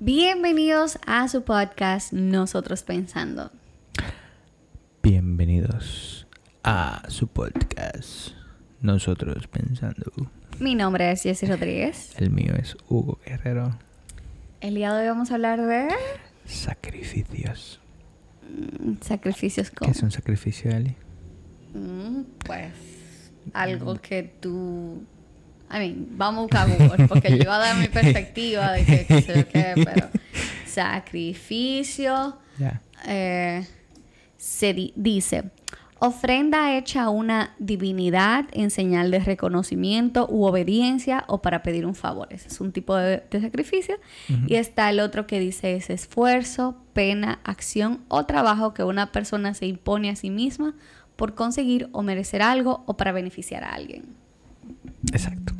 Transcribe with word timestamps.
Bienvenidos 0.00 0.98
a 1.06 1.26
su 1.28 1.42
podcast 1.42 2.12
Nosotros 2.12 2.82
Pensando. 2.82 3.50
Bienvenidos 5.02 6.26
a 6.62 7.02
su 7.08 7.28
podcast 7.28 8.32
Nosotros 8.82 9.46
Pensando. 9.46 10.12
Mi 10.60 10.74
nombre 10.74 11.10
es 11.10 11.22
Jessy 11.22 11.46
Rodríguez. 11.46 12.14
El 12.18 12.30
mío 12.30 12.54
es 12.58 12.76
Hugo 12.88 13.18
Guerrero. 13.24 13.78
El 14.60 14.74
día 14.74 14.92
de 14.92 15.02
hoy 15.02 15.08
vamos 15.08 15.30
a 15.30 15.34
hablar 15.34 15.60
de 15.62 15.88
Sacrificios. 16.44 17.80
mm, 18.42 18.94
sacrificios 19.00 19.70
¿Qué 19.70 19.76
como 19.76 19.90
es 19.92 20.02
un 20.02 20.10
sacrificio, 20.10 20.74
Ali? 20.74 20.94
Mm, 21.74 22.22
pues 22.44 22.72
algo 23.54 23.96
que 23.96 24.22
tú 24.24 25.04
I 25.70 25.78
mean, 25.78 26.06
vamos 26.12 26.38
a 26.38 26.42
buscar 26.64 26.68
Google 26.78 27.06
porque 27.08 27.30
yo 27.30 27.36
iba 27.42 27.56
a 27.56 27.58
dar 27.58 27.76
mi 27.76 27.88
perspectiva 27.88 28.72
de 28.72 28.84
que, 28.84 29.04
que 29.06 29.22
sé 29.22 29.46
qué, 29.46 29.72
pero 29.84 30.08
sacrificio 30.66 32.36
eh, 33.06 33.66
se 34.36 34.74
di- 34.74 34.92
dice 34.96 35.50
ofrenda 35.98 36.76
hecha 36.76 37.04
a 37.04 37.08
una 37.08 37.54
divinidad 37.58 38.44
en 38.52 38.70
señal 38.70 39.10
de 39.10 39.18
reconocimiento 39.18 40.26
u 40.30 40.44
obediencia 40.44 41.24
o 41.26 41.40
para 41.40 41.62
pedir 41.62 41.86
un 41.86 41.94
favor. 41.94 42.28
Ese 42.30 42.48
es 42.48 42.60
un 42.60 42.70
tipo 42.70 42.94
de, 42.96 43.22
de 43.30 43.40
sacrificio. 43.40 43.96
Y 44.46 44.56
está 44.56 44.90
el 44.90 45.00
otro 45.00 45.26
que 45.26 45.40
dice 45.40 45.74
es 45.74 45.88
esfuerzo, 45.88 46.76
pena, 46.92 47.40
acción 47.44 48.02
o 48.08 48.26
trabajo 48.26 48.74
que 48.74 48.84
una 48.84 49.10
persona 49.10 49.54
se 49.54 49.66
impone 49.66 50.10
a 50.10 50.16
sí 50.16 50.28
misma 50.28 50.74
por 51.16 51.34
conseguir 51.34 51.88
o 51.92 52.02
merecer 52.02 52.42
algo 52.42 52.82
o 52.86 52.98
para 52.98 53.12
beneficiar 53.12 53.64
a 53.64 53.70
alguien. 53.72 54.04
Exacto. 55.12 55.52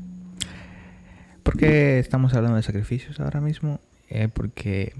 ¿Por 1.43 1.57
qué 1.57 1.99
estamos 1.99 2.35
hablando 2.35 2.57
de 2.57 2.63
sacrificios 2.63 3.21
ahora 3.21 3.41
mismo? 3.41 3.81
Eh, 4.09 4.29
porque 4.33 4.95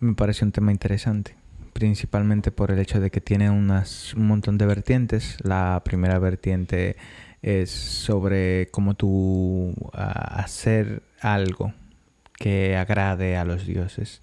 me 0.00 0.14
parece 0.14 0.44
un 0.44 0.52
tema 0.52 0.70
interesante. 0.72 1.34
Principalmente 1.72 2.50
por 2.52 2.70
el 2.70 2.78
hecho 2.78 3.00
de 3.00 3.10
que 3.10 3.20
tiene 3.20 3.50
unas, 3.50 4.14
un 4.14 4.26
montón 4.26 4.58
de 4.58 4.66
vertientes. 4.66 5.36
La 5.42 5.82
primera 5.84 6.18
vertiente 6.18 6.96
es 7.42 7.70
sobre 7.70 8.68
cómo 8.70 8.94
tú 8.94 9.74
ah, 9.92 10.40
hacer 10.40 11.02
algo 11.20 11.74
que 12.38 12.76
agrade 12.76 13.36
a 13.36 13.44
los 13.44 13.66
dioses. 13.66 14.22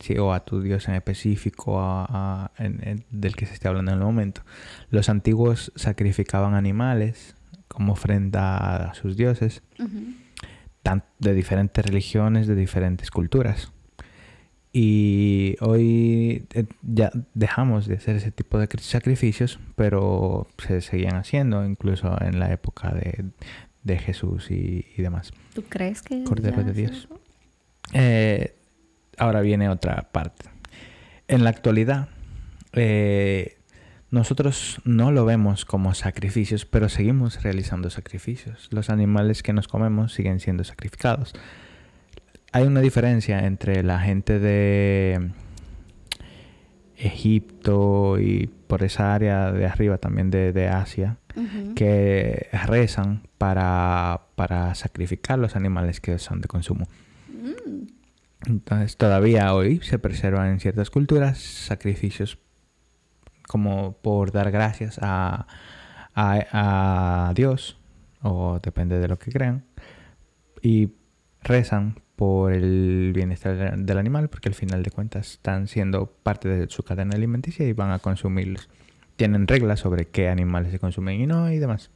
Sí, 0.00 0.18
o 0.18 0.32
a 0.32 0.44
tu 0.44 0.60
dios 0.62 0.88
en 0.88 0.94
específico 0.96 1.78
a- 1.80 2.50
en- 2.58 3.04
del 3.10 3.36
que 3.36 3.46
se 3.46 3.54
esté 3.54 3.68
hablando 3.68 3.92
en 3.92 3.98
el 3.98 4.04
momento. 4.04 4.42
Los 4.90 5.08
antiguos 5.08 5.70
sacrificaban 5.76 6.54
animales 6.54 7.36
como 7.72 7.92
ofrenda 7.94 8.90
a 8.90 8.94
sus 8.94 9.16
dioses, 9.16 9.62
de 11.18 11.34
diferentes 11.34 11.84
religiones, 11.84 12.46
de 12.46 12.54
diferentes 12.54 13.10
culturas. 13.10 13.72
Y 14.74 15.56
hoy 15.60 16.46
eh, 16.54 16.64
ya 16.82 17.10
dejamos 17.34 17.86
de 17.86 17.96
hacer 17.96 18.16
ese 18.16 18.30
tipo 18.30 18.58
de 18.58 18.68
cri- 18.68 18.80
sacrificios, 18.80 19.58
pero 19.76 20.48
se 20.58 20.80
seguían 20.80 21.16
haciendo 21.16 21.64
incluso 21.66 22.16
en 22.22 22.40
la 22.40 22.50
época 22.52 22.90
de, 22.94 23.26
de 23.82 23.98
Jesús 23.98 24.50
y, 24.50 24.86
y 24.96 25.02
demás. 25.02 25.32
¿Tú 25.54 25.62
crees 25.68 26.00
que... 26.00 26.24
Cordero 26.24 26.64
de 26.64 26.72
Dios. 26.72 27.06
Eh, 27.92 28.54
ahora 29.18 29.42
viene 29.42 29.68
otra 29.68 30.08
parte. 30.10 30.46
En 31.28 31.44
la 31.44 31.50
actualidad, 31.50 32.08
eh, 32.72 33.58
nosotros 34.12 34.78
no 34.84 35.10
lo 35.10 35.24
vemos 35.24 35.64
como 35.64 35.94
sacrificios, 35.94 36.66
pero 36.66 36.90
seguimos 36.90 37.42
realizando 37.42 37.88
sacrificios. 37.88 38.68
Los 38.70 38.90
animales 38.90 39.42
que 39.42 39.54
nos 39.54 39.68
comemos 39.68 40.12
siguen 40.12 40.38
siendo 40.38 40.64
sacrificados. 40.64 41.32
Hay 42.52 42.64
una 42.64 42.80
diferencia 42.80 43.46
entre 43.46 43.82
la 43.82 44.00
gente 44.00 44.38
de 44.38 45.30
Egipto 46.98 48.20
y 48.20 48.50
por 48.66 48.82
esa 48.84 49.14
área 49.14 49.50
de 49.50 49.64
arriba 49.64 49.96
también 49.96 50.30
de, 50.30 50.52
de 50.52 50.68
Asia, 50.68 51.16
que 51.74 52.48
rezan 52.66 53.22
para, 53.38 54.26
para 54.34 54.74
sacrificar 54.74 55.38
los 55.38 55.56
animales 55.56 56.02
que 56.02 56.18
son 56.18 56.42
de 56.42 56.48
consumo. 56.48 56.86
Mm. 57.30 57.86
Entonces 58.46 58.98
todavía 58.98 59.54
hoy 59.54 59.80
se 59.82 59.98
preservan 59.98 60.50
en 60.50 60.60
ciertas 60.60 60.90
culturas 60.90 61.38
sacrificios 61.38 62.36
como 63.52 63.92
por 64.00 64.32
dar 64.32 64.50
gracias 64.50 64.98
a, 65.02 65.46
a, 66.14 67.32
Dios 67.36 67.78
o 68.22 68.58
depende 68.62 68.98
de 68.98 69.08
lo 69.08 69.18
que 69.18 69.30
crean 69.30 69.64
y 70.62 70.88
rezan 71.42 72.00
por 72.16 72.52
el 72.54 73.12
bienestar 73.14 73.56
del- 73.56 73.84
del 73.84 73.98
animal 73.98 74.28
porque 74.30 74.48
al 74.48 74.54
final 74.54 74.82
de 74.82 74.90
cuentas 74.90 75.32
están 75.32 75.66
siendo 75.68 76.06
parte 76.22 76.48
de 76.48 76.68
su 76.70 76.82
cadena 76.82 77.14
alimenticia 77.14 77.66
y 77.66 77.72
van 77.74 77.90
a 77.90 77.98
consumirlos. 77.98 78.68
Tienen 79.16 79.46
reglas 79.46 79.80
sobre 79.80 80.06
qué 80.06 80.28
animales 80.28 80.72
se 80.72 80.78
consumen 80.78 81.20
y 81.20 81.26
no 81.26 81.50
y 81.50 81.58
demás. 81.58 81.90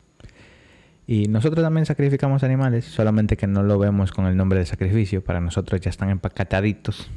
Y 1.06 1.28
nosotros 1.28 1.62
también 1.65 1.87
sacrificamos 1.87 2.43
animales, 2.43 2.84
solamente 2.84 3.37
que 3.37 3.47
no 3.47 3.62
lo 3.62 3.78
vemos 3.78 4.11
con 4.12 4.27
el 4.27 4.37
nombre 4.37 4.59
de 4.59 4.66
sacrificio. 4.66 5.22
Para 5.22 5.41
nosotros 5.41 5.81
ya 5.81 5.89
están 5.91 6.11
empacataditos. 6.11 7.09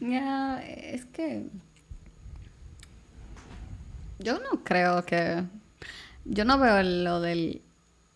Ya, 0.00 0.62
es 0.64 1.04
que 1.06 1.46
yo 4.22 4.38
no 4.38 4.62
creo 4.64 5.04
que 5.04 5.42
yo 6.24 6.44
no 6.44 6.58
veo 6.58 6.82
lo 6.82 7.20
del 7.20 7.62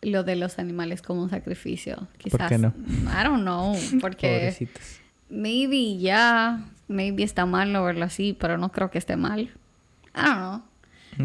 lo 0.03 0.23
de 0.23 0.37
los 0.37 0.59
animales 0.59 1.01
como 1.01 1.23
un 1.23 1.31
sacrificio. 1.31 2.09
Quizás. 2.19 2.49
qué 2.51 2.59
no? 2.59 2.75
I 3.09 3.25
don't 3.25 3.41
know, 3.43 3.75
porque 4.01 4.29
Pobrecitos. 4.29 5.01
maybe 5.31 5.97
ya, 5.99 6.63
maybe 6.89 7.23
está 7.23 7.47
mal 7.47 7.73
no 7.73 7.83
verlo 7.85 8.05
así, 8.05 8.37
pero 8.39 8.59
no 8.59 8.71
creo 8.71 8.91
que 8.91 8.99
esté 8.99 9.17
mal. 9.17 9.41
I 10.15 10.21
don't 10.25 10.37
know. 10.37 10.63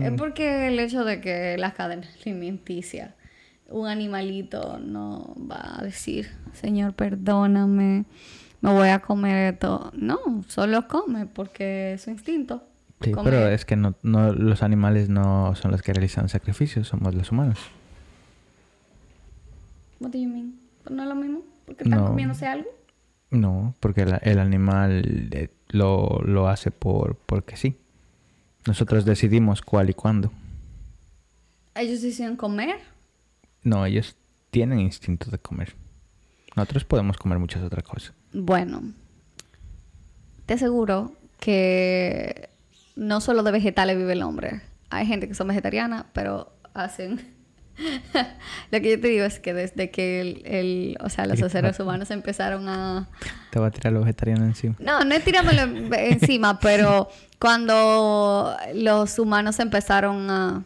Es 0.01 0.11
Mm. 0.11 0.15
porque 0.17 0.67
el 0.67 0.79
hecho 0.79 1.03
de 1.03 1.19
que 1.19 1.57
la 1.57 1.73
cadena 1.73 2.07
alimenticia, 2.21 3.15
un 3.69 3.87
animalito 3.87 4.79
no 4.79 5.35
va 5.39 5.79
a 5.79 5.83
decir, 5.83 6.29
Señor, 6.53 6.93
perdóname, 6.93 8.05
me 8.61 8.71
voy 8.71 8.89
a 8.89 8.99
comer 8.99 9.53
esto. 9.55 9.91
No, 9.95 10.19
solo 10.47 10.87
come 10.87 11.25
porque 11.25 11.93
es 11.93 12.03
su 12.03 12.11
instinto. 12.11 12.63
Sí, 13.01 13.11
Comer. 13.11 13.33
pero 13.33 13.47
es 13.47 13.63
que 13.65 13.75
no, 13.77 13.95
no, 14.03 14.33
los 14.33 14.61
animales 14.61 15.07
no 15.09 15.55
son 15.55 15.71
los 15.71 15.81
que 15.81 15.93
realizan 15.93 16.27
sacrificios, 16.29 16.87
somos 16.87 17.15
los 17.15 17.31
humanos. 17.31 17.57
What 19.99 20.11
do 20.11 20.17
you 20.17 20.27
mean? 20.29 20.59
No 20.89 21.03
es 21.03 21.09
lo 21.09 21.15
mismo, 21.15 21.41
porque 21.65 21.83
están 21.83 21.99
No. 21.99 22.07
comiéndose 22.07 22.47
algo. 22.47 22.67
No, 23.31 23.75
porque 23.79 24.01
el 24.23 24.39
animal 24.39 25.29
eh, 25.31 25.49
lo, 25.69 26.19
lo 26.25 26.47
hace 26.49 26.71
por 26.71 27.15
porque 27.15 27.57
sí. 27.57 27.77
Nosotros 28.65 29.05
decidimos 29.05 29.61
cuál 29.61 29.89
y 29.89 29.93
cuándo. 29.93 30.31
Ellos 31.75 32.01
deciden 32.01 32.35
comer. 32.35 32.77
No, 33.63 33.85
ellos 33.85 34.15
tienen 34.51 34.79
instinto 34.79 35.29
de 35.29 35.37
comer. 35.37 35.75
Nosotros 36.55 36.83
podemos 36.85 37.17
comer 37.17 37.37
muchas 37.39 37.63
otras 37.63 37.83
cosas. 37.83 38.13
Bueno, 38.33 38.81
te 40.45 40.55
aseguro 40.55 41.13
que 41.39 42.49
no 42.99 43.21
solo 43.21 43.43
de 43.43 43.51
vegetales 43.51 43.97
vive 43.97 44.13
el 44.13 44.23
hombre. 44.23 44.61
Hay 44.89 45.05
gente 45.05 45.27
que 45.27 45.33
son 45.33 45.47
vegetarianas, 45.47 46.05
pero 46.13 46.53
hacen... 46.73 47.37
Lo 48.71 48.81
que 48.81 48.91
yo 48.91 48.99
te 48.99 49.07
digo 49.07 49.23
es 49.23 49.39
que 49.39 49.53
desde 49.53 49.89
que 49.89 50.19
el, 50.19 50.41
el- 50.45 50.97
o 51.01 51.09
sea, 51.09 51.25
los 51.25 51.39
seres 51.51 51.79
humanos 51.79 52.11
empezaron 52.11 52.67
a... 52.67 53.07
Te 53.51 53.59
va 53.59 53.67
a 53.67 53.71
tirar 53.71 53.93
los 53.93 54.03
vegetarianos 54.03 54.47
encima. 54.47 54.75
No, 54.79 55.03
no 55.05 55.15
es 55.15 55.23
tirándolo 55.23 55.61
encima, 55.95 56.59
pero 56.61 57.07
cuando 57.39 58.55
los 58.73 59.17
humanos 59.17 59.59
empezaron 59.59 60.29
a, 60.29 60.63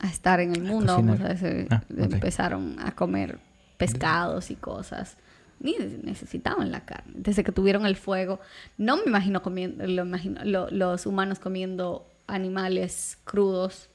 a 0.00 0.06
estar 0.08 0.40
en 0.40 0.56
el 0.56 0.62
mundo, 0.62 0.94
vamos 0.96 1.20
a 1.20 1.28
decir, 1.28 1.68
Ah, 1.70 1.82
empezaron 1.96 2.76
a 2.80 2.92
comer 2.92 3.38
pescados 3.76 4.50
y 4.50 4.56
cosas. 4.56 5.16
Ni 5.62 5.76
necesitaban 6.02 6.70
la 6.72 6.84
carne. 6.84 7.12
Desde 7.16 7.44
que 7.44 7.52
tuvieron 7.52 7.86
el 7.86 7.96
fuego, 7.96 8.40
no 8.78 8.96
me 8.96 9.04
imagino 9.06 9.42
comiendo, 9.42 9.86
lo 9.86 10.02
imagino, 10.02 10.44
lo- 10.44 10.70
los 10.70 11.06
humanos 11.06 11.38
comiendo 11.38 12.06
animales 12.26 13.18
crudos. 13.24 13.88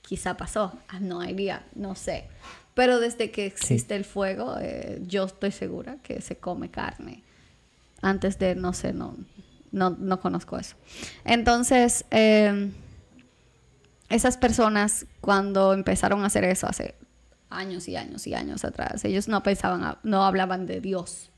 Quizá 0.00 0.36
pasó, 0.36 0.72
Ah, 0.88 0.98
no 1.00 1.22
idea, 1.24 1.64
no 1.74 1.94
sé. 1.94 2.24
Pero 2.74 2.98
desde 3.00 3.30
que 3.30 3.44
existe 3.46 3.94
el 3.94 4.04
fuego, 4.04 4.56
eh, 4.60 5.02
yo 5.06 5.24
estoy 5.24 5.50
segura 5.52 5.98
que 6.02 6.20
se 6.22 6.36
come 6.36 6.70
carne 6.70 7.22
antes 8.00 8.38
de, 8.38 8.54
no 8.54 8.72
sé, 8.72 8.92
no, 8.94 9.14
no, 9.70 9.90
no 9.90 10.18
conozco 10.20 10.58
eso. 10.58 10.74
Entonces, 11.24 12.04
eh, 12.10 12.70
esas 14.08 14.36
personas 14.36 15.06
cuando 15.20 15.72
empezaron 15.72 16.22
a 16.22 16.26
hacer 16.26 16.44
eso 16.44 16.66
hace 16.66 16.94
años 17.56 17.88
y 17.88 17.96
años 17.96 18.26
y 18.26 18.34
años 18.34 18.64
atrás, 18.64 19.04
ellos 19.04 19.28
no 19.28 19.42
pensaban, 19.42 19.96
no 20.02 20.24
hablaban 20.24 20.66
de 20.66 20.80
Dios, 20.80 21.30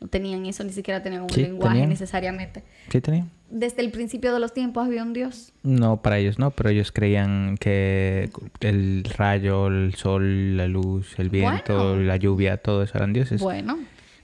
no 0.00 0.08
tenían 0.08 0.46
eso, 0.46 0.64
ni 0.64 0.72
siquiera 0.72 1.02
tenían 1.02 1.22
un 1.22 1.30
Sí, 1.30 1.42
lenguaje 1.42 1.74
tenían. 1.74 1.88
necesariamente. 1.90 2.64
¿Sí 2.90 3.00
tenía? 3.00 3.26
Desde 3.50 3.82
el 3.82 3.90
principio 3.90 4.32
de 4.32 4.38
los 4.40 4.54
tiempos 4.54 4.86
había 4.86 5.02
un 5.02 5.12
Dios. 5.12 5.52
No, 5.64 6.00
para 6.02 6.18
ellos 6.18 6.38
no, 6.38 6.52
pero 6.52 6.70
ellos 6.70 6.92
creían 6.92 7.56
que 7.58 8.30
el 8.60 9.04
rayo, 9.16 9.66
el 9.66 9.94
sol, 9.96 10.56
la 10.56 10.68
luz, 10.68 11.18
el 11.18 11.30
viento, 11.30 11.74
Bueno. 11.90 12.02
la 12.04 12.16
lluvia, 12.16 12.58
todo 12.58 12.82
eso 12.84 12.96
eran 12.96 13.12
dioses. 13.12 13.40
Bueno, 13.40 13.78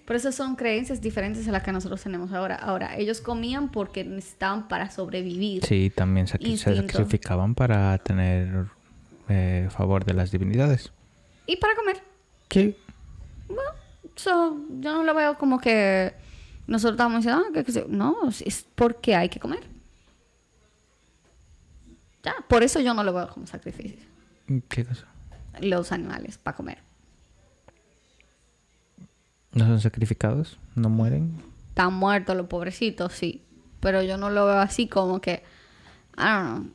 Pero 0.06 0.18
esas 0.18 0.36
son 0.36 0.54
creencias 0.54 1.00
diferentes 1.00 1.48
a 1.48 1.50
las 1.50 1.64
que 1.64 1.72
nosotros 1.72 2.00
tenemos 2.00 2.30
ahora. 2.32 2.54
Ahora, 2.54 2.96
ellos 2.96 3.20
comían 3.20 3.72
porque 3.72 4.04
necesitaban 4.04 4.68
para 4.68 4.88
sobrevivir. 4.88 5.64
Sí, 5.66 5.90
también 5.92 6.28
se 6.28 6.38
sacrificaban 6.56 7.56
para 7.56 7.98
tener 7.98 8.66
eh, 9.28 9.66
favor 9.70 10.04
de 10.04 10.14
las 10.14 10.30
divinidades. 10.30 10.92
Y 11.46 11.56
para 11.56 11.76
comer. 11.76 12.02
Sí. 12.50 12.76
Bueno, 13.48 13.70
so, 14.16 14.58
yo 14.80 14.92
no 14.94 15.02
lo 15.04 15.14
veo 15.14 15.38
como 15.38 15.60
que 15.60 16.14
nosotros 16.66 16.94
estamos 16.94 17.24
diciendo, 17.24 17.44
ah, 17.48 17.62
que, 17.62 17.84
no, 17.88 18.16
es 18.28 18.66
porque 18.74 19.14
hay 19.14 19.28
que 19.28 19.38
comer. 19.38 19.64
Ya, 22.24 22.34
por 22.48 22.62
eso 22.64 22.80
yo 22.80 22.92
no 22.92 23.04
lo 23.04 23.12
veo 23.12 23.28
como 23.28 23.46
sacrificio. 23.46 24.00
¿Qué 24.68 24.84
cosa? 24.84 25.06
Los 25.60 25.92
animales, 25.92 26.38
para 26.38 26.56
comer. 26.56 26.78
¿No 29.52 29.64
son 29.64 29.80
sacrificados? 29.80 30.58
¿No 30.74 30.88
mueren? 30.88 31.40
Están 31.68 31.94
muertos 31.94 32.36
los 32.36 32.46
pobrecitos, 32.46 33.12
sí. 33.12 33.42
Pero 33.80 34.02
yo 34.02 34.16
no 34.16 34.30
lo 34.30 34.46
veo 34.46 34.58
así 34.58 34.88
como 34.88 35.20
que. 35.20 35.44
I 36.18 36.22
don't 36.24 36.48
know. 36.48 36.70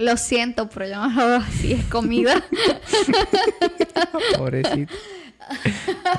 Lo 0.00 0.16
siento, 0.16 0.68
pero 0.70 0.86
yo 0.88 1.08
no 1.08 1.28
lo 1.28 1.36
así. 1.36 1.74
Es 1.74 1.84
comida. 1.84 2.42
Pobrecito. 4.36 4.94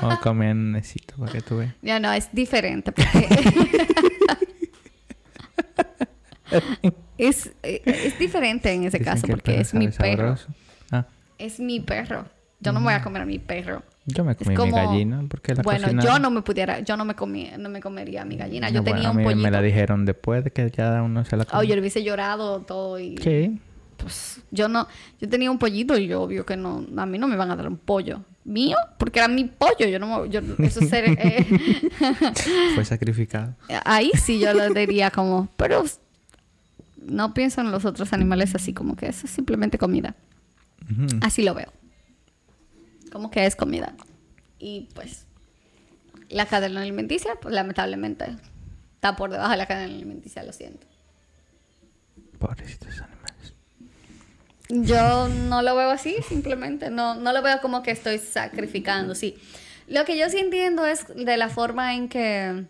Vamos 0.00 0.18
a 0.18 0.20
comer 0.20 0.54
necesito 0.54 1.16
para 1.16 1.32
que 1.32 1.40
tú 1.40 1.56
veas. 1.58 1.74
Ya 1.82 1.98
no, 1.98 2.12
es 2.12 2.28
diferente. 2.32 2.92
Porque 2.92 3.28
es, 7.18 7.50
es 7.62 8.18
diferente 8.20 8.72
en 8.72 8.84
ese 8.84 9.00
caso 9.00 9.26
porque 9.26 9.60
es 9.60 9.74
mi 9.74 9.88
perro. 9.88 10.36
Ah. 10.92 11.06
Es 11.38 11.58
mi 11.58 11.80
perro. 11.80 12.26
Yo 12.60 12.72
no 12.72 12.78
me 12.78 12.84
voy 12.84 12.94
a 12.94 13.02
comer 13.02 13.22
a 13.22 13.26
mi 13.26 13.40
perro. 13.40 13.82
Yo 14.06 14.24
me 14.24 14.36
comí 14.36 14.56
mi 14.56 14.70
gallina 14.70 15.24
porque 15.28 15.54
la 15.56 15.62
Bueno, 15.62 15.88
yo 16.00 16.20
no 16.20 16.30
me 16.30 16.42
pudiera, 16.42 16.80
yo 16.80 16.96
no 16.96 17.04
me 17.04 17.14
comí, 17.14 17.50
no 17.58 17.68
me 17.68 17.80
comería 17.80 18.24
mi 18.24 18.36
gallina. 18.36 18.70
Yo 18.70 18.84
tenía 18.84 19.10
un 19.10 19.24
pollito. 19.24 19.42
Me 19.42 19.50
la 19.50 19.60
dijeron 19.60 20.04
después 20.04 20.44
de 20.44 20.52
que 20.52 20.70
ya 20.70 21.02
uno 21.02 21.24
se 21.24 21.36
la 21.36 21.44
comió. 21.44 21.60
Oh, 21.60 21.64
yo 21.64 21.74
le 21.74 21.80
hubiese 21.80 22.04
llorado 22.04 22.60
todo 22.60 23.00
y. 23.00 23.16
¿Qué? 23.16 23.52
Pues 24.02 24.40
yo 24.50 24.68
no, 24.68 24.86
yo 25.20 25.28
tenía 25.28 25.50
un 25.50 25.58
pollito 25.58 25.96
y 25.96 26.06
yo 26.06 26.22
obvio 26.22 26.44
que 26.44 26.56
no, 26.56 26.84
a 26.96 27.06
mí 27.06 27.18
no 27.18 27.28
me 27.28 27.36
van 27.36 27.50
a 27.50 27.56
dar 27.56 27.68
un 27.68 27.78
pollo 27.78 28.24
mío 28.44 28.76
porque 28.98 29.20
era 29.20 29.28
mi 29.28 29.44
pollo. 29.44 29.86
Yo 29.86 29.98
no, 29.98 30.26
yo 30.26 30.40
eso 30.58 30.80
ser, 30.82 31.04
eh, 31.18 31.90
fue 32.74 32.84
sacrificado. 32.84 33.54
Ahí 33.84 34.10
sí 34.14 34.38
yo 34.38 34.52
lo 34.52 34.68
diría 34.74 35.10
como, 35.10 35.48
pero 35.56 35.84
no 37.04 37.34
pienso 37.34 37.60
en 37.60 37.70
los 37.70 37.84
otros 37.84 38.12
animales 38.12 38.54
así 38.54 38.72
como 38.72 38.96
que 38.96 39.06
eso 39.06 39.26
es 39.26 39.32
simplemente 39.32 39.78
comida. 39.78 40.14
Así 41.22 41.42
lo 41.42 41.54
veo 41.54 41.72
como 43.12 43.30
que 43.30 43.46
es 43.46 43.54
comida. 43.54 43.94
Y 44.58 44.88
pues 44.94 45.26
la 46.30 46.46
cadena 46.46 46.80
alimenticia, 46.80 47.34
pues 47.40 47.54
lamentablemente 47.54 48.36
está 48.94 49.14
por 49.14 49.30
debajo 49.30 49.50
de 49.50 49.58
la 49.58 49.66
cadena 49.66 49.94
alimenticia, 49.94 50.42
lo 50.42 50.52
siento. 50.52 50.86
Pobrecitos 52.38 53.00
animales. 53.00 53.21
Yo 54.74 55.28
no 55.28 55.62
lo 55.62 55.76
veo 55.76 55.90
así, 55.90 56.16
simplemente. 56.28 56.90
No, 56.90 57.14
no 57.14 57.32
lo 57.32 57.42
veo 57.42 57.60
como 57.60 57.82
que 57.82 57.90
estoy 57.90 58.18
sacrificando, 58.18 59.14
sí. 59.14 59.36
Lo 59.86 60.04
que 60.04 60.18
yo 60.18 60.28
sí 60.28 60.38
entiendo 60.38 60.86
es 60.86 61.06
de 61.14 61.36
la 61.36 61.48
forma 61.48 61.94
en 61.94 62.08
que 62.08 62.64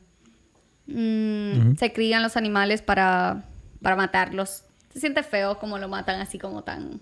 mm, 0.86 1.76
se 1.76 1.92
crían 1.92 2.22
los 2.22 2.36
animales 2.36 2.82
para, 2.82 3.44
para 3.80 3.96
matarlos. 3.96 4.64
Se 4.92 5.00
siente 5.00 5.22
feo 5.22 5.58
como 5.58 5.78
lo 5.78 5.88
matan 5.88 6.20
así 6.20 6.38
como 6.38 6.62
tan... 6.62 7.00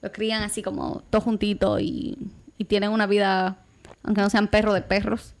Lo 0.00 0.10
crían 0.10 0.42
así 0.42 0.62
como 0.62 1.04
todo 1.10 1.20
juntito 1.20 1.78
y 1.78 2.18
y 2.62 2.64
tienen 2.64 2.90
una 2.90 3.08
vida, 3.08 3.56
aunque 4.04 4.20
no 4.20 4.30
sean 4.30 4.46
perros 4.46 4.74
de 4.74 4.82
perros, 4.82 5.34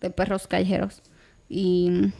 de 0.00 0.10
perros 0.10 0.46
callejeros. 0.46 1.02
Y 1.48 2.12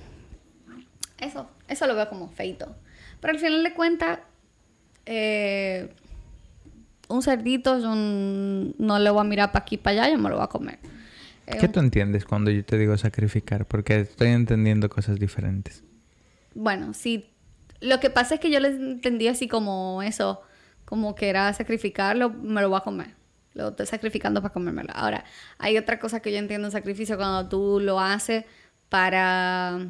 eso, 1.18 1.48
eso 1.68 1.86
lo 1.86 1.94
veo 1.94 2.08
como 2.08 2.28
feito. 2.28 2.74
Pero 3.20 3.34
al 3.34 3.38
final 3.38 3.62
de 3.62 3.72
cuentas, 3.72 4.18
eh, 5.06 5.94
un 7.12 7.22
cerdito 7.22 7.78
yo 7.78 7.94
no 7.94 8.98
le 8.98 9.10
voy 9.10 9.20
a 9.20 9.24
mirar 9.24 9.52
para 9.52 9.62
aquí 9.62 9.76
para 9.76 10.04
allá, 10.04 10.12
yo 10.12 10.18
me 10.18 10.28
lo 10.28 10.36
voy 10.36 10.44
a 10.44 10.48
comer. 10.48 10.78
¿Qué 11.46 11.68
tú 11.68 11.80
entiendes 11.80 12.24
cuando 12.24 12.50
yo 12.50 12.64
te 12.64 12.78
digo 12.78 12.96
sacrificar? 12.96 13.66
Porque 13.66 14.00
estoy 14.00 14.28
entendiendo 14.28 14.88
cosas 14.88 15.18
diferentes. 15.18 15.84
Bueno, 16.54 16.94
sí. 16.94 17.26
Lo 17.80 18.00
que 18.00 18.10
pasa 18.10 18.34
es 18.34 18.40
que 18.40 18.50
yo 18.50 18.60
le 18.60 18.68
entendí 18.68 19.28
así 19.28 19.48
como 19.48 20.02
eso, 20.02 20.40
como 20.84 21.14
que 21.14 21.28
era 21.28 21.52
sacrificarlo, 21.52 22.30
me 22.30 22.60
lo 22.62 22.70
voy 22.70 22.78
a 22.78 22.82
comer. 22.82 23.14
Lo 23.54 23.68
estoy 23.68 23.86
sacrificando 23.86 24.40
para 24.40 24.54
comérmelo. 24.54 24.90
Ahora, 24.94 25.24
hay 25.58 25.76
otra 25.76 25.98
cosa 25.98 26.20
que 26.20 26.32
yo 26.32 26.38
entiendo 26.38 26.68
en 26.68 26.72
sacrificio 26.72 27.16
cuando 27.16 27.48
tú 27.48 27.80
lo 27.80 28.00
haces 28.00 28.44
para... 28.88 29.88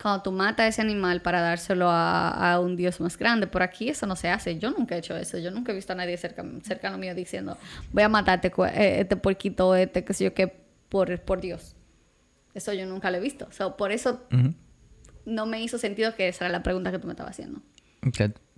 Cuando 0.00 0.22
tú 0.22 0.32
matas 0.32 0.64
a 0.64 0.68
ese 0.68 0.80
animal 0.80 1.20
para 1.20 1.40
dárselo 1.40 1.88
a, 1.90 2.58
un 2.60 2.76
dios 2.76 3.00
más 3.00 3.18
grande. 3.18 3.46
Por 3.46 3.62
aquí 3.62 3.88
eso 3.88 4.06
no 4.06 4.16
se 4.16 4.28
hace. 4.28 4.58
Yo 4.58 4.70
nunca 4.70 4.94
he 4.94 4.98
hecho 4.98 5.16
eso. 5.16 5.38
Yo 5.38 5.50
nunca 5.50 5.72
he 5.72 5.74
visto 5.74 5.92
a 5.92 5.96
nadie 5.96 6.16
cerca, 6.16 6.44
cercano 6.62 6.96
mío 6.96 7.14
diciendo, 7.14 7.58
voy 7.92 8.02
a 8.02 8.08
matarte 8.08 8.48
este, 8.48 9.00
este 9.00 9.16
puerquito, 9.16 9.74
este, 9.74 10.04
qué 10.04 10.14
sé 10.14 10.24
yo 10.24 10.34
qué, 10.34 10.64
por, 10.88 11.20
por 11.20 11.40
Dios. 11.40 11.76
Eso 12.54 12.72
yo 12.72 12.86
nunca 12.86 13.10
lo 13.10 13.18
he 13.18 13.20
visto. 13.20 13.48
por 13.76 13.92
eso 13.92 14.22
no 15.26 15.46
me 15.46 15.62
hizo 15.62 15.78
sentido 15.78 16.14
que 16.14 16.28
esa 16.28 16.46
era 16.46 16.52
la 16.52 16.62
pregunta 16.62 16.90
que 16.90 16.98
tú 16.98 17.06
me 17.06 17.12
estabas 17.12 17.32
haciendo. 17.32 17.60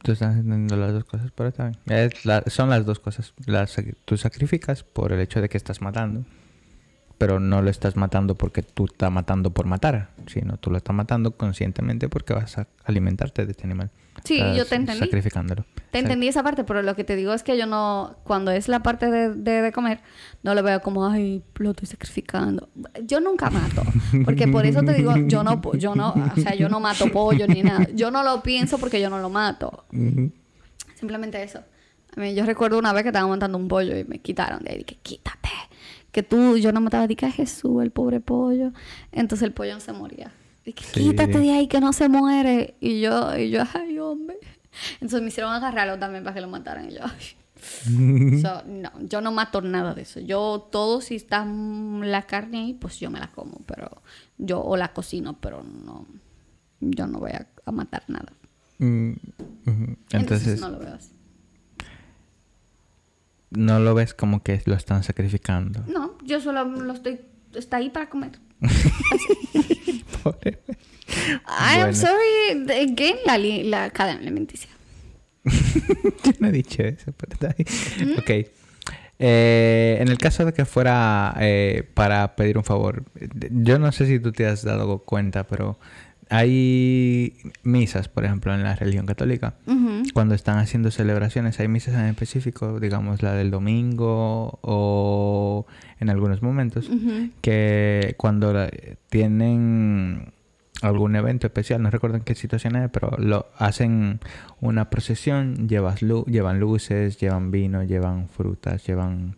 Tú 0.03 0.13
estás 0.13 0.37
entendiendo 0.37 0.77
las 0.77 0.93
dos 0.93 1.05
cosas, 1.05 1.31
pero 1.35 1.49
está 1.49 1.73
bien. 1.87 2.11
son 2.47 2.71
las 2.71 2.87
dos 2.87 2.99
cosas. 2.99 3.35
Las, 3.47 3.77
tú 4.05 4.17
sacrificas 4.17 4.83
por 4.83 5.13
el 5.13 5.21
hecho 5.21 5.41
de 5.41 5.49
que 5.49 5.57
estás 5.57 5.81
matando, 5.81 6.25
pero 7.23 7.39
no 7.39 7.63
lo 7.63 7.71
estás 7.71 7.95
matando 7.95 8.35
porque 8.35 8.65
tú 8.65 8.87
estás 8.87 9.13
matando 9.13 9.51
por 9.51 9.65
matar, 9.65 10.09
sino 10.27 10.57
tú 10.57 10.73
lo 10.73 10.77
estás 10.77 10.97
matando 10.97 11.37
conscientemente 11.37 12.09
porque 12.09 12.35
vas 12.35 12.59
a 12.59 12.67
alimentarte 12.83 13.47
de 13.47 13.53
este 13.53 13.63
animal. 13.63 13.91
Sí, 14.25 14.39
yo 14.57 14.67
te 14.67 14.75
entendí. 14.75 14.99
Sacrificándolo. 14.99 15.65
Te 15.93 16.01
entendí 16.01 16.27
esa 16.27 16.43
parte, 16.43 16.65
pero 16.65 16.83
lo 16.83 16.97
que 16.97 17.05
te 17.05 17.15
digo 17.15 17.33
es 17.33 17.45
que 17.45 17.57
yo 17.57 17.67
no, 17.67 18.17
cuando 18.25 18.51
es 18.51 18.67
la 18.67 18.83
parte 18.83 19.09
de, 19.09 19.37
de, 19.37 19.71
comer, 19.71 20.01
no 20.43 20.53
lo 20.57 20.65
veo 20.65 20.83
como, 20.83 21.07
ay, 21.07 21.45
lo 21.59 21.71
estoy 21.71 21.87
sacrificando. 21.87 22.69
Yo 23.07 23.21
nunca 23.21 23.51
mato, 23.51 23.85
porque 24.25 24.49
por 24.49 24.67
eso 24.67 24.83
te 24.83 24.93
digo, 24.93 25.15
yo 25.29 25.45
no, 25.45 25.63
yo 25.75 25.95
no, 25.95 26.15
o 26.37 26.41
sea, 26.41 26.57
yo 26.57 26.69
no 26.69 26.81
mato 26.81 27.07
pollo 27.13 27.47
ni 27.47 27.63
nada. 27.63 27.87
Yo 27.95 28.11
no 28.11 28.25
lo 28.25 28.43
pienso 28.43 28.79
porque 28.79 29.01
yo 29.01 29.11
no 29.11 29.21
lo 29.21 29.31
mato. 29.31 29.85
Simplemente 30.97 31.41
eso. 31.41 31.61
A 32.17 32.21
mí, 32.21 32.35
yo 32.35 32.45
recuerdo 32.45 32.81
una 32.81 32.93
vez 32.93 33.05
que 33.05 33.11
estaba 33.11 33.29
montando 33.29 33.57
un 33.59 33.69
pollo 33.69 33.97
y 33.97 34.03
me 34.03 34.19
quitaron 34.19 34.65
de 34.65 34.73
ahí, 34.73 34.83
que 34.83 34.97
quítate. 34.97 35.51
Que 36.13 36.23
tú, 36.23 36.57
yo 36.57 36.73
no 36.73 36.81
mataba, 36.81 37.07
dije, 37.07 37.31
Jesús, 37.31 37.83
el 37.83 37.91
pobre 37.91 38.21
pollo. 38.21 38.73
Entonces 39.11 39.45
el 39.47 39.53
pollo 39.53 39.75
no 39.75 39.81
se 39.81 39.93
moría. 39.93 40.33
Dije, 40.65 40.85
quítate 40.93 41.39
de 41.39 41.51
ahí 41.51 41.67
que 41.67 41.81
no 41.81 41.93
se 41.93 42.09
muere. 42.09 42.77
Y 42.81 43.01
yo, 43.01 43.37
y 43.37 43.51
yo, 43.51 43.63
ay, 43.75 43.99
hombre. 43.99 44.39
Entonces 44.95 45.23
me 45.23 45.29
hicieron 45.29 45.53
agarrarlo 45.53 45.99
también 45.99 46.23
para 46.23 46.35
que 46.35 46.41
lo 46.41 46.49
mataran. 46.49 46.91
Y 46.91 46.95
yo, 46.95 47.01
no, 48.67 48.91
yo 49.01 49.21
no 49.21 49.33
mato 49.33 49.61
nada 49.63 49.95
de 49.95 50.03
eso. 50.03 50.21
Yo, 50.21 50.69
todo 50.71 51.01
si 51.01 51.17
está 51.17 51.45
la 51.45 52.23
carne 52.23 52.61
ahí, 52.61 52.75
pues 52.75 53.01
yo 53.01 53.11
me 53.11 53.19
la 53.19 53.33
como. 53.33 53.61
Pero 53.67 54.03
yo, 54.39 54.63
o 54.63 54.77
la 54.77 54.93
cocino, 54.93 55.39
pero 55.41 55.63
no, 55.63 56.07
yo 56.81 57.07
no 57.07 57.19
voy 57.19 57.33
a, 57.33 57.47
matar 57.73 58.05
nada. 58.09 58.33
Mm, 58.79 59.13
Entonces, 60.11 60.61
no 60.61 60.69
lo 60.69 60.79
veo 60.79 60.95
así. 60.95 61.15
No 63.57 63.81
lo 63.81 63.95
ves 63.95 64.15
como 64.15 64.43
que 64.43 64.61
lo 64.67 64.75
están 64.75 65.03
sacrificando. 65.03 65.85
No, 65.87 66.17
yo 66.25 66.41
solo 66.41 66.65
lo 66.65 66.93
estoy, 66.93 67.21
está 67.55 67.79
ahí 67.79 67.91
para 67.91 68.09
comer. 68.09 68.33
I'm 71.47 71.95
sorry, 71.95 72.65
again, 72.71 73.17
la, 73.27 73.39
la 73.39 73.91
cadena 73.91 74.21
alimenticia. 74.21 74.71
Yo 75.45 76.33
no 76.39 76.49
he 76.49 76.53
dicho 76.53 76.83
eso, 76.83 77.13
pero 77.17 77.33
está 77.33 77.49
ahí. 77.49 77.65
¿Mm? 78.07 78.19
Ok. 78.19 78.31
Eh, 79.19 79.99
en 80.01 80.09
el 80.09 80.19
caso 80.19 80.45
de 80.45 80.53
que 80.53 80.65
fuera 80.65 81.35
eh, 81.41 81.89
para 81.95 82.35
pedir 82.35 82.59
un 82.59 82.65
favor, 82.65 83.05
yo 83.51 83.79
no 83.79 83.93
sé 83.93 84.07
si 84.07 84.19
tú 84.19 84.33
te 84.33 84.47
has 84.47 84.65
dado 84.65 84.99
cuenta, 84.99 85.47
pero 85.47 85.79
hay 86.33 87.37
misas, 87.63 88.09
por 88.09 88.25
ejemplo, 88.25 88.55
en 88.55 88.63
la 88.63 88.75
religión 88.75 89.05
católica, 89.05 89.53
cuando 90.15 90.35
están 90.35 90.57
haciendo 90.57 90.91
celebraciones, 90.91 91.61
hay 91.61 91.69
misas 91.69 91.95
en 91.95 92.07
específico, 92.07 92.81
digamos 92.81 93.23
la 93.23 93.35
del 93.35 93.51
domingo 93.51 94.59
o 94.63 95.67
en 96.01 96.09
algunos 96.09 96.41
momentos, 96.41 96.91
que 97.43 98.15
cuando 98.17 98.55
tienen 99.11 100.33
algún 100.81 101.17
evento 101.17 101.49
especial, 101.49 101.83
no 101.83 101.91
recuerdo 101.91 102.17
en 102.17 102.23
qué 102.23 102.35
situación 102.35 102.77
es, 102.77 102.89
pero 102.91 103.15
lo 103.19 103.49
hacen 103.59 104.19
una 104.59 104.89
procesión, 104.89 105.69
llevas 105.69 106.01
llevan 106.01 106.61
luces, 106.61 107.19
llevan 107.19 107.51
vino, 107.51 107.83
llevan 107.83 108.31
frutas, 108.31 108.87
llevan 108.87 109.37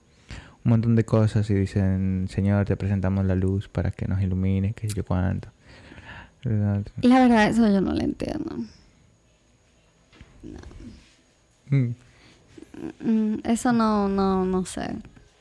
un 0.65 0.71
montón 0.71 0.95
de 0.95 1.05
cosas 1.05 1.51
y 1.51 1.55
dicen, 1.55 2.27
Señor, 2.31 2.67
te 2.67 2.77
presentamos 2.77 3.27
la 3.27 3.35
luz 3.35 3.69
para 3.69 3.91
que 3.91 4.07
nos 4.07 4.23
ilumine, 4.23 4.75
que 4.75 4.87
yo 4.87 5.05
cuánto. 5.05 5.54
La 7.03 7.21
verdad, 7.21 7.49
eso 7.49 7.67
yo 7.69 7.81
no 7.81 7.93
lo 7.93 8.01
entiendo. 8.01 8.57
No. 10.43 10.59
Mm. 11.77 11.95
Mm, 13.01 13.39
eso 13.45 13.73
no, 13.73 14.09
no, 14.09 14.45
no 14.45 14.65
sé. 14.67 14.97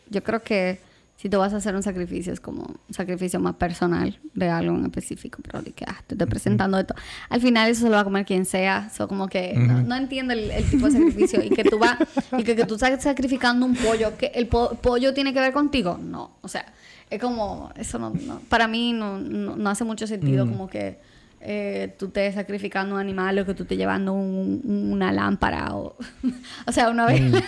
Yo 0.10 0.24
creo 0.24 0.44
que 0.44 0.80
Si 1.18 1.30
tú 1.30 1.38
vas 1.40 1.54
a 1.54 1.58
hacer 1.58 1.74
un 1.74 1.84
sacrificio, 1.84 2.34
es 2.34 2.42
como 2.42 2.64
un 2.64 2.94
sacrificio 2.94 3.40
más 3.40 3.56
personal 3.56 4.20
de 4.34 4.50
algo 4.50 4.76
en 4.76 4.84
específico, 4.86 5.40
pero 5.42 5.62
de 5.62 5.72
que 5.72 5.86
ah, 5.88 5.96
te 6.06 6.16
estoy 6.16 6.28
presentando 6.28 6.78
esto. 6.78 6.96
Al 7.30 7.40
final 7.40 7.70
eso 7.70 7.82
se 7.82 7.86
lo 7.88 7.94
va 7.96 8.02
a 8.02 8.04
comer 8.04 8.26
quien 8.26 8.44
sea. 8.46 8.90
So, 8.90 9.08
como 9.08 9.30
que 9.30 9.54
no, 9.56 9.82
no 9.84 9.96
entiendo 9.96 10.34
el, 10.34 10.52
el 10.52 10.66
tipo 10.70 10.86
de 10.88 10.92
sacrificio 10.92 11.42
y 11.42 11.50
que 11.50 11.64
tú 11.64 11.80
vas 11.80 11.98
y 12.38 12.44
que, 12.44 12.58
que 12.58 12.66
tú 12.66 12.74
estás 12.76 13.02
sacrificando 13.02 13.66
un 13.66 13.74
pollo, 13.76 14.18
que 14.18 14.28
el 14.36 14.48
po- 14.48 14.76
pollo 14.76 15.14
tiene 15.14 15.34
que 15.34 15.40
ver 15.40 15.54
contigo. 15.54 15.98
No, 15.98 16.32
o 16.42 16.48
sea, 16.50 16.66
es 17.14 17.22
como, 17.22 17.72
eso 17.78 18.00
no, 18.00 18.12
no- 18.12 18.40
para 18.50 18.68
mí 18.68 18.94
no, 18.94 19.20
no, 19.20 19.56
no 19.56 19.70
hace 19.70 19.84
mucho 19.84 20.08
sentido 20.08 20.48
como 20.48 20.68
que 20.68 21.00
eh, 21.42 21.94
tú 22.00 22.06
estés 22.08 22.36
sacrificando 22.36 22.96
un 22.96 23.02
animal 23.02 23.38
o 23.40 23.46
que 23.46 23.54
tú 23.54 23.64
estés 23.64 23.78
llevando 23.78 24.14
un- 24.14 24.62
un- 24.64 24.92
una 24.94 25.12
lámpara 25.12 25.76
o, 25.76 25.96
o 26.68 26.72
sea, 26.72 26.90
una 26.90 27.06
vez. 27.06 27.22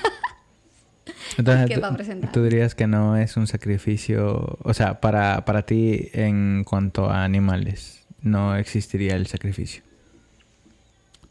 Entonces, 1.38 1.68
que 1.68 1.76
tú- 1.76 1.82
va 1.82 1.88
a 1.90 1.94
presentar. 1.96 2.32
tú 2.32 2.44
dirías 2.44 2.76
que 2.76 2.88
no 2.88 3.18
es 3.18 3.38
un 3.38 3.46
sacrificio, 3.48 4.58
o 4.64 4.74
sea, 4.74 5.00
para, 5.02 5.46
para 5.46 5.64
ti 5.64 6.10
en 6.14 6.64
cuanto 6.64 7.10
a 7.10 7.24
animales, 7.24 8.06
no 8.22 8.56
existiría 8.56 9.16
el 9.16 9.28
sacrificio. 9.28 9.84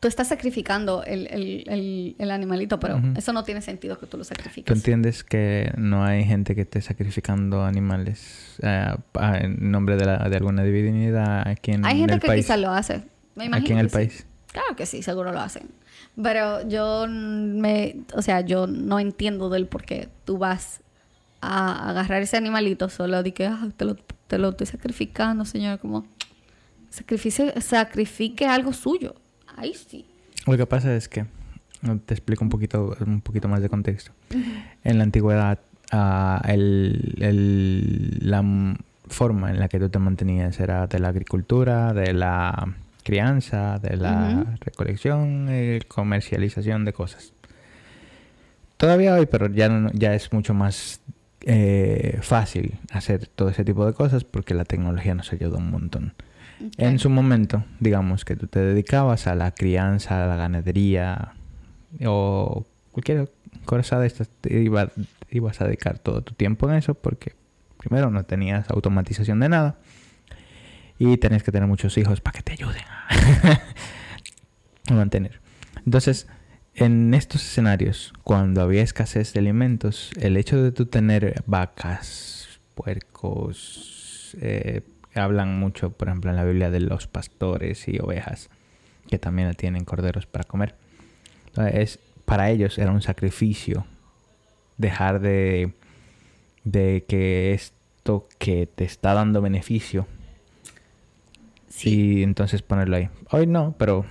Tú 0.04 0.08
estás 0.08 0.28
sacrificando 0.28 1.02
el, 1.04 1.28
el, 1.28 1.64
el, 1.66 2.14
el 2.18 2.30
animalito, 2.30 2.78
pero 2.78 3.00
eso 3.16 3.32
no 3.32 3.42
tiene 3.42 3.62
sentido 3.62 3.98
que 3.98 4.04
tú 4.04 4.18
lo 4.18 4.24
sacrifiques. 4.24 4.66
¿Tú 4.66 4.74
entiendes 4.74 5.24
que 5.24 5.72
no 5.78 6.04
hay 6.04 6.24
gente 6.26 6.54
que 6.54 6.60
esté 6.60 6.82
sacrificando 6.82 7.64
animales 7.64 8.58
eh, 8.60 8.94
en 9.40 9.70
nombre 9.70 9.96
de, 9.96 10.04
la- 10.04 10.28
de 10.28 10.36
alguna 10.36 10.62
divinidad 10.62 11.48
aquí 11.48 11.70
en 11.70 11.86
Hay 11.86 11.96
gente 11.96 12.12
el 12.16 12.20
que 12.20 12.34
quizás 12.34 12.60
lo 12.60 12.70
hace. 12.70 13.00
Me 13.34 13.46
imagino 13.46 13.64
aquí 13.64 13.72
en 13.72 13.78
el 13.78 13.88
sí. 13.88 13.94
país. 13.96 14.26
Claro 14.52 14.76
que 14.76 14.84
sí, 14.84 15.02
seguro 15.02 15.32
lo 15.32 15.40
hacen. 15.40 15.70
Pero 16.22 16.68
yo 16.68 17.06
me, 17.08 17.96
o 18.12 18.20
sea, 18.20 18.42
yo 18.42 18.66
no 18.66 19.00
entiendo 19.00 19.48
del 19.48 19.66
por 19.68 19.84
qué 19.86 20.10
tú 20.26 20.36
vas 20.36 20.82
a 21.40 21.88
agarrar 21.88 22.20
ese 22.20 22.36
animalito 22.36 22.90
solo 22.90 23.22
de 23.22 23.32
que 23.32 23.46
"Ah, 23.46 23.68
te, 23.74 23.86
lo, 23.86 23.94
te 24.26 24.36
lo 24.36 24.50
estoy 24.50 24.66
sacrificando, 24.66 25.46
señor. 25.46 25.78
Como 25.78 26.06
sacrifice, 26.90 27.58
sacrifique 27.62 28.44
algo 28.46 28.74
suyo. 28.74 29.14
Ahí 29.56 29.74
sí. 29.74 30.06
Lo 30.46 30.56
que 30.56 30.66
pasa 30.66 30.94
es 30.94 31.08
que, 31.08 31.26
te 32.06 32.14
explico 32.14 32.44
un 32.44 32.50
poquito, 32.50 32.96
un 33.04 33.20
poquito 33.20 33.48
más 33.48 33.60
de 33.62 33.68
contexto. 33.68 34.12
En 34.84 34.98
la 34.98 35.04
antigüedad, 35.04 35.58
ah, 35.92 36.42
el- 36.48 37.14
el- 37.20 38.18
la 38.20 38.42
forma 39.08 39.50
en 39.50 39.60
la 39.60 39.68
que 39.68 39.78
tú 39.78 39.88
te 39.88 39.98
mantenías 39.98 40.58
era 40.60 40.86
de 40.86 40.98
la 40.98 41.08
agricultura, 41.08 41.92
de 41.92 42.12
la 42.12 42.74
crianza, 43.02 43.78
de 43.78 43.96
la 43.98 44.56
recolección 44.60 45.48
y 45.50 45.80
comercialización 45.80 46.84
de 46.86 46.92
cosas. 46.94 47.32
Todavía 48.76 49.14
hoy, 49.14 49.26
pero 49.26 49.48
ya, 49.50 49.68
no- 49.68 49.90
ya 49.92 50.14
es 50.14 50.32
mucho 50.32 50.54
más 50.54 51.00
eh, 51.46 52.18
fácil 52.22 52.78
hacer 52.90 53.26
todo 53.26 53.50
ese 53.50 53.64
tipo 53.66 53.84
de 53.84 53.92
cosas 53.92 54.24
porque 54.24 54.54
la 54.54 54.64
tecnología 54.64 55.14
nos 55.14 55.30
ayuda 55.30 55.58
un 55.58 55.70
montón. 55.70 56.14
En 56.78 56.98
su 56.98 57.10
momento, 57.10 57.64
digamos 57.80 58.24
que 58.24 58.36
tú 58.36 58.46
te 58.46 58.60
dedicabas 58.60 59.26
a 59.26 59.34
la 59.34 59.50
crianza, 59.52 60.24
a 60.24 60.26
la 60.28 60.36
ganadería 60.36 61.32
o 62.04 62.64
cualquier 62.92 63.30
cosa 63.64 63.98
de 63.98 64.06
estas, 64.06 64.28
te 64.40 64.60
iba- 64.62 64.90
ibas 65.30 65.60
a 65.60 65.64
dedicar 65.66 65.98
todo 65.98 66.22
tu 66.22 66.34
tiempo 66.34 66.68
en 66.70 66.76
eso 66.76 66.94
porque 66.94 67.34
primero 67.78 68.10
no 68.10 68.24
tenías 68.24 68.68
automatización 68.70 69.40
de 69.40 69.48
nada 69.48 69.78
y 70.98 71.16
tenías 71.16 71.42
que 71.42 71.50
tener 71.52 71.68
muchos 71.68 71.98
hijos 71.98 72.20
para 72.20 72.38
que 72.38 72.42
te 72.42 72.52
ayuden 72.52 72.82
a 72.88 73.60
mantener. 74.94 75.40
Entonces, 75.84 76.26
en 76.74 77.14
estos 77.14 77.42
escenarios, 77.42 78.12
cuando 78.22 78.62
había 78.62 78.82
escasez 78.82 79.32
de 79.32 79.40
alimentos, 79.40 80.10
el 80.20 80.36
hecho 80.36 80.62
de 80.62 80.72
tú 80.72 80.86
tener 80.86 81.42
vacas, 81.46 82.48
puercos, 82.74 84.36
eh, 84.40 84.82
hablan 85.14 85.58
mucho, 85.58 85.90
por 85.90 86.08
ejemplo, 86.08 86.30
en 86.30 86.36
la 86.36 86.44
Biblia 86.44 86.70
de 86.70 86.80
los 86.80 87.06
pastores 87.06 87.88
y 87.88 87.98
ovejas, 87.98 88.50
que 89.08 89.18
también 89.18 89.52
tienen 89.54 89.84
corderos 89.84 90.26
para 90.26 90.44
comer. 90.44 90.74
Entonces, 91.46 91.74
es, 91.76 91.98
para 92.24 92.50
ellos 92.50 92.78
era 92.78 92.90
un 92.90 93.02
sacrificio 93.02 93.86
dejar 94.76 95.20
de, 95.20 95.72
de 96.64 97.04
que 97.08 97.52
esto 97.54 98.28
que 98.38 98.66
te 98.66 98.84
está 98.84 99.14
dando 99.14 99.40
beneficio 99.40 100.06
Sí. 101.68 102.18
y 102.18 102.22
entonces 102.22 102.62
ponerlo 102.62 102.96
ahí. 102.96 103.08
Hoy 103.30 103.48
no, 103.48 103.74
pero 103.76 104.06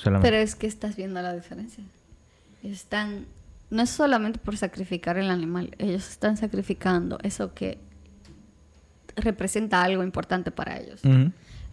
solamente... 0.00 0.28
Pero 0.30 0.40
es 0.40 0.54
que 0.54 0.68
estás 0.68 0.94
viendo 0.94 1.20
la 1.20 1.34
diferencia. 1.34 1.82
Están, 2.62 3.26
no 3.70 3.82
es 3.82 3.90
solamente 3.90 4.38
por 4.38 4.56
sacrificar 4.56 5.18
el 5.18 5.28
animal, 5.30 5.74
ellos 5.78 6.08
están 6.08 6.36
sacrificando 6.36 7.18
eso 7.24 7.54
que 7.54 7.78
representa 9.22 9.82
algo 9.82 10.02
importante 10.02 10.50
para 10.50 10.78
ellos. 10.78 11.02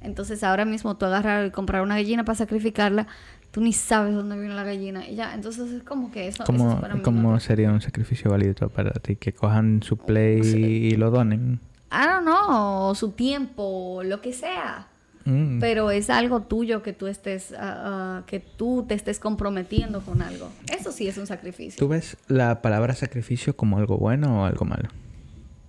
Entonces 0.01 0.43
ahora 0.43 0.65
mismo 0.65 0.97
tú 0.97 1.05
agarrar 1.05 1.47
y 1.47 1.51
comprar 1.51 1.81
una 1.81 1.95
gallina 1.95 2.23
para 2.23 2.35
sacrificarla, 2.35 3.07
tú 3.51 3.61
ni 3.61 3.73
sabes 3.73 4.13
dónde 4.13 4.39
vino 4.39 4.53
la 4.53 4.63
gallina 4.63 5.07
y 5.07 5.15
ya, 5.15 5.33
entonces 5.33 5.71
es 5.71 5.83
como 5.83 6.11
que 6.11 6.27
eso, 6.27 6.43
eso 6.43 6.45
¿Cómo, 6.45 6.73
es 6.73 6.75
para 6.79 6.95
mí 6.95 7.01
cómo 7.01 7.29
una- 7.29 7.39
sería 7.39 7.71
un 7.71 7.81
sacrificio 7.81 8.29
válido 8.29 8.69
para 8.69 8.91
ti? 8.93 9.15
Que 9.15 9.33
cojan 9.33 9.81
su 9.81 9.97
play 9.97 10.41
y 10.43 10.91
lo 10.95 11.09
donen. 11.09 11.59
I 11.91 12.05
don't 12.05 12.23
know, 12.23 12.93
su 12.93 13.11
tiempo, 13.11 14.01
lo 14.03 14.21
que 14.21 14.33
sea. 14.33 14.87
Mm. 15.23 15.59
Pero 15.59 15.89
es 15.89 16.11
algo 16.11 16.41
tuyo 16.41 16.83
que 16.83 16.93
tú 16.93 17.07
estés, 17.07 17.55
ah, 17.57 18.21
que 18.27 18.39
tú 18.39 18.85
te 18.87 18.93
estés 18.93 19.17
comprometiendo 19.17 20.01
con 20.01 20.21
algo. 20.21 20.51
Eso 20.71 20.91
sí 20.91 21.07
es 21.07 21.17
un 21.17 21.25
sacrificio. 21.25 21.79
¿Tú 21.79 21.87
ves 21.87 22.15
la 22.27 22.61
palabra 22.61 22.93
sacrificio 22.93 23.55
como 23.55 23.79
algo 23.79 23.97
bueno 23.97 24.41
o 24.41 24.45
algo 24.45 24.65
malo? 24.65 24.89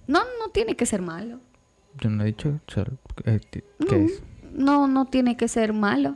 No, 0.08 0.20
no 0.20 0.50
tiene 0.52 0.76
que 0.76 0.84
ser 0.84 1.00
malo. 1.00 1.40
Yo 2.00 2.10
no 2.10 2.22
he 2.22 2.26
dicho 2.26 2.60
eh, 3.24 3.40
ti- 3.50 3.62
No, 3.78 3.86
qué 3.86 4.04
es. 4.04 4.22
no, 4.52 4.86
no 4.88 5.06
tiene 5.06 5.36
que 5.36 5.48
ser 5.48 5.72
malo. 5.72 6.10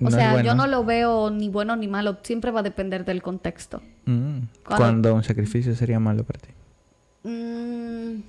O 0.00 0.04
No 0.04 0.10
sea, 0.10 0.32
bueno. 0.32 0.46
yo 0.46 0.54
no 0.54 0.66
lo 0.66 0.84
veo 0.84 1.30
ni 1.30 1.48
bueno 1.48 1.76
ni 1.76 1.88
malo. 1.88 2.18
Siempre 2.22 2.50
va 2.50 2.60
a 2.60 2.62
depender 2.62 3.04
del 3.04 3.22
contexto. 3.22 3.82
Mm. 4.06 4.38
Cuando- 4.64 4.76
Cuando 4.76 5.14
un 5.14 5.22
sacrificio 5.24 5.74
sería 5.74 5.98
malo 6.00 6.24
para 6.24 6.40
ti. 6.40 6.48
Mm, 7.24 8.22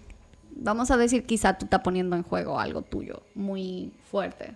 vamos 0.56 0.90
a 0.92 0.98
decir, 0.98 1.24
quizá 1.26 1.58
tú 1.58 1.66
estás 1.66 1.82
poniendo 1.82 2.16
en 2.16 2.24
juego 2.24 2.60
algo 2.60 2.82
tuyo 2.82 3.22
muy 3.36 3.92
fuerte. 4.10 4.54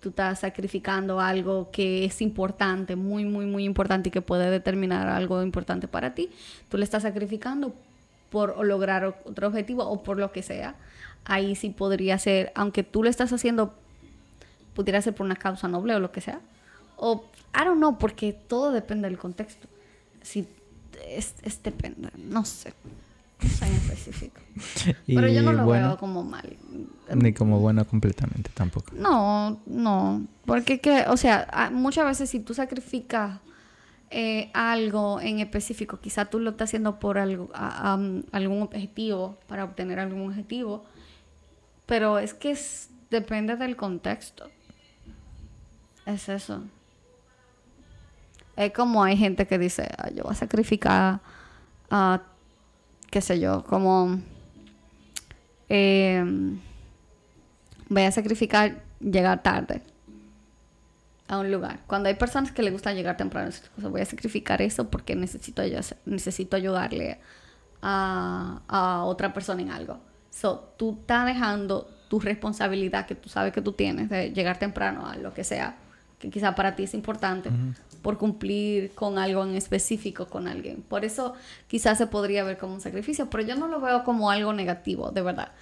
Tú 0.00 0.10
estás 0.10 0.40
sacrificando 0.40 1.18
algo 1.20 1.70
que 1.70 2.04
es 2.04 2.20
importante, 2.20 2.94
muy, 2.94 3.24
muy, 3.24 3.46
muy 3.46 3.64
importante 3.64 4.10
y 4.10 4.12
que 4.12 4.20
puede 4.20 4.50
determinar 4.50 5.08
algo 5.08 5.42
importante 5.42 5.88
para 5.88 6.14
ti. 6.14 6.28
Tú 6.68 6.76
le 6.76 6.84
estás 6.84 7.02
sacrificando 7.04 7.74
por 8.28 8.62
lograr 8.66 9.04
otro 9.24 9.46
objetivo 9.48 9.84
o 9.84 10.02
por 10.02 10.18
lo 10.18 10.30
que 10.30 10.42
sea. 10.42 10.74
Ahí 11.24 11.56
sí 11.56 11.70
podría 11.70 12.18
ser, 12.18 12.52
aunque 12.54 12.82
tú 12.82 13.02
lo 13.02 13.08
estás 13.10 13.32
haciendo, 13.32 13.74
pudiera 14.74 15.00
ser 15.02 15.14
por 15.14 15.24
una 15.26 15.36
causa 15.36 15.68
noble 15.68 15.94
o 15.94 16.00
lo 16.00 16.12
que 16.12 16.20
sea. 16.20 16.40
O, 16.96 17.24
I 17.54 17.64
don't 17.64 17.78
know, 17.78 17.98
porque 17.98 18.32
todo 18.32 18.72
depende 18.72 19.08
del 19.08 19.18
contexto. 19.18 19.68
Si 20.22 20.46
es, 21.08 21.34
es 21.42 21.62
depende, 21.62 22.10
no 22.16 22.44
sé. 22.44 22.72
No 23.42 23.48
sé 23.48 23.66
en 23.66 23.72
específico. 23.74 24.40
Pero 25.06 25.28
yo 25.28 25.42
no 25.42 25.52
lo 25.52 25.64
bueno, 25.64 25.88
veo 25.88 25.98
como 25.98 26.22
mal. 26.22 26.56
Ni 27.14 27.32
como 27.32 27.58
bueno 27.60 27.86
completamente 27.86 28.50
tampoco. 28.54 28.92
No, 28.94 29.60
no. 29.66 30.24
Porque 30.46 30.80
que, 30.80 31.04
o 31.08 31.16
sea, 31.16 31.70
muchas 31.72 32.04
veces 32.06 32.30
si 32.30 32.40
tú 32.40 32.54
sacrificas 32.54 33.40
eh, 34.10 34.50
algo 34.54 35.20
en 35.20 35.40
específico, 35.40 35.98
quizá 36.00 36.26
tú 36.26 36.38
lo 36.38 36.50
estás 36.50 36.70
haciendo 36.70 36.98
por 37.00 37.18
algo, 37.18 37.50
a- 37.54 37.98
algún 38.32 38.62
objetivo, 38.62 39.36
para 39.48 39.64
obtener 39.64 39.98
algún 39.98 40.28
objetivo, 40.30 40.84
pero 41.86 42.18
es 42.18 42.34
que 42.34 42.56
depende 43.10 43.56
del 43.56 43.76
contexto. 43.76 44.50
Es 46.06 46.28
eso. 46.28 46.62
Es 48.56 48.72
como 48.72 49.02
hay 49.02 49.16
gente 49.16 49.46
que 49.46 49.58
dice, 49.58 49.88
"Ah, 49.98 50.10
yo 50.10 50.22
voy 50.24 50.32
a 50.32 50.36
sacrificar, 50.36 51.20
ah, 51.90 52.20
qué 53.10 53.20
sé 53.20 53.40
yo, 53.40 53.64
como... 53.64 54.20
em, 55.68 56.60
voy 57.88 58.02
a 58.02 58.12
sacrificar 58.12 58.82
llegar 59.00 59.42
tarde 59.42 59.82
a 61.28 61.38
un 61.38 61.50
lugar. 61.50 61.80
Cuando 61.86 62.08
hay 62.08 62.14
personas 62.16 62.52
que 62.52 62.62
le 62.62 62.70
gusta 62.70 62.92
llegar 62.92 63.16
temprano, 63.16 63.50
voy 63.78 64.00
a 64.02 64.04
sacrificar 64.04 64.60
eso 64.62 64.90
porque 64.90 65.16
necesito, 65.16 65.62
necesito 66.04 66.56
ayudarle 66.56 67.18
a, 67.82 68.60
a 68.68 69.04
otra 69.04 69.32
persona 69.32 69.62
en 69.62 69.70
algo. 69.70 70.00
So, 70.34 70.72
tú 70.76 70.96
estás 71.00 71.26
dejando 71.26 71.88
tu 72.08 72.18
responsabilidad 72.18 73.06
que 73.06 73.14
tú 73.14 73.28
sabes 73.28 73.52
que 73.52 73.62
tú 73.62 73.72
tienes 73.72 74.08
de 74.10 74.30
llegar 74.32 74.58
temprano 74.58 75.06
a 75.06 75.16
lo 75.16 75.32
que 75.32 75.44
sea, 75.44 75.76
que 76.18 76.28
quizá 76.30 76.54
para 76.54 76.74
ti 76.74 76.82
es 76.84 76.94
importante, 76.94 77.50
por 78.02 78.18
cumplir 78.18 78.92
con 78.94 79.18
algo 79.18 79.44
en 79.44 79.54
específico 79.54 80.26
con 80.26 80.48
alguien. 80.48 80.82
Por 80.82 81.04
eso 81.04 81.34
quizás 81.68 81.98
se 81.98 82.06
podría 82.08 82.42
ver 82.44 82.58
como 82.58 82.74
un 82.74 82.80
sacrificio, 82.80 83.30
pero 83.30 83.44
yo 83.44 83.54
no 83.56 83.68
lo 83.68 83.80
veo 83.80 84.02
como 84.04 84.30
algo 84.30 84.52
negativo, 84.52 85.10
de 85.12 85.22
verdad. 85.22 85.52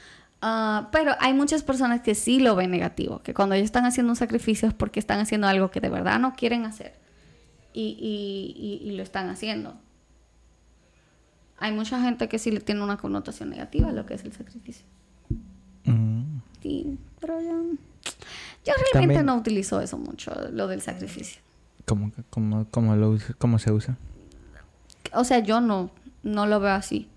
Ah, 0.40 0.88
pero 0.90 1.14
hay 1.20 1.34
muchas 1.34 1.62
personas 1.62 2.00
que 2.00 2.14
sí 2.14 2.40
lo 2.40 2.56
ven 2.56 2.70
negativo, 2.70 3.20
que 3.22 3.34
cuando 3.34 3.54
ellos 3.54 3.66
están 3.66 3.84
haciendo 3.86 4.10
un 4.12 4.16
sacrificio 4.16 4.66
es 4.68 4.74
porque 4.74 4.98
están 5.00 5.20
haciendo 5.20 5.46
algo 5.46 5.70
que 5.70 5.80
de 5.80 5.88
verdad 5.90 6.18
no 6.18 6.34
quieren 6.34 6.64
hacer 6.64 6.94
y, 7.74 7.82
y- 8.00 8.82
y- 8.84 8.88
y 8.88 8.96
lo 8.96 9.02
están 9.02 9.28
haciendo. 9.28 9.74
Hay 11.62 11.72
mucha 11.72 12.00
gente 12.02 12.28
que 12.28 12.38
sí 12.38 12.50
le 12.50 12.60
tiene 12.60 12.82
una 12.82 12.96
connotación 12.96 13.50
negativa 13.50 13.88
a 13.88 13.92
lo 13.92 14.04
que 14.06 14.14
es 14.14 14.24
el 14.24 14.32
sacrificio. 14.32 14.84
Mm. 15.84 16.38
Sí, 16.62 16.98
pero 17.20 17.40
yo, 17.40 17.48
yo 17.48 17.52
realmente 18.64 18.92
También- 18.92 19.26
no 19.26 19.36
utilizo 19.36 19.80
eso 19.80 19.96
mucho, 19.98 20.32
lo 20.52 20.66
del 20.68 20.80
sacrificio. 20.82 21.40
¿Cómo, 21.86 22.12
cómo, 22.30 22.66
cómo 22.70 22.94
lo 22.96 23.18
cómo 23.38 23.58
se 23.58 23.72
usa? 23.72 23.96
O 25.14 25.24
sea, 25.24 25.40
yo 25.40 25.60
no, 25.60 25.90
no 26.22 26.46
lo 26.46 26.60
veo 26.60 26.72
así. 26.72 27.08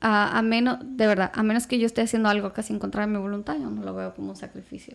A, 0.00 0.38
a 0.38 0.42
menos, 0.42 0.78
de 0.82 1.06
verdad, 1.08 1.32
a 1.34 1.42
menos 1.42 1.66
que 1.66 1.78
yo 1.80 1.86
esté 1.86 2.02
haciendo 2.02 2.28
algo 2.28 2.52
casi 2.52 2.72
en 2.72 2.78
contra 2.78 3.04
de 3.04 3.12
mi 3.12 3.18
voluntad, 3.18 3.54
yo 3.58 3.68
no 3.70 3.82
lo 3.82 3.94
veo 3.94 4.14
como 4.14 4.30
un 4.30 4.36
sacrificio. 4.36 4.94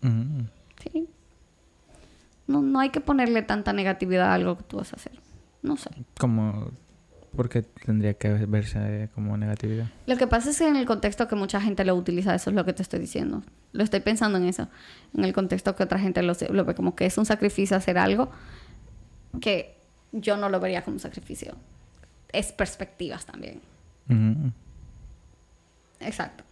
Mm. 0.00 0.40
Sí. 0.82 1.06
No, 2.46 2.62
no 2.62 2.78
hay 2.80 2.90
que 2.90 3.00
ponerle 3.00 3.42
tanta 3.42 3.72
negatividad 3.74 4.28
a 4.30 4.34
algo 4.34 4.56
que 4.56 4.64
tú 4.64 4.78
vas 4.78 4.92
a 4.92 4.96
hacer. 4.96 5.12
No 5.62 5.76
sé. 5.76 5.90
¿Cómo, 6.18 6.70
¿Por 7.36 7.48
qué 7.48 7.62
tendría 7.62 8.14
que 8.14 8.28
verse 8.46 9.08
como 9.14 9.36
negatividad? 9.36 9.86
Lo 10.06 10.16
que 10.16 10.26
pasa 10.26 10.50
es 10.50 10.58
que 10.58 10.68
en 10.68 10.76
el 10.76 10.86
contexto 10.86 11.26
que 11.26 11.34
mucha 11.34 11.60
gente 11.60 11.84
lo 11.84 11.94
utiliza, 11.96 12.34
eso 12.34 12.50
es 12.50 12.56
lo 12.56 12.64
que 12.64 12.72
te 12.72 12.82
estoy 12.82 13.00
diciendo. 13.00 13.42
Lo 13.72 13.82
estoy 13.82 14.00
pensando 14.00 14.38
en 14.38 14.44
eso. 14.44 14.68
En 15.16 15.24
el 15.24 15.32
contexto 15.32 15.74
que 15.74 15.82
otra 15.82 15.98
gente 15.98 16.22
lo, 16.22 16.34
ve 16.64 16.74
como 16.74 16.94
que 16.94 17.06
es 17.06 17.18
un 17.18 17.26
sacrificio 17.26 17.76
hacer 17.76 17.98
algo 17.98 18.30
que 19.40 19.76
yo 20.12 20.36
no 20.36 20.48
lo 20.48 20.60
vería 20.60 20.82
como 20.82 20.94
un 20.94 21.00
sacrificio. 21.00 21.56
Es 22.32 22.52
perspectivas 22.52 23.26
también. 23.26 23.60
Mm. 24.06 24.48
Exacto. 26.00 26.44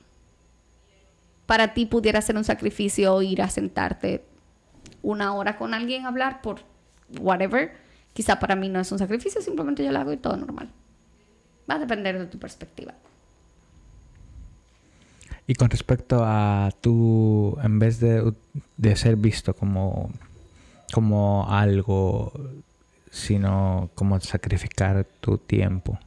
Para 1.47 1.75
ti 1.75 1.87
pudiera 1.87 2.21
ser 2.23 2.37
un 2.37 2.45
sacrificio 2.45 3.23
ir 3.23 3.43
a 3.43 3.49
sentarte 3.49 4.25
una 5.03 5.35
hora 5.35 5.57
con 5.59 5.75
alguien 5.75 6.07
a 6.07 6.09
hablar 6.09 6.43
por 6.43 6.61
whatever. 7.21 7.77
Quizá 8.13 8.39
para 8.39 8.57
mí 8.57 8.69
no 8.69 8.81
es 8.81 8.93
un 8.93 8.99
sacrificio, 8.99 9.41
simplemente 9.41 9.85
yo 9.85 9.93
lo 9.93 9.99
hago 9.99 10.13
y 10.13 10.17
todo 10.17 10.37
normal. 10.37 10.69
Va 11.71 11.77
a 11.77 11.79
depender 11.79 12.19
de 12.19 12.27
tu 12.27 12.39
perspectiva. 12.39 12.95
Y 15.47 15.55
con 15.55 15.71
respecto 15.71 16.23
a 16.25 16.71
tú, 16.81 17.59
en 17.63 17.79
vez 17.79 18.01
de, 18.01 18.33
de 18.77 18.97
ser 18.97 19.17
visto 19.17 19.55
como, 19.55 20.11
como 20.93 21.51
algo, 21.51 22.33
sino 23.11 23.91
como 23.95 24.21
sacrificar 24.21 25.05
tu 25.21 25.39
tiempo. 25.39 25.99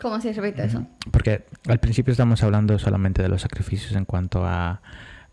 ¿Cómo 0.00 0.20
se 0.20 0.32
repite 0.32 0.64
eso? 0.64 0.86
Porque 1.10 1.44
al 1.68 1.78
principio 1.78 2.12
estamos 2.12 2.42
hablando 2.42 2.78
solamente 2.78 3.22
de 3.22 3.28
los 3.28 3.42
sacrificios 3.42 3.94
en 3.96 4.06
cuanto 4.06 4.46
a, 4.46 4.80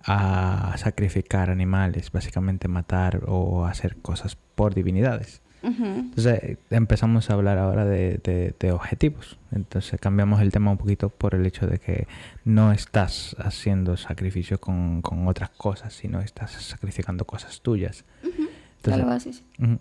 a 0.07 0.73
sacrificar 0.77 1.49
animales, 1.49 2.11
básicamente 2.11 2.67
matar 2.67 3.23
o 3.27 3.65
hacer 3.65 3.97
cosas 3.97 4.35
por 4.55 4.73
divinidades. 4.73 5.41
Entonces 5.63 6.39
eh, 6.43 6.57
empezamos 6.69 7.29
a 7.29 7.33
hablar 7.33 7.57
ahora 7.57 7.83
de, 7.83 8.19
de- 8.23 8.55
de 8.57 8.71
objetivos. 8.71 9.37
Entonces 9.51 9.99
cambiamos 9.99 10.39
el 10.41 10.51
tema 10.51 10.71
un 10.71 10.77
poquito 10.77 11.09
por 11.09 11.35
el 11.35 11.45
hecho 11.45 11.67
de 11.67 11.79
que 11.79 12.07
no 12.45 12.71
estás 12.71 13.35
haciendo 13.39 13.97
sacrificio 13.97 14.59
con, 14.61 15.01
con 15.01 15.27
otras 15.27 15.49
cosas, 15.49 15.93
sino 15.93 16.21
estás 16.21 16.51
sacrificando 16.51 17.25
cosas 17.25 17.59
tuyas. 17.61 18.05
Ya 18.23 18.29
Entonces, 18.77 19.43
lo. 19.59 19.79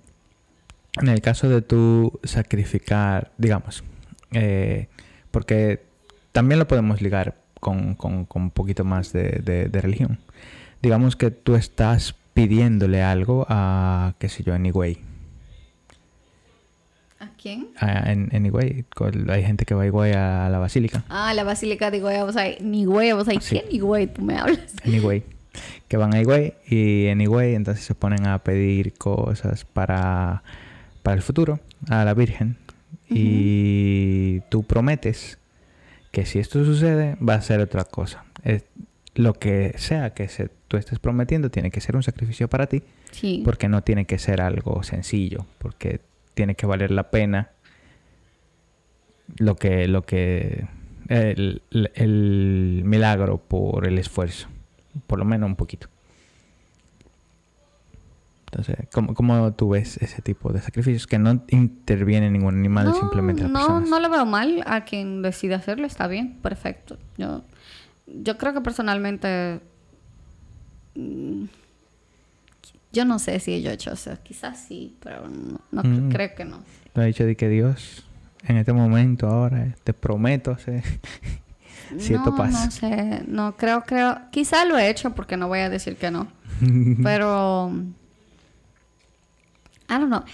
En 1.03 1.09
el 1.09 1.21
caso 1.21 1.49
de 1.49 1.61
tú 1.63 2.19
sacrificar, 2.25 3.31
digamos, 3.39 3.85
eh, 4.33 4.89
porque 5.31 5.85
también 6.33 6.59
lo 6.59 6.67
podemos 6.67 7.01
ligar 7.03 7.37
con, 7.67 7.95
con- 7.97 8.25
con 8.27 8.43
un 8.43 8.51
poquito 8.51 8.85
más 8.85 9.13
de, 9.13 9.41
de- 9.45 9.69
de 9.69 9.81
religión. 9.81 10.19
Digamos 10.81 11.17
que 11.17 11.33
tú 11.33 11.57
estás 11.57 12.15
pidiéndole 12.33 13.03
algo 13.03 13.45
a, 13.49 14.15
qué 14.21 14.29
sé 14.29 14.45
yo, 14.45 14.55
Anyway. 14.55 14.99
¿A 17.19 17.29
quién? 17.43 17.69
A- 17.81 18.13
en 18.13 18.31
con- 18.95 19.29
hay 19.31 19.43
gente 19.43 19.65
que 19.65 19.75
va 19.75 19.83
a 19.83 19.87
Higüey 19.87 20.13
a 20.13 20.49
la 20.49 20.59
basílica. 20.59 21.03
Ah, 21.09 21.35
la 21.35 21.43
basílica 21.45 21.91
de 21.91 22.05
huevos 22.05 22.37
ahí. 22.37 22.57
Ni 22.61 22.87
huevos 22.87 23.27
ahí. 23.27 23.39
Sí. 23.41 23.61
¿Quién 23.69 23.83
güey 23.83 24.07
tú 24.07 24.23
me 24.23 24.37
hablas? 24.39 24.75
Anyway. 24.85 25.25
Que 25.89 25.97
van 25.97 26.15
a 26.15 26.21
Higüey 26.21 26.53
y 26.69 27.09
Anyway 27.09 27.55
entonces 27.55 27.85
se 27.85 27.95
ponen 27.95 28.27
a 28.27 28.39
pedir 28.39 28.93
cosas 28.95 29.65
para, 29.65 30.43
para 31.03 31.17
el 31.17 31.23
futuro 31.23 31.59
a 31.89 32.05
la 32.05 32.15
Virgen. 32.15 32.57
Y 33.09 34.41
tú 34.51 34.63
prometes 34.65 35.39
que 36.17 36.25
si 36.25 36.39
esto 36.39 36.65
sucede 36.65 37.15
va 37.17 37.35
a 37.35 37.43
ser 37.43 37.61
otra 37.61 37.85
cosa. 37.85 38.25
Es- 38.43 38.65
lo 39.17 39.35
que 39.35 39.75
sea 39.77 40.15
que 40.15 40.29
se, 40.29 40.49
tú 40.67 40.79
estés 40.79 40.99
prometiendo 40.99 41.51
tiene 41.51 41.71
que 41.71 41.83
ser 41.83 41.95
un 41.95 42.03
sacrificio 42.03 42.49
para 42.49 42.67
ti 42.69 42.83
Sí. 43.11 43.43
porque 43.45 43.69
no 43.69 43.83
tiene 43.83 44.07
que 44.07 44.19
ser 44.19 44.41
algo 44.41 44.83
sencillo, 44.83 45.45
porque 45.59 46.01
tiene 46.33 46.55
que 46.55 46.65
valer 46.65 46.91
la 46.91 47.11
pena 47.11 47.51
lo 49.37 49.57
que, 49.57 49.89
lo 49.89 50.03
que, 50.07 50.67
el, 51.09 51.61
el- 51.71 51.91
el 51.95 52.83
milagro 52.87 53.37
por 53.39 53.87
el 53.87 53.99
esfuerzo, 53.99 54.49
por 55.07 55.19
lo 55.19 55.27
menos 55.27 55.49
un 55.51 55.57
poquito. 55.57 55.89
Entonces, 58.57 58.89
¿cómo, 58.91 59.13
cómo 59.15 59.53
tú 59.53 59.69
ves 59.71 59.99
ese 59.99 60.23
tipo 60.23 60.51
de 60.51 60.63
sacrificios? 60.63 61.07
Que 61.07 61.19
no 61.19 61.43
interviene 61.49 62.31
ningún 62.31 62.57
animal, 62.57 62.95
simplemente 62.95 63.43
las 63.43 63.51
no, 63.51 63.59
personas. 63.59 63.89
no 63.91 64.01
lo 64.01 64.09
veo 64.09 64.25
mal. 64.25 64.63
A 64.67 64.85
quien 64.85 65.21
decide 65.21 65.55
hacerlo 65.55 65.87
está 65.87 66.07
bien, 66.07 66.39
perfecto. 66.41 66.97
Yo, 67.19 67.43
yo 68.07 68.39
creo 68.39 68.55
que 68.55 68.63
personalmente. 68.63 69.61
mm, 70.95 71.45
Yo 72.93 73.05
no 73.05 73.19
sé 73.19 73.41
si 73.41 73.61
yo 73.61 73.71
he 73.71 73.75
hecho 73.75 73.93
eso. 73.93 74.13
Quizás 74.23 74.59
sí, 74.67 74.97
pero 75.03 75.29
no, 75.29 75.61
no 75.71 75.83
Mm. 75.83 76.09
creo 76.11 76.35
que 76.35 76.47
no. 76.47 76.63
Tú 76.95 77.01
has 77.03 77.07
dicho 77.09 77.27
de 77.27 77.37
que 77.37 77.51
Dios, 77.51 78.07
en 78.47 78.57
este 78.57 78.73
momento, 78.73 79.27
ahora, 79.29 79.75
te 79.85 79.93
prometo 79.93 80.51
hacer... 80.53 80.83
si 81.99 82.15
esto 82.15 82.31
no, 82.31 82.37
pasa. 82.37 82.65
No 82.65 82.71
sé, 82.71 83.23
no 83.29 83.55
creo, 83.59 83.83
creo. 83.83 84.19
Quizá 84.31 84.65
lo 84.65 84.79
he 84.79 84.89
hecho 84.89 85.11
porque 85.15 85.37
no 85.37 85.47
voy 85.49 85.59
a 85.59 85.69
decir 85.69 85.97
que 85.97 86.11
no. 86.11 86.29
Pero. 87.03 87.71
I 89.97 90.01
don't 90.01 90.09
know. 90.09 90.25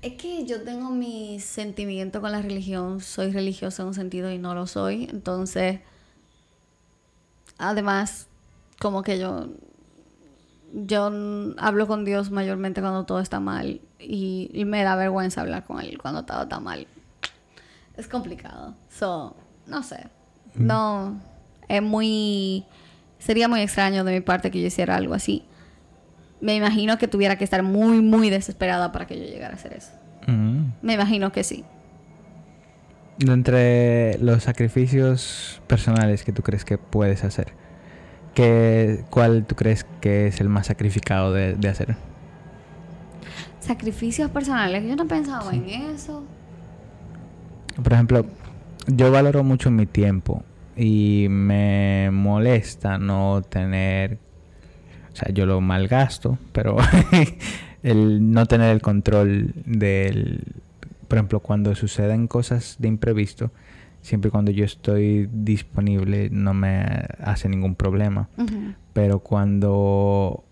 Es 0.00 0.14
que 0.14 0.44
yo 0.46 0.62
tengo 0.62 0.90
mi 0.90 1.38
sentimiento 1.38 2.20
con 2.20 2.32
la 2.32 2.42
religión. 2.42 3.00
Soy 3.00 3.30
religiosa 3.30 3.82
en 3.82 3.88
un 3.88 3.94
sentido 3.94 4.32
y 4.32 4.38
no 4.38 4.54
lo 4.54 4.66
soy. 4.66 5.04
Entonces. 5.10 5.80
Además, 7.58 8.28
como 8.80 9.02
que 9.02 9.18
yo. 9.18 9.48
Yo 10.74 11.12
hablo 11.58 11.86
con 11.86 12.04
Dios 12.06 12.30
mayormente 12.30 12.80
cuando 12.80 13.04
todo 13.04 13.20
está 13.20 13.38
mal. 13.38 13.80
Y, 13.98 14.50
y 14.54 14.64
me 14.64 14.82
da 14.82 14.96
vergüenza 14.96 15.42
hablar 15.42 15.64
con 15.64 15.80
Él 15.80 15.98
cuando 15.98 16.24
todo 16.24 16.44
está 16.44 16.58
mal. 16.58 16.86
Es 17.96 18.08
complicado. 18.08 18.74
So, 18.88 19.36
no 19.66 19.82
sé. 19.82 20.08
No. 20.54 21.20
Es 21.68 21.82
muy. 21.82 22.64
Sería 23.18 23.46
muy 23.46 23.60
extraño 23.60 24.02
de 24.02 24.12
mi 24.12 24.20
parte 24.20 24.50
que 24.50 24.60
yo 24.60 24.66
hiciera 24.66 24.96
algo 24.96 25.14
así. 25.14 25.44
Me 26.42 26.54
imagino 26.54 26.98
que 26.98 27.08
tuviera 27.08 27.36
que 27.36 27.44
estar 27.44 27.62
muy, 27.62 28.02
muy 28.02 28.28
desesperada 28.28 28.92
para 28.92 29.06
que 29.06 29.18
yo 29.18 29.24
llegara 29.24 29.54
a 29.54 29.56
hacer 29.56 29.72
eso. 29.72 29.92
Mm. 30.26 30.72
Me 30.82 30.92
imagino 30.92 31.32
que 31.32 31.44
sí. 31.44 31.64
Entre 33.20 34.18
los 34.18 34.42
sacrificios 34.42 35.62
personales 35.66 36.24
que 36.24 36.32
tú 36.32 36.42
crees 36.42 36.66
que 36.66 36.76
puedes 36.76 37.24
hacer, 37.24 37.54
¿qué, 38.34 39.04
¿cuál 39.08 39.46
tú 39.46 39.54
crees 39.54 39.86
que 40.00 40.26
es 40.26 40.40
el 40.40 40.50
más 40.50 40.66
sacrificado 40.66 41.32
de, 41.32 41.54
de 41.54 41.68
hacer? 41.68 41.96
Sacrificios 43.60 44.30
personales. 44.30 44.84
Yo 44.84 44.96
no 44.96 45.06
pensaba 45.06 45.54
en 45.54 45.68
eso. 45.68 46.24
Por 47.82 47.92
ejemplo, 47.92 48.26
yo 48.88 49.10
valoro 49.10 49.44
mucho 49.44 49.70
mi 49.70 49.86
tiempo 49.86 50.42
y 50.76 51.26
me 51.30 52.10
molesta 52.10 52.98
no 52.98 53.42
tener, 53.42 54.18
o 55.12 55.16
sea, 55.16 55.32
yo 55.32 55.46
lo 55.46 55.60
malgasto, 55.60 56.38
pero 56.52 56.76
el 57.82 58.32
no 58.32 58.46
tener 58.46 58.70
el 58.70 58.80
control 58.82 59.52
del, 59.66 60.40
por 61.08 61.18
ejemplo, 61.18 61.40
cuando 61.40 61.74
suceden 61.74 62.26
cosas 62.28 62.76
de 62.78 62.88
imprevisto, 62.88 63.50
siempre 64.00 64.28
y 64.28 64.30
cuando 64.32 64.50
yo 64.50 64.64
estoy 64.64 65.28
disponible 65.32 66.28
no 66.30 66.54
me 66.54 66.84
hace 67.22 67.48
ningún 67.48 67.74
problema. 67.74 68.28
Pero 68.92 69.20
cuando 69.20 70.44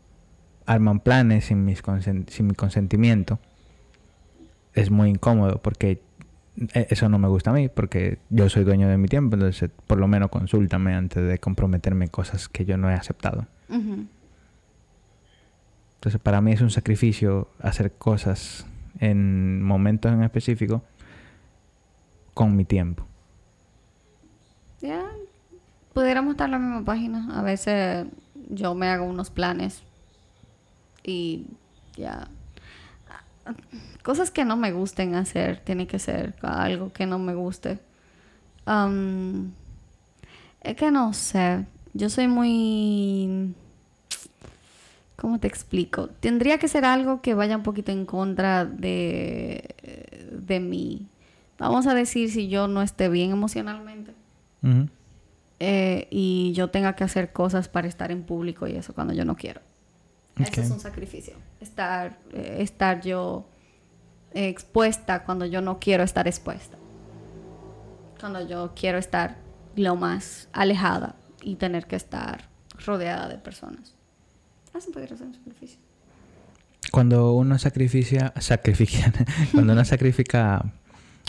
arman 0.66 1.00
planes 1.00 1.46
sin, 1.46 1.64
mis 1.64 1.82
consen- 1.82 2.28
sin 2.28 2.46
mi 2.46 2.54
consentimiento, 2.54 3.38
es 4.74 4.90
muy 4.90 5.08
incómodo 5.10 5.58
porque 5.62 6.00
e- 6.74 6.86
eso 6.90 7.08
no 7.08 7.18
me 7.18 7.28
gusta 7.28 7.50
a 7.50 7.54
mí, 7.54 7.68
porque 7.68 8.18
yo 8.30 8.48
soy 8.48 8.64
dueño 8.64 8.88
de 8.88 8.96
mi 8.98 9.08
tiempo, 9.08 9.34
entonces 9.34 9.70
por 9.86 9.98
lo 9.98 10.06
menos 10.06 10.30
consúltame 10.30 10.94
antes 10.94 11.26
de 11.26 11.38
comprometerme 11.38 12.08
cosas 12.08 12.48
que 12.48 12.64
yo 12.64 12.76
no 12.76 12.90
he 12.90 12.94
aceptado. 12.94 13.46
Ujú. 13.68 14.04
Entonces 16.00 16.18
para 16.18 16.40
mí 16.40 16.52
es 16.52 16.62
un 16.62 16.70
sacrificio 16.70 17.50
hacer 17.60 17.92
cosas 17.92 18.64
en 19.00 19.62
momentos 19.62 20.10
en 20.10 20.22
específico 20.22 20.82
con 22.32 22.56
mi 22.56 22.64
tiempo. 22.64 23.04
Ya. 24.80 25.04
Pudiéramos 25.92 26.30
estar 26.30 26.46
en 26.46 26.52
la 26.52 26.58
misma 26.58 26.84
página. 26.86 27.38
A 27.38 27.42
veces 27.42 28.06
yo 28.48 28.74
me 28.74 28.88
hago 28.88 29.04
unos 29.04 29.28
planes 29.28 29.82
y 31.04 31.46
ya. 31.96 32.28
cosas 34.02 34.30
que 34.30 34.44
no 34.44 34.56
me 34.56 34.72
gusten 34.72 35.14
hacer, 35.14 35.60
tiene 35.60 35.86
que 35.86 35.98
ser 35.98 36.34
algo 36.42 36.92
que 36.92 37.06
no 37.06 37.18
me 37.18 37.34
guste. 37.34 37.78
Es 40.62 40.76
que 40.76 40.90
no 40.90 41.12
sé, 41.12 41.66
yo 41.94 42.08
soy 42.08 42.28
muy... 42.28 43.54
¿Cómo 45.20 45.38
te 45.38 45.46
explico? 45.48 46.08
Tendría 46.08 46.56
que 46.56 46.66
ser 46.66 46.86
algo 46.86 47.20
que 47.20 47.34
vaya 47.34 47.54
un 47.54 47.62
poquito 47.62 47.92
en 47.92 48.06
contra 48.06 48.64
de, 48.64 49.74
de 50.32 50.60
mí. 50.60 51.08
Vamos 51.58 51.86
a 51.86 51.94
decir 51.94 52.30
si 52.30 52.48
yo 52.48 52.68
no 52.68 52.80
esté 52.80 53.10
bien 53.10 53.30
emocionalmente. 53.30 54.14
Eh, 55.58 56.08
y 56.10 56.52
yo 56.54 56.70
tenga 56.70 56.96
que 56.96 57.04
hacer 57.04 57.34
cosas 57.34 57.68
para 57.68 57.86
estar 57.86 58.10
en 58.10 58.22
público 58.22 58.66
y 58.66 58.76
eso 58.76 58.94
cuando 58.94 59.12
yo 59.12 59.26
no 59.26 59.36
quiero. 59.36 59.60
Eso 60.38 60.62
es 60.62 60.70
un 60.70 60.80
sacrificio. 60.80 61.34
Estar, 61.60 62.18
eh, 62.32 62.56
estar 62.60 63.02
yo 63.02 63.46
expuesta 64.32 65.24
cuando 65.24 65.44
yo 65.44 65.60
no 65.60 65.78
quiero 65.78 66.02
estar 66.02 66.26
expuesta. 66.26 66.78
Cuando 68.18 68.46
yo 68.48 68.72
quiero 68.74 68.96
estar 68.96 69.36
lo 69.76 69.96
más 69.96 70.48
alejada 70.52 71.14
y 71.42 71.56
tener 71.56 71.86
que 71.86 71.96
estar 71.96 72.48
rodeada 72.86 73.28
de 73.28 73.36
personas. 73.36 73.99
Podría 74.92 75.16
ser 75.16 75.26
un 75.26 75.34
sacrificio. 75.34 75.78
Cuando 76.90 77.32
uno 77.34 77.58
sacrifica, 77.58 78.32
sacrifica 78.40 79.12
cuando 79.52 79.72
uno 79.72 79.84
sacrifica 79.84 80.64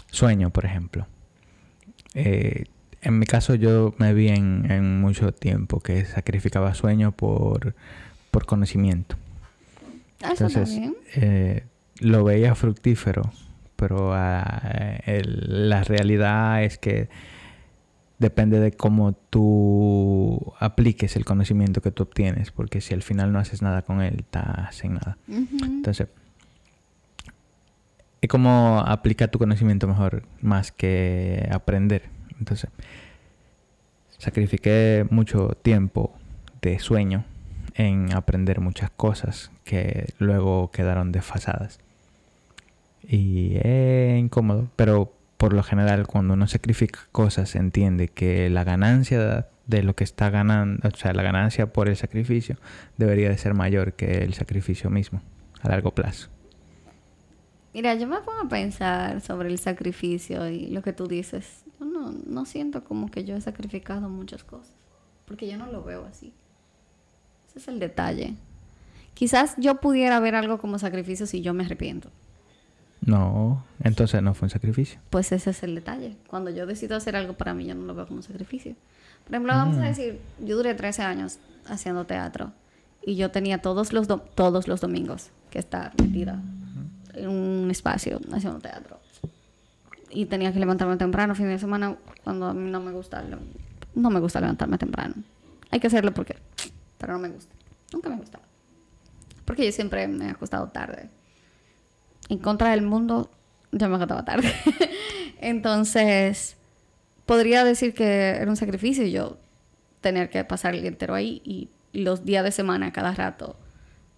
sueño, 0.10 0.50
por 0.50 0.66
ejemplo. 0.66 1.06
Eh, 2.14 2.66
en 3.02 3.20
mi 3.20 3.26
caso 3.26 3.56
yo 3.56 3.94
me 3.98 4.14
vi 4.14 4.30
en, 4.30 5.02
mucho 5.02 5.34
tiempo 5.34 5.80
que 5.80 6.06
sacrificaba 6.06 6.74
sueño 6.74 7.12
por, 7.12 7.76
por 8.32 8.46
conocimiento. 8.46 9.16
Ah, 10.24 10.30
Entonces, 10.32 10.80
eh, 11.16 11.64
lo 12.00 12.24
veía 12.24 12.56
fructífero, 12.56 13.32
pero 13.76 14.14
ah, 14.14 15.00
la 15.06 15.84
realidad 15.84 16.64
es 16.64 16.78
que 16.78 17.10
depende 18.22 18.60
de 18.60 18.72
cómo 18.72 19.14
tú 19.14 20.54
apliques 20.60 21.16
el 21.16 21.26
conocimiento 21.26 21.82
que 21.82 21.92
tú 21.92 22.04
obtienes, 22.04 22.52
porque 22.52 22.80
si 22.80 22.94
al 22.94 23.02
final 23.02 23.34
no 23.34 23.40
haces 23.40 23.64
nada 23.64 23.82
con 23.82 24.00
él, 24.02 24.18
estás 24.20 24.84
en 24.84 24.94
nada. 24.94 25.18
Entonces, 25.28 26.08
es 28.22 28.30
como 28.30 28.84
aplicar 28.86 29.30
tu 29.30 29.40
conocimiento 29.40 29.88
mejor 29.88 30.24
más 30.40 30.72
que 30.72 31.50
aprender. 31.52 32.04
Entonces, 32.38 32.70
sacrifiqué 34.20 35.08
mucho 35.10 35.58
tiempo 35.64 36.14
de 36.62 36.78
sueño 36.78 37.26
en 37.74 38.14
aprender 38.14 38.62
muchas 38.62 38.92
cosas 38.92 39.52
que 39.64 40.14
luego 40.20 40.70
quedaron 40.70 41.12
desfasadas. 41.12 41.80
Y 43.02 43.56
es 43.56 44.20
incómodo, 44.20 44.70
pero 44.76 45.12
por 45.42 45.54
lo 45.54 45.64
general 45.64 46.06
cuando 46.06 46.36
uno 46.36 46.46
sacrifica 46.46 47.00
cosas 47.12 47.56
entiende 47.56 48.10
que 48.10 48.48
la 48.52 48.64
ganancia 48.64 49.48
de 49.66 49.82
lo 49.82 49.96
que 49.96 50.04
está 50.04 50.30
ganando, 50.30 50.88
o 50.88 50.96
sea, 50.96 51.14
la 51.14 51.24
ganancia 51.24 51.74
por 51.74 51.90
el 51.90 51.96
sacrificio 51.96 52.58
debería 52.98 53.28
de 53.28 53.40
ser 53.40 53.56
mayor 53.56 53.94
que 53.94 54.20
el 54.20 54.36
sacrificio 54.36 54.92
mismo 54.92 55.20
a 55.64 55.70
largo 55.70 55.96
plazo. 55.96 56.30
Mira, 57.74 57.96
yo 57.96 58.06
me 58.06 58.18
pongo 58.18 58.42
a 58.42 58.50
pensar 58.50 59.20
sobre 59.22 59.50
el 59.50 59.58
sacrificio 59.58 60.48
y 60.48 60.68
lo 60.68 60.84
que 60.84 60.94
tú 60.94 61.08
dices. 61.08 61.64
Yo 61.80 61.88
no, 61.88 62.12
no 62.12 62.46
siento 62.46 62.84
como 62.84 63.10
que 63.10 63.24
yo 63.24 63.36
he 63.36 63.42
sacrificado 63.42 64.10
muchas 64.10 64.44
cosas, 64.44 64.76
porque 65.26 65.50
yo 65.50 65.58
no 65.58 65.66
lo 65.66 65.84
veo 65.84 66.06
así. 66.06 66.36
Ese 67.50 67.58
es 67.58 67.68
el 67.68 67.80
detalle. 67.80 68.36
Quizás 69.16 69.56
yo 69.58 69.82
pudiera 69.82 70.20
ver 70.20 70.36
algo 70.36 70.60
como 70.60 70.78
sacrificio 70.78 71.26
si 71.26 71.42
yo 71.42 71.56
me 71.56 71.66
arrepiento. 71.66 72.12
No, 73.02 73.64
entonces 73.84 74.22
no 74.22 74.34
fue 74.34 74.46
un 74.46 74.52
sacrificio. 74.52 75.00
Pues 75.10 75.32
ese 75.32 75.50
es 75.50 75.64
el 75.64 75.76
detalle. 75.76 76.16
Cuando 76.28 76.52
yo 76.52 76.66
decido 76.66 76.96
hacer 76.96 77.16
algo 77.16 77.34
para 77.34 77.54
mí, 77.54 77.66
yo 77.66 77.76
no 77.76 77.86
lo 77.86 77.96
veo 77.96 78.08
como 78.08 78.22
sacrificio. 78.22 78.76
Por 79.24 79.34
ejemplo, 79.34 79.54
vamos 79.54 79.78
a 79.78 79.82
mm. 79.82 79.84
decir, 79.84 80.20
yo 80.40 80.56
duré 80.56 80.76
13 80.76 81.02
años 81.02 81.40
haciendo 81.66 82.06
teatro 82.06 82.52
y 83.04 83.16
yo 83.16 83.32
tenía 83.32 83.62
todos 83.62 83.92
los, 83.94 84.08
todos 84.36 84.68
los 84.68 84.82
domingos 84.82 85.32
que 85.50 85.60
estar 85.60 85.94
metida 86.00 86.42
en 87.14 87.30
un 87.30 87.72
espacio 87.72 88.20
haciendo 88.32 88.60
teatro. 88.60 89.00
Y 90.10 90.26
tenía 90.26 90.54
que 90.54 90.60
levantarme 90.60 90.98
temprano, 90.98 91.34
fin 91.36 91.48
de 91.48 91.58
semana, 91.58 91.96
cuando 92.24 92.48
a 92.48 92.54
mí 92.54 92.70
no 92.70 92.82
me 92.82 92.92
gusta, 92.92 93.24
no 93.96 94.10
me 94.10 94.20
gusta 94.20 94.42
levantarme 94.42 94.78
temprano. 94.78 95.16
Hay 95.72 95.80
que 95.80 95.88
hacerlo 95.88 96.14
porque, 96.14 96.36
pero 96.98 97.14
no 97.14 97.20
me 97.20 97.30
gusta. 97.30 97.54
Nunca 97.94 98.10
me 98.10 98.18
gusta. 98.18 98.40
Porque 99.46 99.66
yo 99.66 99.72
siempre 99.72 100.08
me 100.08 100.28
he 100.28 100.30
acostado 100.30 100.68
tarde. 100.68 101.10
En 102.32 102.40
contra 102.40 102.72
del 102.72 102.82
mundo, 102.82 103.30
yo 103.72 103.90
me 103.90 103.96
acostaba 103.96 104.26
tarde. 104.26 104.52
Entonces, 105.42 106.58
podría 107.26 107.64
decir 107.64 107.94
que 107.94 108.30
era 108.30 108.50
un 108.50 108.56
sacrificio 108.56 109.06
yo 109.06 109.38
tener 110.02 110.30
que 110.30 110.44
pasar 110.44 110.74
el 110.74 110.82
día 110.82 110.90
entero 110.90 111.14
ahí 111.14 111.42
y 111.46 111.70
los 111.94 112.26
días 112.26 112.44
de 112.44 112.52
semana 112.52 112.92
cada 112.92 113.14
rato 113.14 113.56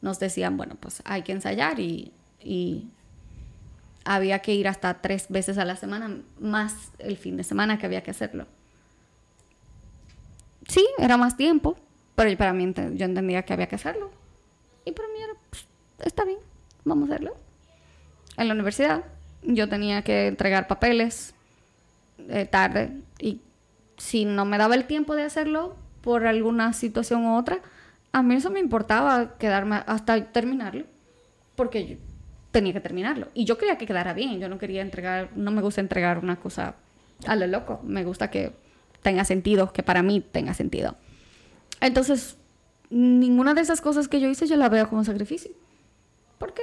nos 0.02 0.20
decían, 0.20 0.56
bueno, 0.58 0.76
pues 0.80 1.02
hay 1.06 1.24
que 1.24 1.34
ensayar 1.34 1.80
y 1.80 2.14
y 2.44 2.88
había 4.06 4.40
que 4.40 4.54
ir 4.54 4.68
hasta 4.68 5.02
tres 5.02 5.28
veces 5.30 5.58
a 5.58 5.66
la 5.66 5.76
semana, 5.76 6.22
más 6.40 6.92
el 7.00 7.18
fin 7.18 7.38
de 7.38 7.44
semana 7.44 7.78
que 7.78 7.86
había 7.86 8.04
que 8.04 8.12
hacerlo. 8.12 8.46
Sí, 10.68 10.86
era 10.98 11.18
más 11.18 11.38
tiempo, 11.38 11.78
pero 12.16 12.36
para 12.38 12.54
mí 12.54 12.72
yo 12.96 13.06
entendía 13.06 13.44
que 13.44 13.54
había 13.54 13.68
que 13.68 13.76
hacerlo. 13.76 14.12
Y 14.86 14.92
para 14.92 15.08
mí 15.10 15.22
era, 15.22 15.34
pues, 15.50 15.66
está 16.00 16.26
bien, 16.26 16.40
vamos 16.84 17.10
a 17.10 17.14
hacerlo. 17.14 17.36
En 18.38 18.48
la 18.48 18.54
universidad 18.54 19.04
yo 19.44 19.70
tenía 19.70 20.02
que 20.04 20.28
entregar 20.28 20.68
papeles 20.68 21.34
eh, 22.30 22.46
tarde 22.46 22.92
y 23.20 23.42
si 23.98 24.26
no 24.26 24.46
me 24.46 24.58
daba 24.58 24.76
el 24.76 24.86
tiempo 24.86 25.16
de 25.16 25.24
hacerlo 25.24 25.76
por 26.02 26.26
alguna 26.26 26.74
situación 26.74 27.26
u 27.26 27.38
otra, 27.38 27.60
a 28.12 28.22
mí 28.22 28.36
eso 28.36 28.52
me 28.52 28.60
importaba 28.60 29.38
quedarme 29.38 29.84
hasta 29.88 30.32
terminarlo. 30.32 30.86
Porque 31.56 32.00
tenía 32.52 32.74
que 32.74 32.80
terminarlo. 32.80 33.28
Y 33.34 33.46
yo 33.46 33.58
quería 33.58 33.78
que 33.78 33.86
quedara 33.86 34.14
bien. 34.14 34.40
Yo 34.40 34.48
no 34.48 34.58
quería 34.58 34.82
entregar, 34.82 35.30
no 35.36 35.52
me 35.52 35.62
gusta 35.62 35.82
entregar 35.82 36.20
una 36.20 36.38
cosa 36.38 36.76
a 37.26 37.36
lo 37.36 37.48
loco. 37.48 37.82
Me 37.84 38.04
gusta 38.06 38.30
que 38.30 38.54
tenga 39.02 39.26
sentido, 39.26 39.74
que 39.74 39.84
para 39.84 40.04
mí 40.04 40.22
tenga 40.22 40.54
sentido. 40.54 40.96
Entonces, 41.82 42.38
ninguna 42.90 43.54
de 43.54 43.62
esas 43.62 43.82
cosas 43.82 44.08
que 44.08 44.20
yo 44.20 44.30
hice 44.30 44.48
yo 44.48 44.56
la 44.56 44.70
veo 44.70 44.88
como 44.88 45.04
sacrificio. 45.04 45.52
Porque 46.38 46.62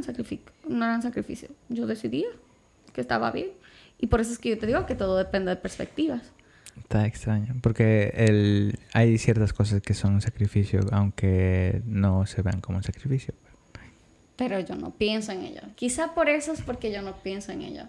eran 0.00 0.04
sacrificio, 0.04 0.52
no 0.68 0.84
eran 0.84 1.02
sacrificio. 1.02 1.48
Yo 1.68 1.86
decidía 1.86 2.28
que 2.92 3.00
estaba 3.00 3.30
bien. 3.30 3.50
Y 3.98 4.06
por 4.06 4.20
eso 4.20 4.32
es 4.32 4.38
que 4.38 4.50
yo 4.50 4.58
te 4.58 4.66
digo 4.66 4.86
que 4.86 4.94
todo 4.94 5.16
depende 5.16 5.50
de 5.50 5.56
perspectivas. 5.56 6.22
Está 6.78 7.06
extraño, 7.06 7.56
porque 7.62 8.12
el, 8.16 8.78
hay 8.92 9.18
ciertas 9.18 9.52
cosas 9.52 9.82
que 9.82 9.92
son 9.94 10.20
sacrificio, 10.20 10.80
aunque 10.92 11.82
no 11.84 12.26
se 12.26 12.42
vean 12.42 12.60
como 12.60 12.82
sacrificio 12.82 13.34
pero 14.40 14.58
yo 14.58 14.74
no 14.74 14.92
pienso 14.92 15.32
en 15.32 15.44
ello. 15.44 15.60
Quizá 15.74 16.14
por 16.14 16.30
eso 16.30 16.54
es 16.54 16.62
porque 16.62 16.90
yo 16.90 17.02
no 17.02 17.14
pienso 17.22 17.52
en 17.52 17.60
ello. 17.60 17.82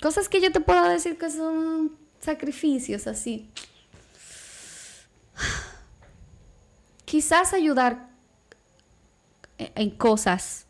cosas 0.00 0.28
que 0.28 0.40
yo 0.40 0.52
te 0.52 0.60
puedo 0.60 0.88
decir 0.88 1.18
que 1.18 1.28
son 1.28 1.96
sacrificios 2.20 3.08
así. 3.08 3.50
Quizás 7.04 7.52
ayudar 7.54 8.09
en 9.74 9.90
cosas, 9.90 10.66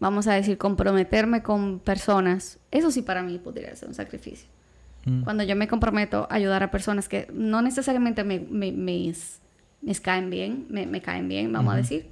vamos 0.00 0.26
a 0.26 0.34
decir, 0.34 0.58
comprometerme 0.58 1.42
con 1.42 1.80
personas, 1.80 2.58
eso 2.70 2.90
sí 2.90 3.02
para 3.02 3.22
mí 3.22 3.38
podría 3.38 3.74
ser 3.76 3.88
un 3.88 3.94
sacrificio. 3.94 4.48
Mm. 5.04 5.22
Cuando 5.22 5.42
yo 5.42 5.56
me 5.56 5.68
comprometo 5.68 6.26
a 6.30 6.34
ayudar 6.34 6.62
a 6.62 6.70
personas 6.70 7.08
que 7.08 7.28
no 7.32 7.62
necesariamente 7.62 8.24
me, 8.24 8.40
me, 8.40 9.12
caen 10.02 10.30
bien, 10.30 10.66
me, 10.68 11.00
caen 11.00 11.28
bien, 11.28 11.52
vamos 11.52 11.74
a 11.74 11.76
decir, 11.76 12.06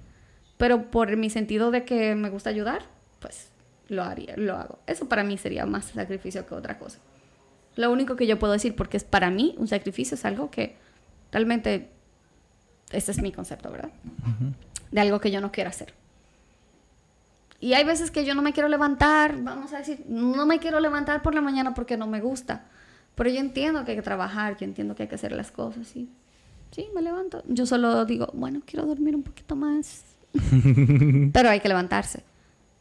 pero 0.57 0.91
por 0.91 1.17
mi 1.17 1.31
sentido 1.31 1.71
de 1.71 1.85
que 1.85 2.15
me 2.15 2.31
gusta 2.31 2.51
ayudar, 2.51 2.83
pues 3.21 3.51
lo 3.89 4.03
haría, 4.03 4.35
lo 4.37 4.57
hago. 4.57 4.79
Eso 4.87 5.09
para 5.09 5.25
mí 5.25 5.39
sería 5.39 5.67
más 5.67 5.87
sacrificio 5.87 6.47
que 6.47 6.55
otra 6.55 6.79
cosa. 6.79 6.99
Lo 7.77 7.93
único 7.93 8.17
que 8.17 8.27
yo 8.27 8.39
puedo 8.39 8.55
decir, 8.55 8.75
porque 8.75 8.97
es 8.97 9.05
para 9.05 9.31
mí 9.31 9.55
un 9.59 9.69
sacrificio, 9.69 10.15
es 10.15 10.25
algo 10.25 10.51
que 10.51 10.77
realmente, 11.31 11.91
ese 12.91 13.13
es 13.13 13.21
mi 13.21 13.33
concepto, 13.33 13.71
¿verdad? 13.71 13.91
De 14.91 15.01
algo 15.01 15.21
que 15.21 15.31
yo 15.31 15.41
no 15.41 15.53
quiero 15.53 15.71
hacer. 15.71 15.95
Y 17.59 17.73
hay 17.73 17.85
veces 17.85 18.11
que 18.11 18.25
yo 18.25 18.35
no 18.35 18.43
me 18.43 18.53
quiero 18.53 18.69
levantar, 18.69 19.43
vamos 19.43 19.73
a 19.73 19.79
decir, 19.79 20.05
no 20.09 20.45
me 20.45 20.59
quiero 20.59 20.79
levantar 20.79 21.23
por 21.23 21.35
la 21.35 21.41
mañana 21.41 21.75
porque 21.75 21.97
no 21.97 22.07
me 22.07 22.21
gusta. 22.21 22.67
Pero 23.15 23.31
yo 23.31 23.41
entiendo 23.41 23.85
que 23.85 23.93
hay 23.93 23.97
que 23.97 24.03
trabajar, 24.03 24.59
yo 24.59 24.65
entiendo 24.67 24.95
que 24.95 25.05
hay 25.05 25.09
que 25.09 25.15
hacer 25.15 25.33
las 25.33 25.51
cosas, 25.51 25.89
sí. 25.89 26.11
Sí, 26.71 26.89
me 26.95 27.01
levanto. 27.01 27.43
Yo 27.49 27.65
solo 27.65 28.05
digo, 28.05 28.29
bueno, 28.35 28.61
quiero 28.67 28.85
dormir 28.85 29.17
un 29.17 29.23
poquito 29.23 29.57
más 29.57 30.05
Pero 31.33 31.51
hay 31.51 31.61
que 31.61 31.69
levantarse. 31.69 32.25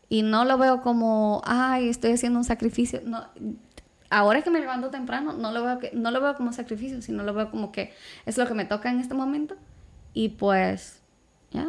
Y 0.09 0.21
no 0.21 0.45
lo 0.45 0.57
veo 0.57 0.81
como, 0.81 1.41
ay, 1.45 1.89
estoy 1.89 2.11
haciendo 2.11 2.39
un 2.39 2.45
sacrificio. 2.45 3.01
No, 3.03 3.23
ahora 4.09 4.41
que 4.41 4.49
me 4.49 4.59
levanto 4.59 4.89
temprano, 4.89 5.33
no 5.33 5.51
lo 5.51 5.63
veo, 5.63 5.79
que, 5.79 5.91
no 5.93 6.11
lo 6.11 6.21
veo 6.21 6.35
como 6.35 6.53
sacrificio, 6.53 7.01
sino 7.01 7.23
lo 7.23 7.33
veo 7.33 7.49
como 7.49 7.71
que 7.71 7.93
es 8.25 8.37
lo 8.37 8.45
que 8.45 8.53
me 8.53 8.65
toca 8.65 8.91
en 8.91 8.99
este 8.99 9.13
momento. 9.13 9.55
Y 10.13 10.29
pues, 10.29 11.01
ya, 11.51 11.67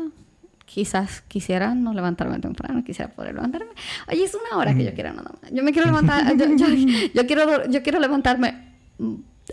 quizás 0.66 1.22
quisiera 1.22 1.74
no 1.74 1.94
levantarme 1.94 2.38
temprano, 2.40 2.84
quisiera 2.84 3.10
poder 3.10 3.34
levantarme. 3.34 3.70
Oye, 4.10 4.24
es 4.24 4.34
una 4.34 4.58
hora 4.58 4.74
que 4.74 4.84
yo 4.84 4.92
quiero 4.92 5.12
nada 5.14 5.30
más. 5.40 5.50
Yo 5.50 5.62
me 5.62 5.72
quiero 5.72 5.86
levantar, 5.86 6.36
yo, 6.36 6.44
yo, 6.56 6.66
yo, 7.14 7.26
quiero, 7.26 7.70
yo 7.70 7.82
quiero 7.82 7.98
levantarme 8.00 8.74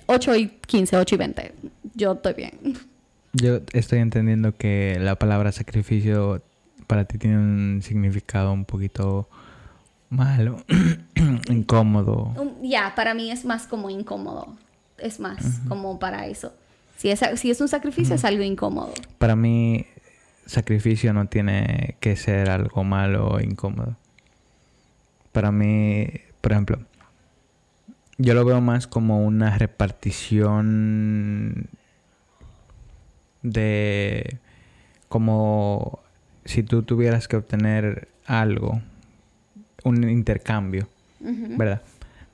8 0.08 0.36
y 0.36 0.48
15, 0.68 0.98
8 0.98 1.16
y 1.16 1.18
20. 1.18 1.54
Yo 1.96 2.14
estoy 2.14 2.34
bien. 2.34 2.60
Yo 3.34 3.62
estoy 3.72 4.00
entendiendo 4.00 4.56
que 4.56 4.98
la 5.00 5.16
palabra 5.16 5.52
sacrificio 5.52 6.42
para 6.88 7.06
ti 7.06 7.18
tiene 7.18 7.38
un 7.38 7.82
significado 7.82 8.52
un 8.52 8.66
poquito 8.66 9.30
malo, 10.10 10.64
incómodo. 11.50 12.34
Ya, 12.62 12.94
para 12.96 13.14
mí 13.14 13.32
es 13.32 13.46
más 13.46 13.68
como 13.68 13.90
incómodo. 13.90 14.56
Es 14.98 15.20
más 15.20 15.62
como 15.68 16.00
para 16.00 16.28
eso. 16.28 16.54
Si 16.98 17.10
es, 17.10 17.22
si 17.36 17.50
es 17.50 17.60
un 17.60 17.68
sacrificio, 17.68 18.16
es 18.16 18.24
algo 18.24 18.44
incómodo. 18.44 18.94
Para 19.18 19.36
mí, 19.36 19.86
sacrificio 20.46 21.14
no 21.14 21.28
tiene 21.28 21.96
que 22.00 22.16
ser 22.16 22.50
algo 22.50 22.84
malo 22.84 23.28
o 23.28 23.40
incómodo. 23.40 23.98
Para 25.32 25.52
mí, 25.52 26.08
por 26.42 26.52
ejemplo, 26.52 26.80
yo 28.18 28.34
lo 28.34 28.46
veo 28.46 28.62
más 28.62 28.88
como 28.88 29.26
una 29.26 29.58
repartición 29.58 31.68
de 33.42 34.38
como 35.10 36.00
si 36.46 36.64
tú 36.64 36.84
tuvieras 36.84 37.28
que 37.28 37.36
obtener 37.36 38.08
algo, 38.26 38.82
un 39.84 40.10
intercambio, 40.10 40.88
¿verdad? 41.20 41.82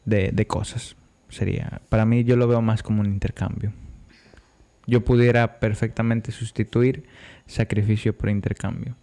De, 0.05 0.31
de 0.31 0.47
cosas. 0.47 0.95
Sería, 1.29 1.81
para 1.89 2.05
mí 2.05 2.23
yo 2.23 2.35
lo 2.35 2.47
veo 2.47 2.61
más 2.61 2.83
como 2.83 3.01
un 3.01 3.07
intercambio. 3.07 3.71
Yo 4.87 5.05
pudiera 5.05 5.59
perfectamente 5.59 6.31
sustituir 6.31 7.05
sacrificio 7.49 8.17
por 8.17 8.29
intercambio. 8.29 8.95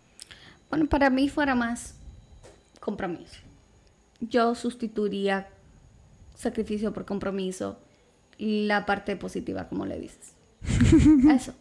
Bueno, 0.71 0.87
para 0.87 1.11
mí 1.11 1.29
fuera 1.29 1.55
más 1.55 1.95
compromiso. 2.81 3.41
Yo 4.21 4.55
sustituiría 4.55 5.49
sacrificio 6.35 6.93
por 6.93 7.05
compromiso 7.05 7.79
la 8.39 8.87
parte 8.87 9.17
positiva, 9.17 9.69
como 9.69 9.85
le 9.85 10.01
dices. 10.01 10.33
Eso 11.31 11.55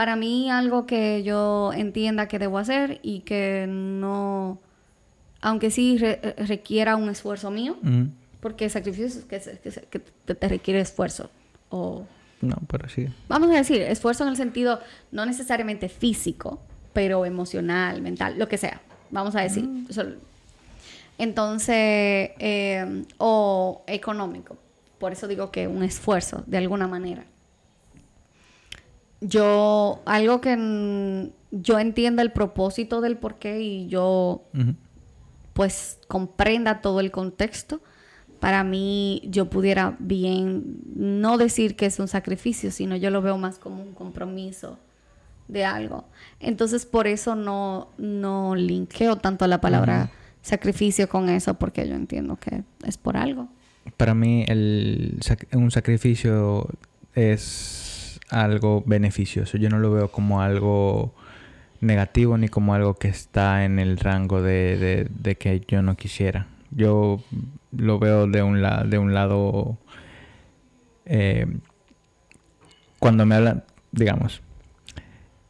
para 0.00 0.16
mí 0.16 0.50
algo 0.50 0.86
que 0.86 1.22
yo 1.22 1.72
entienda 1.74 2.28
que 2.28 2.38
debo 2.38 2.56
hacer 2.58 3.00
y 3.02 3.20
que 3.20 3.66
no, 3.68 4.58
aunque 5.40 5.70
sí 5.70 5.98
requiera 5.98 6.96
un 6.96 7.10
esfuerzo 7.10 7.50
mío, 7.50 7.76
porque 8.40 8.70
sacrificio 8.70 9.26
que, 9.28 9.40
que, 9.40 9.70
que, 9.90 10.34
te 10.34 10.48
requiere 10.48 10.80
esfuerzo. 10.80 11.30
O, 11.68 12.06
no, 12.40 12.56
pero 12.68 12.88
sí. 12.88 13.08
Vamos 13.28 13.50
a 13.50 13.54
decir, 13.54 13.82
esfuerzo 13.82 14.24
en 14.24 14.30
el 14.30 14.36
sentido 14.36 14.80
no 15.12 15.26
necesariamente 15.26 15.88
físico, 15.88 16.60
pero 16.92 17.24
emocional, 17.24 18.02
mental, 18.02 18.38
lo 18.38 18.48
que 18.48 18.58
sea. 18.58 18.80
Vamos 19.10 19.34
a 19.36 19.40
decir. 19.40 19.64
Mm. 19.64 19.86
Entonces, 21.18 22.30
eh, 22.38 23.04
o 23.18 23.82
económico. 23.86 24.56
Por 24.98 25.12
eso 25.12 25.28
digo 25.28 25.50
que 25.50 25.66
un 25.66 25.82
esfuerzo, 25.82 26.44
de 26.46 26.58
alguna 26.58 26.86
manera 26.86 27.24
yo, 29.20 30.00
algo 30.06 30.40
que 30.40 31.30
yo 31.50 31.78
entienda 31.78 32.22
el 32.22 32.32
propósito 32.32 33.00
del 33.00 33.16
porqué 33.16 33.60
y 33.60 33.86
yo, 33.88 34.44
pues, 35.52 35.98
comprenda 36.08 36.80
todo 36.80 37.00
el 37.00 37.10
contexto, 37.10 37.80
para 38.40 38.64
mí 38.64 39.22
yo 39.24 39.50
pudiera 39.50 39.96
bien 39.98 40.80
no 40.94 41.38
decir 41.38 41.76
que 41.76 41.86
es 41.86 41.98
un 41.98 42.08
sacrificio, 42.08 42.70
sino 42.70 42.96
yo 42.96 43.10
lo 43.10 43.22
veo 43.22 43.38
más 43.38 43.58
como 43.58 43.82
un 43.82 43.94
compromiso 43.94 44.78
de 45.48 45.64
algo. 45.64 46.04
Entonces, 46.38 46.86
por 46.86 47.06
eso 47.06 47.34
no, 47.34 47.88
no 47.98 48.54
linkeo 48.54 49.16
tanto 49.16 49.46
la 49.46 49.60
palabra 49.60 50.10
sacrificio 50.42 51.08
con 51.08 51.28
eso, 51.28 51.54
porque 51.54 51.86
yo 51.86 51.94
entiendo 51.94 52.36
que 52.36 52.62
es 52.86 52.96
por 52.96 53.16
algo. 53.16 53.48
Para 53.96 54.14
mí, 54.14 54.44
el, 54.48 55.20
un 55.52 55.70
sacrificio 55.70 56.68
es 57.14 58.20
algo 58.30 58.82
beneficioso. 58.86 59.58
Yo 59.58 59.68
no 59.68 59.78
lo 59.78 59.92
veo 59.92 60.10
como 60.10 60.40
algo 60.40 61.14
negativo 61.80 62.36
ni 62.38 62.48
como 62.48 62.74
algo 62.74 62.94
que 62.94 63.08
está 63.08 63.64
en 63.64 63.78
el 63.78 63.98
rango 63.98 64.42
de, 64.42 65.08
de, 65.10 65.34
que 65.36 65.62
yo 65.66 65.82
no 65.82 65.96
quisiera. 65.96 66.46
Yo 66.70 67.20
lo 67.72 67.98
veo 67.98 68.26
de 68.26 68.42
un, 68.42 68.62
de 68.88 68.98
un 68.98 69.14
lado... 69.14 69.78
Eh, 71.06 71.46
cuando 72.98 73.26
me 73.26 73.34
hablan, 73.34 73.64
digamos, 73.92 74.42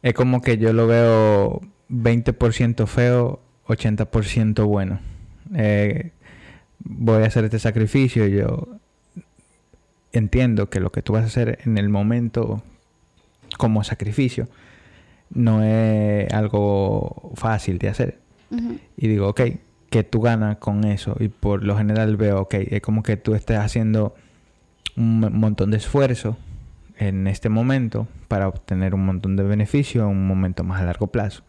es 0.01 0.13
como 0.13 0.41
que 0.41 0.57
yo 0.57 0.73
lo 0.73 0.87
veo 0.87 1.61
20% 1.89 2.87
feo, 2.87 3.41
80% 3.67 4.65
bueno. 4.65 4.99
Eh, 5.53 6.11
voy 6.79 7.23
a 7.23 7.27
hacer 7.27 7.43
este 7.43 7.59
sacrificio 7.59 8.25
yo 8.25 8.79
entiendo 10.13 10.69
que 10.69 10.79
lo 10.79 10.91
que 10.91 11.01
tú 11.01 11.13
vas 11.13 11.23
a 11.23 11.27
hacer 11.27 11.59
en 11.65 11.77
el 11.77 11.89
momento 11.89 12.63
como 13.57 13.83
sacrificio 13.83 14.47
no 15.29 15.63
es 15.63 16.31
algo 16.33 17.31
fácil 17.35 17.77
de 17.77 17.89
hacer. 17.89 18.19
Y 18.97 19.07
digo, 19.07 19.29
ok, 19.29 19.41
que 19.91 20.03
tú 20.03 20.21
ganas 20.21 20.57
con 20.57 20.85
eso. 20.85 21.15
Y 21.19 21.27
por 21.27 21.63
lo 21.63 21.77
general 21.77 22.15
veo, 22.15 22.41
ok, 22.41 22.55
es 22.55 22.81
como 22.81 23.03
que 23.03 23.17
tú 23.17 23.35
estés 23.35 23.57
haciendo 23.59 24.15
un 24.95 25.19
montón 25.19 25.69
de 25.69 25.77
esfuerzo 25.77 26.37
en 26.97 27.27
este 27.27 27.49
momento 27.49 28.07
para 28.29 28.47
obtener 28.47 28.95
un 28.95 29.05
montón 29.05 29.35
de 29.35 29.43
beneficio 29.43 30.03
en 30.03 30.07
un 30.07 30.27
momento 30.27 30.63
más 30.63 30.81
a 30.81 30.85
largo 30.85 31.07
plazo. 31.07 31.43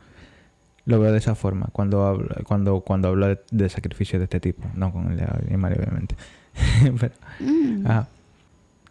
Lo 0.86 0.98
veo 0.98 1.12
de 1.12 1.18
esa 1.18 1.36
forma 1.36 1.68
cuando 1.72 2.04
hablo, 2.04 2.34
cuando, 2.44 2.80
cuando 2.80 3.08
hablo 3.08 3.38
de, 3.52 3.68
sacrificio 3.68 4.18
de 4.18 4.24
este 4.24 4.40
tipo, 4.40 4.68
no 4.74 4.92
con 4.92 5.12
el 5.12 5.18
de 5.18 5.24
animal, 5.46 5.74
obviamente. 5.78 6.16
Pero, 7.00 7.14
mm. 7.38 7.86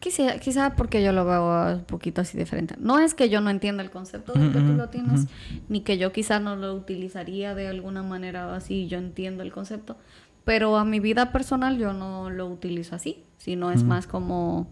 Quizá, 0.01 0.75
porque 0.75 1.03
yo 1.03 1.11
lo 1.11 1.25
veo 1.25 1.75
un 1.75 1.83
poquito 1.83 2.21
así 2.21 2.35
diferente. 2.35 2.73
No 2.79 2.97
es 2.97 3.13
que 3.13 3.29
yo 3.29 3.39
no 3.39 3.51
entienda 3.51 3.83
el 3.83 3.91
concepto 3.91 4.33
de 4.33 4.51
que 4.51 4.59
tú 4.59 4.73
lo 4.73 4.89
tienes, 4.89 5.27
ni 5.69 5.81
que 5.81 5.99
yo 5.99 6.11
quizás 6.11 6.41
no 6.41 6.55
lo 6.55 6.73
utilizaría 6.73 7.53
de 7.53 7.67
alguna 7.67 8.01
manera 8.01 8.55
así, 8.55 8.87
yo 8.87 8.97
entiendo 8.97 9.43
el 9.43 9.51
concepto, 9.51 9.97
pero 10.43 10.77
a 10.77 10.85
mi 10.85 10.99
vida 10.99 11.31
personal 11.31 11.77
yo 11.77 11.93
no 11.93 12.31
lo 12.31 12.47
utilizo 12.47 12.95
así, 12.95 13.23
sino 13.37 13.69
es 13.69 13.83
más 13.83 14.07
como 14.07 14.67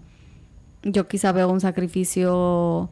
yo 0.82 1.08
quizá 1.08 1.32
veo 1.32 1.48
un 1.52 1.62
sacrificio, 1.62 2.90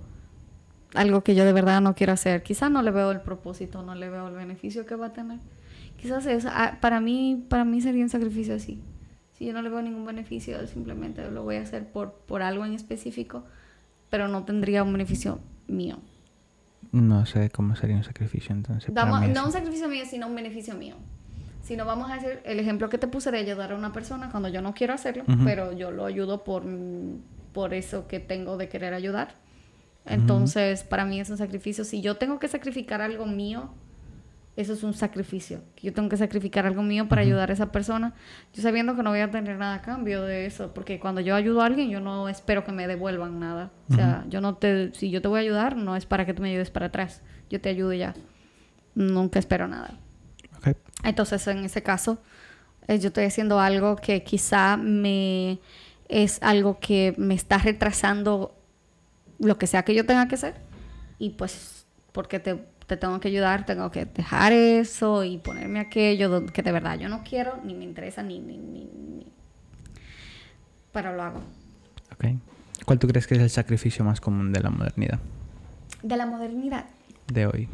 algo 0.94 1.24
que 1.24 1.34
yo 1.34 1.44
de 1.44 1.54
verdad 1.54 1.82
no 1.82 1.96
quiero 1.96 2.14
hacer, 2.14 2.44
quizá 2.44 2.70
no 2.70 2.84
le 2.84 2.92
veo 2.92 3.10
el 3.10 3.22
propósito, 3.22 3.82
no 3.82 3.96
le 3.96 4.12
veo 4.12 4.28
el 4.28 4.36
beneficio 4.36 4.86
que 4.86 4.96
va 4.96 5.08
a 5.08 5.14
tener. 5.14 5.40
Quizás 6.00 6.28
es, 6.28 6.46
ah, 6.46 6.78
para 6.82 7.00
mí, 7.00 7.44
para 7.50 7.66
mí 7.66 7.82
sería 7.82 8.04
un 8.04 8.10
sacrificio 8.10 8.54
así 8.54 8.80
si 9.38 9.46
yo 9.46 9.54
no 9.54 9.62
le 9.62 9.70
veo 9.70 9.82
ningún 9.82 10.06
beneficio, 10.06 10.66
simplemente 10.66 11.30
lo 11.30 11.44
voy 11.44 11.58
a 11.58 11.62
hacer 11.62 11.86
por, 11.86 12.14
por 12.14 12.42
algo 12.42 12.66
en 12.66 12.74
específico, 12.74 13.44
pero 14.10 14.28
no 14.28 14.46
tendría 14.46 14.82
un 14.84 14.92
beneficio 14.92 15.40
mío. 15.68 16.00
No 16.92 17.26
sé 17.28 17.52
cómo 17.52 17.76
sería 17.76 17.98
un 17.98 18.04
sacrificio 18.04 18.56
entonces. 18.56 18.92
no 18.94 19.46
un 19.46 19.52
sacrificio 19.52 19.90
mío, 19.90 20.06
sino 20.10 20.28
un 20.28 20.36
beneficio 20.36 20.74
mío. 20.74 20.96
Si 21.62 21.76
no 21.76 21.86
vamos 21.86 22.10
a 22.10 22.16
hacer 22.16 22.42
el 22.46 22.60
ejemplo 22.60 22.90
que 22.90 22.98
te 22.98 23.08
puse 23.08 23.30
de 23.30 23.38
ayudar 23.38 23.74
a 23.74 23.76
una 23.76 23.94
persona 23.94 24.32
cuando 24.32 24.50
yo 24.50 24.62
no 24.62 24.74
quiero 24.74 24.94
hacerlo, 24.94 25.24
pero 25.44 25.74
yo 25.74 25.92
lo 25.92 26.06
ayudo 26.06 26.44
por, 26.44 26.64
por 27.54 27.74
eso 27.74 28.08
que 28.08 28.20
tengo 28.20 28.58
de 28.58 28.70
querer 28.70 28.94
ayudar. 28.94 29.36
Entonces, 30.06 30.84
para 30.84 31.06
mí 31.06 31.20
es 31.20 31.30
un 31.30 31.38
sacrificio. 31.38 31.84
Si 31.84 32.02
yo 32.02 32.16
tengo 32.16 32.40
que 32.40 32.48
sacrificar 32.48 33.02
algo 33.02 33.26
mío 33.26 33.70
eso 34.58 34.74
es 34.74 34.84
un 34.84 34.96
sacrificio. 34.96 35.62
Yo 35.84 35.94
tengo 35.94 36.10
que 36.10 36.18
sacrificar 36.18 36.66
algo 36.66 36.82
mío 36.82 37.08
para 37.08 37.22
ayudar 37.22 37.52
a 37.52 37.54
esa 37.54 37.72
persona. 37.72 38.16
Yo 38.54 38.64
sabiendo 38.64 38.96
que 38.96 39.04
no 39.04 39.12
voy 39.12 39.20
a 39.20 39.30
tener 39.30 39.56
nada 39.58 39.76
a 39.76 39.82
cambio 39.84 40.24
de 40.24 40.48
eso, 40.48 40.74
porque 40.74 41.00
cuando 41.00 41.22
yo 41.22 41.36
ayudo 41.36 41.62
a 41.62 41.68
alguien, 41.68 41.92
yo 41.92 42.02
no 42.02 42.28
espero 42.28 42.64
que 42.64 42.72
me 42.72 42.88
devuelvan 42.88 43.40
nada. 43.40 43.72
O 43.88 43.94
sea, 43.94 44.26
yo 44.30 44.42
no 44.42 44.56
te, 44.56 44.92
si 44.96 45.12
yo 45.12 45.22
te 45.22 45.28
voy 45.28 45.38
a 45.38 45.42
ayudar, 45.44 45.78
no 45.78 45.96
es 45.96 46.08
para 46.08 46.26
que 46.26 46.34
tú 46.34 46.42
me 46.42 46.50
ayudes 46.50 46.72
para 46.72 46.88
atrás. 46.88 47.22
Yo 47.52 47.62
te 47.62 47.70
ayudo 47.70 47.94
ya. 47.94 48.16
Nunca 48.96 49.38
espero 49.38 49.68
nada. 49.68 49.92
Entonces, 51.04 51.46
en 51.46 51.64
ese 51.64 51.84
caso, 51.84 52.18
eh, 52.88 52.98
yo 52.98 53.10
estoy 53.10 53.26
haciendo 53.26 53.60
algo 53.60 53.96
que 53.96 54.24
quizá 54.24 54.76
me 54.76 55.60
es 56.10 56.40
algo 56.42 56.80
que 56.80 57.14
me 57.18 57.36
está 57.36 57.60
retrasando 57.60 58.56
lo 59.40 59.60
que 59.60 59.68
sea 59.68 59.84
que 59.84 59.94
yo 59.94 60.04
tenga 60.04 60.28
que 60.28 60.34
hacer. 60.34 60.56
Y 61.20 61.32
pues, 61.32 61.86
porque 62.12 62.40
te 62.40 62.58
te 62.88 62.96
tengo 62.96 63.20
que 63.20 63.28
ayudar, 63.28 63.66
tengo 63.66 63.92
que 63.92 64.06
dejar 64.06 64.54
eso 64.54 65.26
y 65.26 65.38
ponerme 65.38 65.82
aquello 65.82 66.46
que 66.46 66.64
de 66.64 66.72
verdad 66.72 66.98
yo 66.98 67.10
no 67.10 67.22
quiero, 67.22 67.60
ni 67.64 67.76
me 67.76 67.84
interesa, 67.84 68.24
ni, 68.24 68.40
ni, 68.40 68.58
ni, 68.58 68.88
pero 70.94 71.14
lo 71.16 71.22
hago. 71.22 71.42
Ok. 72.14 72.26
¿Cuál 72.86 72.98
tú 72.98 73.08
crees 73.08 73.28
que 73.28 73.36
es 73.36 73.42
el 73.42 73.50
sacrificio 73.50 74.06
más 74.06 74.22
común 74.22 74.54
de 74.54 74.62
la 74.62 74.70
modernidad? 74.70 75.20
De 76.02 76.16
la 76.16 76.26
modernidad. 76.26 76.86
De 77.28 77.46
hoy. 77.46 77.68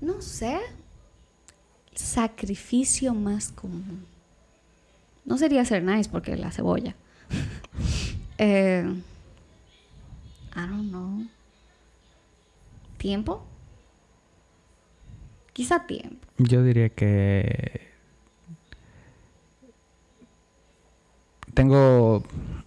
No 0.00 0.20
sé. 0.20 0.60
Sacrificio 1.94 3.14
más 3.14 3.50
común. 3.50 4.06
No 5.24 5.38
sería 5.38 5.64
ser 5.64 5.82
nice 5.82 6.10
porque 6.10 6.36
la 6.36 6.52
cebolla. 6.52 6.94
eh, 8.38 8.84
I 10.54 10.60
don't 10.68 10.90
know 10.90 11.26
tiempo. 13.04 13.44
Quizá 15.52 15.86
tiempo. 15.86 16.26
Yo 16.38 16.64
diría 16.64 16.88
que 16.88 17.82
tengo 21.52 22.24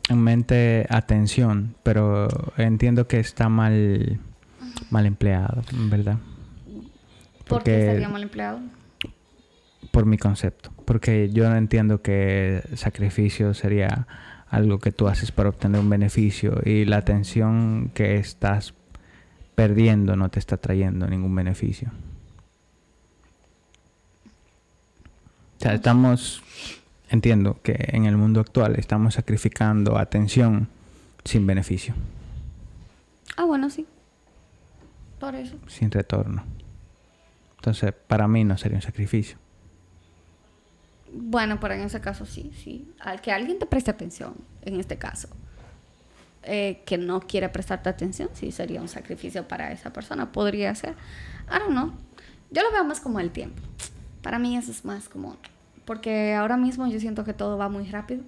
en 0.09 0.21
mente 0.21 0.85
atención, 0.91 1.73
pero 1.81 2.27
entiendo 2.55 3.07
que 3.07 3.19
está 3.19 3.49
mal, 3.49 4.19
mal 4.91 5.07
empleado, 5.07 5.63
¿verdad? 5.89 6.19
¿Por 7.47 7.63
qué 7.63 7.79
estaría 7.79 8.07
mal 8.07 8.21
empleado? 8.21 8.59
Por 9.89 10.05
mi 10.05 10.19
concepto. 10.19 10.71
Porque 10.85 11.31
yo 11.31 11.49
no 11.49 11.55
entiendo 11.55 12.03
que 12.03 12.61
sacrificio 12.75 13.55
sería 13.55 14.05
algo 14.49 14.77
que 14.77 14.91
tú 14.91 15.07
haces 15.07 15.31
para 15.31 15.49
obtener 15.49 15.81
un 15.81 15.89
beneficio 15.89 16.61
y 16.63 16.85
la 16.85 16.97
atención 16.97 17.89
que 17.95 18.17
estás 18.17 18.75
perdiendo 19.57 20.15
no 20.15 20.29
te 20.29 20.37
está 20.37 20.57
trayendo 20.57 21.07
ningún 21.07 21.33
beneficio. 21.33 21.89
O 25.57 25.59
sea, 25.59 25.73
estamos 25.73 26.43
entiendo 27.09 27.59
que 27.63 27.75
en 27.87 28.05
el 28.05 28.17
mundo 28.17 28.39
actual 28.39 28.75
estamos 28.75 29.15
sacrificando 29.15 29.97
atención 29.97 30.67
sin 31.23 31.47
beneficio. 31.47 31.95
Ah, 33.35 33.45
bueno, 33.45 33.71
sí. 33.71 33.87
Por 35.19 35.33
eso. 35.33 35.55
Sin 35.65 35.89
retorno. 35.89 36.43
Entonces, 37.55 37.95
para 38.05 38.27
mí 38.27 38.43
no 38.43 38.59
sería 38.59 38.77
un 38.77 38.83
sacrificio. 38.83 39.39
Bueno, 41.11 41.59
pero 41.59 41.73
en 41.73 41.81
ese 41.81 41.99
caso 41.99 42.27
sí, 42.27 42.51
sí. 42.63 42.93
Al 42.99 43.21
que 43.21 43.31
alguien 43.31 43.57
te 43.57 43.65
preste 43.65 43.89
atención, 43.89 44.35
en 44.61 44.79
este 44.79 44.99
caso, 44.99 45.29
eh, 46.43 46.81
que 46.85 46.97
no 46.97 47.21
quiere 47.21 47.49
prestarte 47.49 47.89
atención, 47.89 48.29
sí 48.33 48.51
sería 48.51 48.81
un 48.81 48.87
sacrificio 48.87 49.47
para 49.47 49.71
esa 49.71 49.91
persona. 49.91 50.31
Podría 50.31 50.73
ser. 50.75 50.95
I 51.49 51.59
don't 51.59 51.71
know. 51.71 51.93
Yo 52.51 52.63
lo 52.63 52.71
veo 52.71 52.83
más 52.83 52.99
como 52.99 53.19
el 53.19 53.31
tiempo. 53.31 53.61
Para 54.21 54.39
mí 54.39 54.57
eso 54.57 54.71
es 54.71 54.85
más 54.85 55.09
como 55.09 55.37
porque 55.87 56.33
ahora 56.33 56.57
mismo 56.57 56.85
yo 56.87 56.99
siento 56.99 57.23
que 57.23 57.33
todo 57.33 57.57
va 57.57 57.69
muy 57.69 57.85
rápido. 57.85 58.21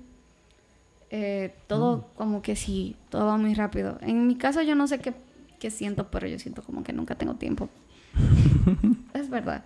Eh, 1.09 1.53
todo 1.67 1.97
mm. 1.97 2.03
como 2.15 2.41
que 2.41 2.55
sí, 2.55 2.95
todo 3.09 3.25
va 3.25 3.35
muy 3.35 3.53
rápido. 3.53 3.97
En 3.99 4.27
mi 4.27 4.37
caso 4.37 4.61
yo 4.61 4.75
no 4.75 4.87
sé 4.87 4.99
qué, 4.99 5.13
qué 5.59 5.69
siento, 5.69 6.09
pero 6.09 6.25
yo 6.25 6.39
siento 6.39 6.63
como 6.63 6.83
que 6.83 6.93
nunca 6.93 7.15
tengo 7.15 7.35
tiempo. 7.35 7.67
es 9.13 9.29
verdad. 9.29 9.65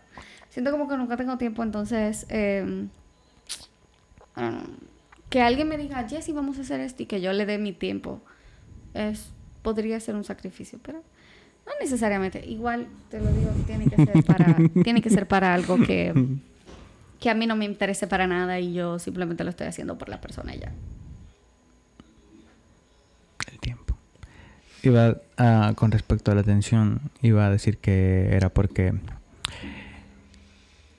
Siento 0.49 0.71
como 0.71 0.89
que 0.89 0.97
nunca 0.97 1.15
tengo 1.15 1.37
tiempo, 1.37 1.61
entonces... 1.61 2.25
Eh, 2.29 2.87
que 5.29 5.41
alguien 5.43 5.67
me 5.67 5.77
diga, 5.77 6.07
Jessy, 6.09 6.31
vamos 6.31 6.57
a 6.57 6.61
hacer 6.61 6.79
esto 6.79 7.03
y 7.03 7.05
que 7.05 7.21
yo 7.21 7.31
le 7.31 7.45
dé 7.45 7.59
mi 7.59 7.73
tiempo, 7.73 8.21
es, 8.93 9.29
podría 9.61 9.99
ser 9.99 10.15
un 10.15 10.23
sacrificio, 10.23 10.79
pero 10.81 11.03
no 11.65 11.71
necesariamente. 11.79 12.45
Igual, 12.45 12.87
te 13.09 13.19
lo 13.19 13.31
digo, 13.31 13.51
tiene 13.65 13.89
que 13.89 14.05
ser 14.05 14.23
para, 14.23 14.57
tiene 14.83 15.01
que 15.01 15.09
ser 15.09 15.27
para 15.27 15.53
algo 15.53 15.77
que 15.77 16.13
que 17.23 17.29
a 17.29 17.35
mí 17.35 17.47
no 17.47 17.55
me 17.55 17.63
interese 17.63 18.05
para 18.05 18.27
nada 18.27 18.59
y 18.59 18.73
yo 18.73 18.99
simplemente 18.99 19.45
lo 19.45 19.49
estoy 19.49 19.67
haciendo 19.67 19.97
por 19.97 20.09
la 20.09 20.19
persona 20.19 20.53
ya. 20.55 20.73
El 23.49 23.59
tiempo. 23.59 23.95
Iba 24.81 25.21
a, 25.37 25.71
con 25.73 25.91
respecto 25.91 26.31
a 26.31 26.35
la 26.35 26.41
atención, 26.41 26.99
iba 27.21 27.45
a 27.45 27.49
decir 27.49 27.77
que 27.77 28.35
era 28.35 28.49
porque 28.49 28.93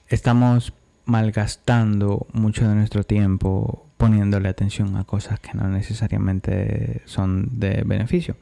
estamos 0.07 0.73
malgastando 1.05 2.27
mucho 2.33 2.67
de 2.67 2.75
nuestro 2.75 3.03
tiempo 3.03 3.85
poniéndole 3.97 4.49
atención 4.49 4.97
a 4.97 5.03
cosas 5.03 5.39
que 5.39 5.53
no 5.53 5.69
necesariamente 5.69 7.01
son 7.05 7.59
de 7.59 7.83
beneficio. 7.85 8.35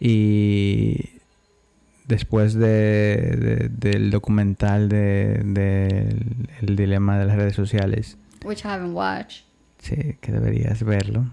Y 0.00 1.10
después 2.06 2.54
de, 2.54 3.70
del 3.70 4.10
documental 4.10 4.88
de, 4.88 6.16
el 6.60 6.76
dilema 6.76 7.18
de 7.18 7.26
las 7.26 7.36
redes 7.36 7.54
sociales. 7.54 8.18
Which 8.44 8.64
I 8.64 8.68
haven't 8.68 8.94
watched. 8.94 9.44
Sí, 9.78 10.16
que 10.20 10.32
deberías 10.32 10.82
verlo. 10.82 11.26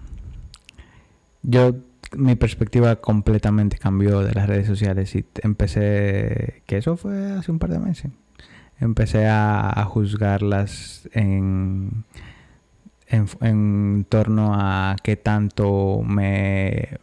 Yo, 1.42 1.74
mi 2.16 2.34
perspectiva 2.34 2.96
completamente 2.96 3.78
cambió 3.78 4.20
de 4.20 4.32
las 4.34 4.48
redes 4.48 4.66
sociales 4.66 5.14
y 5.14 5.24
empecé, 5.42 6.62
que 6.66 6.76
eso 6.76 6.96
fue 6.96 7.32
hace 7.32 7.50
un 7.50 7.58
par 7.58 7.70
de 7.70 7.78
meses, 7.78 8.10
empecé 8.80 9.26
a, 9.28 9.84
juzgarlas 9.88 11.08
en, 11.12 12.04
en, 13.08 14.06
torno 14.08 14.54
a 14.54 14.96
qué 15.02 15.16
tanto 15.16 16.02
me 16.04 16.98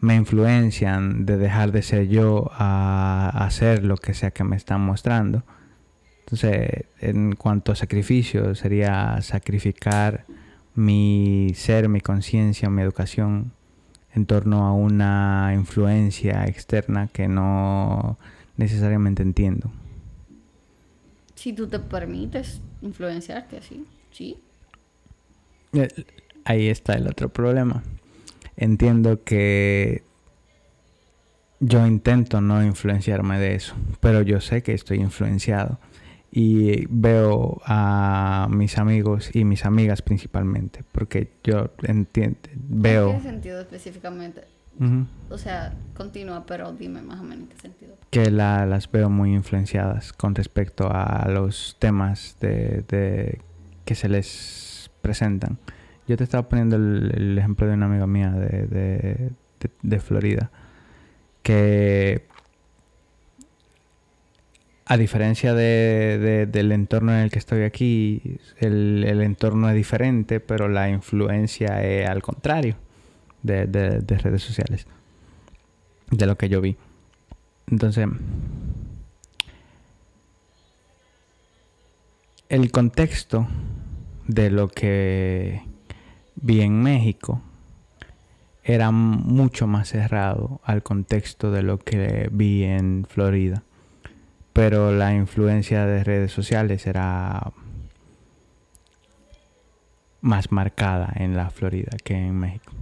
me 0.00 0.16
influencian 0.16 1.26
de 1.26 1.36
dejar 1.36 1.72
de 1.72 1.82
ser 1.82 2.08
yo 2.08 2.50
a 2.54 3.28
hacer 3.44 3.84
lo 3.84 3.96
que 3.96 4.14
sea 4.14 4.30
que 4.30 4.44
me 4.44 4.56
están 4.56 4.80
mostrando. 4.80 5.44
Entonces, 6.20 6.86
en 7.00 7.34
cuanto 7.34 7.72
a 7.72 7.76
sacrificio, 7.76 8.54
sería 8.54 9.20
sacrificar 9.20 10.24
mi 10.74 11.52
ser, 11.54 11.88
mi 11.88 12.00
conciencia, 12.00 12.70
mi 12.70 12.82
educación 12.82 13.52
en 14.14 14.26
torno 14.26 14.64
a 14.66 14.72
una 14.72 15.52
influencia 15.54 16.44
externa 16.46 17.08
que 17.08 17.28
no 17.28 18.18
necesariamente 18.56 19.22
entiendo. 19.22 19.70
Si 21.40 21.52
tú 21.54 21.66
te 21.66 21.78
permites 21.78 22.60
influenciarte 22.82 23.56
así, 23.56 23.86
sí. 24.10 24.36
Eh, 25.72 25.88
ahí 26.44 26.68
está 26.68 26.94
el 26.94 27.06
otro 27.06 27.28
problema 27.30 27.82
entiendo 28.60 29.24
que 29.24 30.02
yo 31.58 31.86
intento 31.86 32.40
no 32.40 32.62
influenciarme 32.62 33.38
de 33.38 33.54
eso, 33.54 33.74
pero 34.00 34.22
yo 34.22 34.40
sé 34.40 34.62
que 34.62 34.72
estoy 34.72 34.98
influenciado 34.98 35.78
y 36.30 36.86
veo 36.88 37.60
a 37.64 38.46
mis 38.50 38.78
amigos 38.78 39.34
y 39.34 39.44
mis 39.44 39.64
amigas 39.64 40.02
principalmente, 40.02 40.84
porque 40.92 41.32
yo 41.42 41.70
entiendo, 41.82 42.38
veo... 42.54 43.10
¿En 43.10 43.16
qué 43.16 43.22
sentido 43.22 43.60
específicamente? 43.60 44.44
O 45.28 45.36
sea, 45.36 45.74
continúa, 45.94 46.46
pero 46.46 46.72
dime 46.72 47.02
más 47.02 47.20
o 47.20 47.22
menos 47.22 47.44
en 47.44 47.48
qué 47.48 47.56
sentido. 47.56 47.96
Que 48.10 48.30
las 48.30 48.90
veo 48.90 49.10
muy 49.10 49.34
influenciadas 49.34 50.12
con 50.12 50.34
respecto 50.34 50.88
a 50.90 51.28
los 51.28 51.76
temas 51.78 52.36
de 52.40 53.40
que 53.84 53.94
se 53.94 54.08
les 54.08 54.90
presentan. 55.02 55.58
Yo 56.06 56.16
te 56.16 56.24
estaba 56.24 56.48
poniendo 56.48 56.76
el, 56.76 57.36
ejemplo 57.38 57.66
de 57.66 57.74
una 57.74 57.86
amiga 57.86 58.06
mía 58.06 58.30
de, 58.30 59.32
de, 59.82 60.00
Florida, 60.00 60.50
que 61.42 62.26
a 64.86 64.96
diferencia 64.96 65.54
de, 65.54 66.48
del 66.50 66.72
entorno 66.72 67.12
en 67.12 67.18
el 67.18 67.30
que 67.30 67.38
estoy 67.38 67.62
aquí, 67.62 68.38
el, 68.58 69.04
el, 69.06 69.20
entorno 69.20 69.68
es 69.68 69.74
diferente, 69.76 70.40
pero 70.40 70.68
la 70.68 70.88
influencia 70.88 71.82
es 71.82 72.08
al 72.08 72.22
contrario 72.22 72.76
de, 73.42 73.66
de, 73.66 74.18
redes 74.18 74.42
sociales, 74.42 74.86
de 76.10 76.26
lo 76.26 76.36
que 76.36 76.48
yo 76.48 76.60
vi. 76.60 76.76
Entonces, 77.66 78.08
el 82.48 82.70
contexto 82.70 83.46
de 84.26 84.50
lo 84.50 84.68
que 84.68 85.62
vi 86.36 86.60
en 86.60 86.82
México 86.82 87.42
era 88.62 88.90
mucho 88.90 89.66
más 89.66 89.88
cerrado 89.88 90.60
al 90.64 90.82
contexto 90.82 91.50
de 91.50 91.62
lo 91.62 91.78
que 91.78 92.28
vi 92.32 92.64
en 92.64 93.06
Florida. 93.08 93.62
Pero 94.52 94.92
la 94.92 95.14
influencia 95.14 95.86
de 95.86 96.04
redes 96.04 96.32
sociales 96.32 96.86
era 96.86 97.52
más 100.20 100.52
marcada 100.52 101.12
en 101.16 101.36
la 101.36 101.50
Florida 101.50 101.96
que 102.04 102.14
en 102.14 102.38
México. 102.38 102.72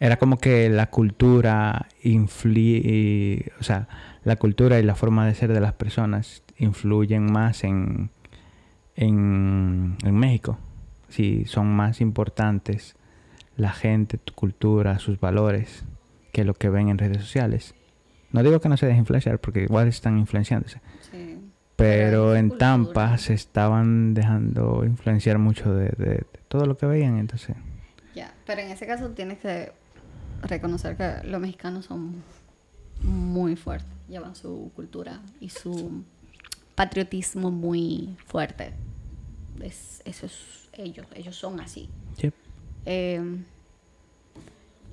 Era 0.00 0.16
como 0.16 0.38
que 0.38 0.68
la 0.68 0.90
cultura 0.90 1.88
influye, 2.02 3.52
o 3.60 3.64
sea, 3.64 3.88
la 4.24 4.36
cultura 4.36 4.78
y 4.78 4.82
la 4.82 4.94
forma 4.94 5.26
de 5.26 5.34
ser 5.34 5.52
de 5.52 5.60
las 5.60 5.72
personas 5.72 6.42
influyen 6.56 7.30
más 7.30 7.64
en, 7.64 8.10
en, 8.94 9.96
en 10.04 10.14
México 10.14 10.58
si 11.08 11.44
son 11.46 11.74
más 11.74 12.00
importantes 12.00 12.96
la 13.56 13.72
gente, 13.72 14.18
tu 14.18 14.34
cultura, 14.34 14.98
sus 14.98 15.18
valores, 15.18 15.84
que 16.32 16.44
lo 16.44 16.54
que 16.54 16.68
ven 16.68 16.88
en 16.88 16.98
redes 16.98 17.22
sociales. 17.22 17.74
No 18.30 18.42
digo 18.42 18.60
que 18.60 18.68
no 18.68 18.76
se 18.76 18.86
dejen 18.86 19.00
influenciar, 19.00 19.40
porque 19.40 19.64
igual 19.64 19.88
están 19.88 20.18
influenciándose. 20.18 20.80
Pero, 21.74 22.36
en 22.36 22.58
Tampa 22.58 23.16
se 23.18 23.34
estaban 23.34 24.14
dejando 24.14 24.84
influenciar 24.84 25.38
mucho 25.38 25.72
de, 25.74 26.24
todo 26.48 26.66
lo 26.66 26.76
que 26.76 26.86
veían, 26.86 27.18
entonces. 27.18 27.56
Ya, 28.14 28.32
pero 28.46 28.60
en 28.62 28.70
ese 28.70 28.86
caso 28.86 29.10
tienes 29.10 29.38
que 29.38 29.72
reconocer 30.42 30.96
que 30.96 31.26
los 31.28 31.40
mexicanos 31.40 31.84
son 31.86 32.22
muy 33.02 33.56
fuertes, 33.56 33.90
llevan 34.08 34.34
su 34.34 34.70
cultura 34.74 35.20
y 35.40 35.50
su 35.50 36.02
patriotismo 36.74 37.50
muy 37.50 38.16
fuerte. 38.26 38.72
Es, 39.60 40.02
eso 40.04 40.26
es 40.26 40.68
ellos, 40.72 41.06
ellos 41.14 41.36
son 41.36 41.60
así. 41.60 41.88
Em, 42.84 43.44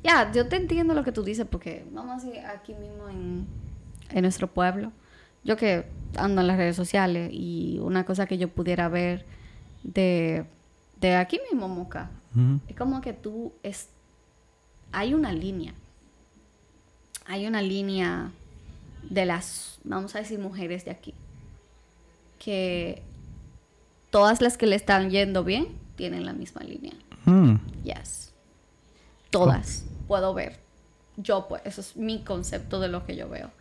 Ya, 0.03 0.31
yo 0.31 0.47
te 0.47 0.55
entiendo 0.55 0.93
lo 0.93 1.03
que 1.03 1.11
tú 1.11 1.23
dices 1.23 1.47
porque 1.49 1.85
vamos 1.91 2.23
a 2.23 2.25
decir 2.27 2.45
aquí 2.45 2.73
mismo 2.75 3.09
en, 3.09 3.47
en 4.09 4.21
nuestro 4.21 4.47
pueblo. 4.47 4.91
Yo 5.43 5.57
que 5.57 5.85
ando 6.17 6.41
en 6.41 6.47
las 6.47 6.57
redes 6.57 6.75
sociales 6.75 7.29
y 7.31 7.79
una 7.81 8.05
cosa 8.05 8.25
que 8.27 8.37
yo 8.37 8.49
pudiera 8.49 8.87
ver 8.89 9.25
de, 9.83 10.45
de 10.99 11.15
aquí 11.15 11.39
mismo, 11.51 11.67
Moca, 11.67 12.09
Es 12.67 12.75
como 12.75 13.01
que 13.01 13.13
tú 13.13 13.53
es 13.63 13.89
hay 14.91 15.13
una 15.13 15.33
línea. 15.33 15.73
Hay 17.25 17.47
una 17.47 17.61
línea 17.61 18.31
de 19.03 19.25
las, 19.25 19.79
vamos 19.83 20.15
a 20.15 20.19
decir, 20.19 20.39
mujeres 20.39 20.85
de 20.85 20.91
aquí. 20.91 21.13
Que 22.39 23.01
todas 24.09 24.41
las 24.41 24.57
que 24.57 24.67
le 24.67 24.75
están 24.75 25.09
yendo 25.09 25.43
bien 25.43 25.67
tienen 25.95 26.25
la 26.25 26.33
misma 26.33 26.61
línea. 26.61 26.93
Mm. 27.25 27.55
Yes. 27.83 28.33
Todas. 29.31 29.83
Puedo 30.07 30.33
ver. 30.33 30.59
Yo, 31.17 31.47
pues, 31.47 31.61
eso 31.65 31.81
es 31.81 31.97
mi 31.97 32.23
concepto 32.23 32.79
de 32.79 32.87
lo 32.87 33.05
que 33.05 33.15
yo 33.15 33.27
veo. 33.27 33.51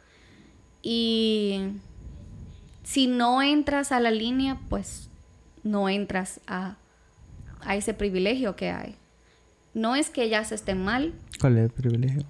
Y 0.82 1.62
si 2.84 3.06
no 3.06 3.42
entras 3.42 3.90
a 3.90 3.98
la 3.98 4.10
línea, 4.10 4.60
pues 4.68 5.08
no 5.62 5.88
entras 5.88 6.40
a, 6.46 6.76
a 7.64 7.76
ese 7.76 7.94
privilegio 7.94 8.56
que 8.56 8.70
hay. 8.70 8.96
No 9.74 9.96
es 9.96 10.10
que 10.10 10.22
ellas 10.22 10.52
estén 10.52 10.82
mal, 10.84 11.12
¿Cuál 11.40 11.58
es 11.58 11.64
el 11.64 11.70
privilegio? 11.70 12.22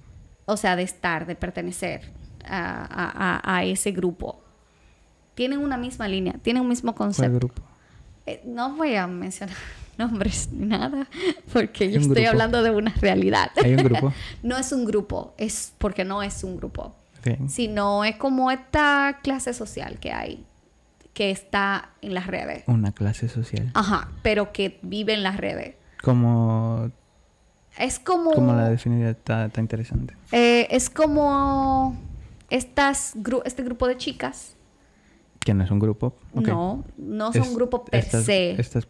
o 0.45 0.57
sea, 0.57 0.75
de 0.75 0.83
estar, 0.83 1.25
de 1.27 1.35
pertenecer 1.35 2.01
a, 2.47 3.41
a- 3.43 3.63
ese 3.65 3.91
grupo. 3.91 4.41
Tienen 5.35 5.59
una 5.59 5.77
misma 5.77 6.07
línea, 6.07 6.33
tienen 6.41 6.61
un 6.63 6.69
mismo 6.69 6.93
¿Cuál 6.95 7.07
concepto. 7.09 7.37
grupo? 7.37 7.61
Eh, 8.25 8.41
no 8.45 8.75
voy 8.75 8.95
a 8.95 9.05
mencionar 9.07 9.55
nombres 9.97 10.49
ni 10.51 10.65
nada, 10.65 11.07
porque 11.53 11.91
yo 11.91 11.99
estoy 11.99 12.15
grupo. 12.15 12.29
hablando 12.29 12.63
de 12.63 12.71
una 12.71 12.93
realidad. 13.01 13.51
¿Hay 13.63 13.73
un 13.75 13.83
grupo? 13.83 14.13
no 14.43 14.57
es 14.57 14.71
un 14.71 14.85
grupo, 14.85 15.33
es 15.37 15.73
porque 15.77 16.03
no 16.05 16.21
es 16.23 16.43
un 16.43 16.57
grupo, 16.57 16.95
sino 17.47 18.03
es 18.05 18.15
como 18.17 18.49
esta 18.51 19.19
clase 19.23 19.53
social 19.53 19.99
que 19.99 20.11
hay, 20.11 20.45
que 21.15 21.31
está 21.31 21.89
en 22.03 22.13
las 22.13 22.27
redes. 22.27 22.63
Una 22.67 22.91
clase 22.91 23.27
social. 23.29 23.71
Ajá, 23.73 24.09
pero 24.21 24.51
que 24.51 24.77
vive 24.83 25.13
en 25.15 25.23
las 25.23 25.37
redes. 25.37 25.75
Como, 26.03 26.91
Es 27.79 27.97
como... 27.99 28.31
como 28.33 28.53
la 28.53 28.69
definiría 28.69 29.09
está, 29.09 29.45
está 29.45 29.59
interesante. 29.61 30.15
eh, 30.31 30.67
es 30.69 30.89
como 30.91 31.97
estas 32.51 33.15
gru- 33.15 33.41
este 33.45 33.63
grupo 33.63 33.87
de 33.87 33.97
chicas. 33.97 34.55
Que 35.39 35.53
no 35.53 35.63
es 35.63 35.71
un 35.71 35.79
grupo. 35.79 36.15
No, 36.33 36.83
no 36.97 37.31
son 37.33 37.41
Es- 37.41 37.47
un 37.47 37.55
grupo 37.55 37.85
per 37.85 37.99
estas, 38.03 38.25
se, 38.25 38.51
Estas, 38.59 38.87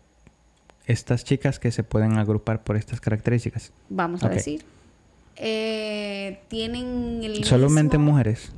estas 0.87 1.23
chicas 1.23 1.59
que 1.59 1.71
se 1.71 1.83
pueden 1.83 2.17
agrupar 2.17 2.63
por 2.63 2.75
estas 2.75 2.99
características. 2.99 3.71
vamos 3.89 4.23
a 4.23 4.29
decir. 4.29 4.65
Eh, 5.37 6.39
tienen 6.47 7.21
el 7.23 7.43
Solamente 7.43 7.97
mismo- 7.97 8.11
mujeres. 8.13 8.51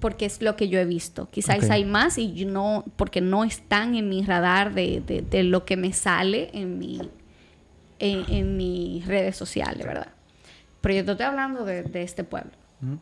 Porque 0.00 0.26
es 0.26 0.42
lo 0.42 0.56
que 0.56 0.68
yo 0.68 0.78
he 0.78 0.84
visto. 0.84 1.28
Quizás 1.30 1.64
Ok. 1.64 1.70
hay 1.70 1.84
más 1.84 2.18
y 2.18 2.32
yo 2.34 2.46
no, 2.48 2.84
porque 2.96 3.20
no 3.20 3.44
están 3.44 3.94
en 3.94 4.08
mi 4.08 4.22
radar 4.22 4.74
de, 4.74 5.00
de- 5.06 5.22
de 5.22 5.42
lo 5.42 5.64
que 5.64 5.76
me 5.76 5.92
sale 5.92 6.50
en 6.52 6.78
mi 6.78 7.00
en, 7.98 8.24
en 8.28 8.56
mis 8.58 9.06
redes 9.06 9.36
sociales, 9.36 9.86
¿verdad? 9.86 10.08
Pero 10.82 10.96
yo 10.96 11.04
te 11.06 11.12
estoy 11.12 11.26
hablando 11.26 11.64
de, 11.64 11.82
de 11.82 12.02
este 12.02 12.24
pueblo. 12.24 12.50
Mm. 12.80 12.96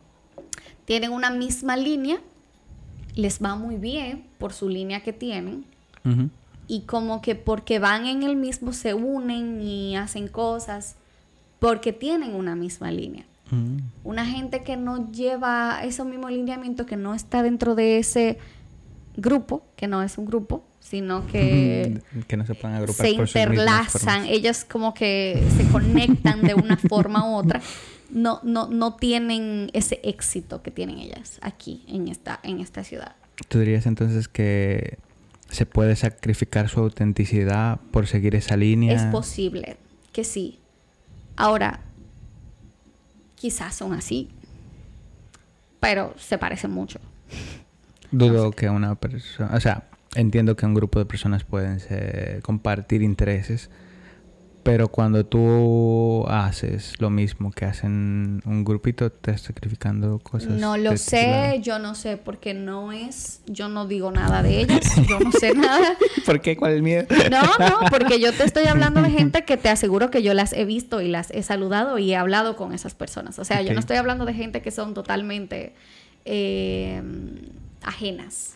Tienen 0.85 1.11
una 1.11 1.29
misma 1.31 1.75
línea, 1.75 2.17
les 3.13 3.43
va 3.43 3.55
muy 3.55 3.75
bien 3.75 4.25
por 4.37 4.53
su 4.53 4.69
línea 4.69 5.01
que 5.03 5.11
tienen 5.11 5.65
Ujú. 6.05 6.29
y 6.67 6.81
como 6.81 7.21
que 7.21 7.35
porque 7.35 7.77
van 7.79 8.05
en 8.05 8.23
el 8.23 8.35
mismo 8.37 8.71
se 8.71 8.93
unen 8.93 9.61
y 9.61 9.97
hacen 9.97 10.27
cosas 10.29 10.95
porque 11.59 11.91
tienen 11.91 12.33
una 12.35 12.55
misma 12.55 12.89
línea 12.91 13.25
Mm. 13.51 13.77
una 14.03 14.25
gente 14.25 14.63
que 14.63 14.75
no 14.75 15.11
lleva 15.11 15.81
ese 15.83 16.03
mismo 16.03 16.29
lineamiento, 16.29 16.85
que 16.85 16.97
no 16.97 17.13
está 17.13 17.43
dentro 17.43 17.75
de 17.75 17.99
ese 17.99 18.39
grupo, 19.17 19.63
que 19.75 19.87
no 19.87 20.01
es 20.01 20.17
un 20.17 20.25
grupo, 20.25 20.65
sino 20.79 21.25
que 21.27 22.01
que 22.27 22.37
no 22.37 22.45
se 22.45 22.55
puedan 22.55 22.77
agrupar 22.77 23.05
se 23.05 23.11
interlazan, 23.11 24.25
ellas 24.25 24.65
como 24.65 24.93
que 24.93 25.43
se 25.57 25.67
conectan 25.69 26.41
de 26.41 26.55
una 26.55 26.77
forma 26.89 27.29
u 27.29 27.35
otra, 27.35 27.61
no, 28.09 28.39
no, 28.43 28.67
no 28.67 28.95
tienen 28.95 29.69
ese 29.73 29.99
éxito 30.03 30.61
que 30.61 30.71
tienen 30.71 30.99
ellas 30.99 31.39
aquí 31.41 31.83
en 31.87 32.07
esta, 32.07 32.39
en 32.43 32.59
esta 32.59 32.83
ciudad. 32.83 33.15
¿Tú 33.47 33.59
dirías 33.59 33.85
entonces 33.85 34.27
que 34.27 34.97
se 35.49 35.65
puede 35.65 35.95
sacrificar 35.95 36.69
su 36.69 36.79
autenticidad 36.79 37.79
por 37.91 38.07
seguir 38.07 38.35
esa 38.35 38.57
línea? 38.57 38.93
Es 38.93 39.03
posible 39.03 39.77
que 40.13 40.23
sí. 40.23 40.59
Ahora, 41.35 41.81
quizás 43.45 43.75
son 43.75 43.93
así, 43.93 44.29
pero 45.79 46.15
se 46.17 46.39
parecen 46.39 46.71
mucho. 46.71 46.99
Dudo 48.09 48.49
que 48.49 48.71
una 48.71 48.95
persona, 48.95 49.51
o 49.53 49.59
sea, 49.59 49.83
entiendo 50.15 50.55
que 50.55 50.65
un 50.65 50.73
grupo 50.73 50.97
de 50.97 51.05
personas 51.05 51.43
pueden 51.43 51.79
compartir 52.41 53.03
intereses, 53.03 53.69
pero 54.65 54.87
cuando 54.87 55.23
tú 55.27 56.25
haces 56.27 56.99
lo 56.99 57.11
mismo 57.11 57.51
que 57.51 57.65
hacen 57.65 58.41
un 58.45 58.65
grupito, 58.65 59.11
te 59.11 59.29
estás 59.29 59.41
sacrificando 59.41 60.17
cosas. 60.17 60.53
No 60.53 60.75
lo 60.75 60.97
sé, 60.97 61.59
yo 61.61 61.77
no 61.77 61.93
sé, 61.93 62.17
porque 62.17 62.55
no 62.55 62.91
es, 62.91 63.41
yo 63.45 63.69
no 63.69 63.85
digo 63.85 64.09
nada 64.09 64.41
de 64.41 64.61
ellas, 64.61 64.83
yo 65.07 65.19
no 65.19 65.31
sé 65.31 65.53
nada. 65.53 65.95
¿Por 66.25 66.41
qué? 66.41 66.57
¿Cuál 66.57 66.71
es 66.71 66.77
el 66.77 66.81
miedo? 66.81 67.05
No, 67.29 67.43
no, 67.43 67.79
porque 67.91 68.19
yo 68.19 68.33
te 68.33 68.43
estoy 68.43 68.65
hablando 68.65 69.03
de 69.03 69.11
gente 69.11 69.45
que 69.45 69.55
te 69.55 69.69
aseguro 69.69 70.09
que 70.09 70.23
yo 70.23 70.33
las 70.33 70.51
he 70.51 70.65
visto 70.65 70.99
y 70.99 71.09
las 71.09 71.29
he 71.29 71.43
saludado 71.43 71.99
y 71.99 72.13
he 72.13 72.15
hablado 72.15 72.55
con 72.55 72.73
esas 72.73 72.95
personas. 72.95 73.37
O 73.37 73.45
sea, 73.45 73.61
yo 73.61 73.71
no 73.75 73.79
estoy 73.79 73.97
hablando 73.97 74.25
de 74.25 74.33
gente 74.33 74.63
que 74.63 74.71
son 74.71 74.95
totalmente 74.95 75.75
eh, 76.25 77.03
ajenas. 77.83 78.55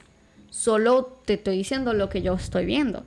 Solo 0.49 1.21
te 1.25 1.35
estoy 1.35 1.57
diciendo 1.57 1.93
lo 1.93 2.09
que 2.09 2.23
yo 2.23 2.33
estoy 2.33 2.65
viendo. 2.65 3.05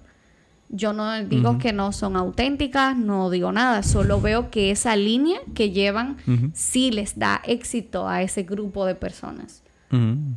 Yo 0.75 0.93
no 0.93 1.23
digo 1.25 1.59
que 1.59 1.73
no 1.73 1.93
son 1.93 2.17
auténticas, 2.17 2.97
no 2.97 3.31
digo 3.31 3.53
nada, 3.53 3.83
solo 3.83 4.21
veo 4.21 4.51
que 4.51 4.71
esa 4.71 4.97
línea 4.97 5.39
que 5.55 5.71
llevan 5.71 6.17
sí 6.55 6.91
les 6.91 7.19
da 7.19 7.41
éxito 7.45 8.09
a 8.09 8.23
ese 8.23 8.43
grupo 8.43 8.87
de 8.87 8.95
personas 8.95 9.63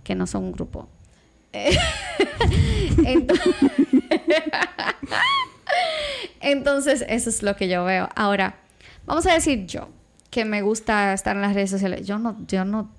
que 0.03 0.15
no 0.15 0.27
son 0.27 0.43
un 0.43 0.51
grupo. 0.51 0.89
Eh, 1.53 1.77
Entonces, 3.05 3.55
Entonces, 6.41 7.05
eso 7.07 7.29
es 7.29 7.43
lo 7.43 7.55
que 7.55 7.67
yo 7.67 7.83
veo. 7.85 8.09
Ahora, 8.15 8.55
vamos 9.05 9.25
a 9.25 9.33
decir 9.33 9.65
yo, 9.65 9.89
que 10.29 10.45
me 10.45 10.61
gusta 10.61 11.13
estar 11.13 11.35
en 11.35 11.41
las 11.41 11.53
redes 11.53 11.69
sociales. 11.69 12.05
Yo 12.05 12.19
no, 12.19 12.37
yo 12.47 12.65
no, 12.65 12.89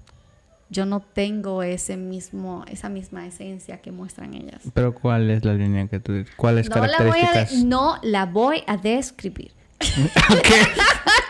yo 0.68 0.86
no 0.86 1.00
tengo 1.00 1.62
ese 1.62 1.96
mismo, 1.96 2.64
esa 2.70 2.88
misma 2.88 3.26
esencia 3.26 3.80
que 3.80 3.92
muestran 3.92 4.34
ellas. 4.34 4.62
Pero 4.74 4.94
¿cuál 4.94 5.30
es 5.30 5.44
la 5.44 5.54
línea 5.54 5.86
que 5.86 6.00
tú 6.00 6.24
¿Cuáles 6.36 6.68
No 6.68 6.76
la, 6.86 6.98
voy 6.98 7.20
a 7.20 7.26
características? 7.26 7.64
no 7.64 7.96
la 8.02 8.26
voy 8.26 8.62
a 8.66 8.76
describir. 8.76 9.52
ok. 10.30 10.48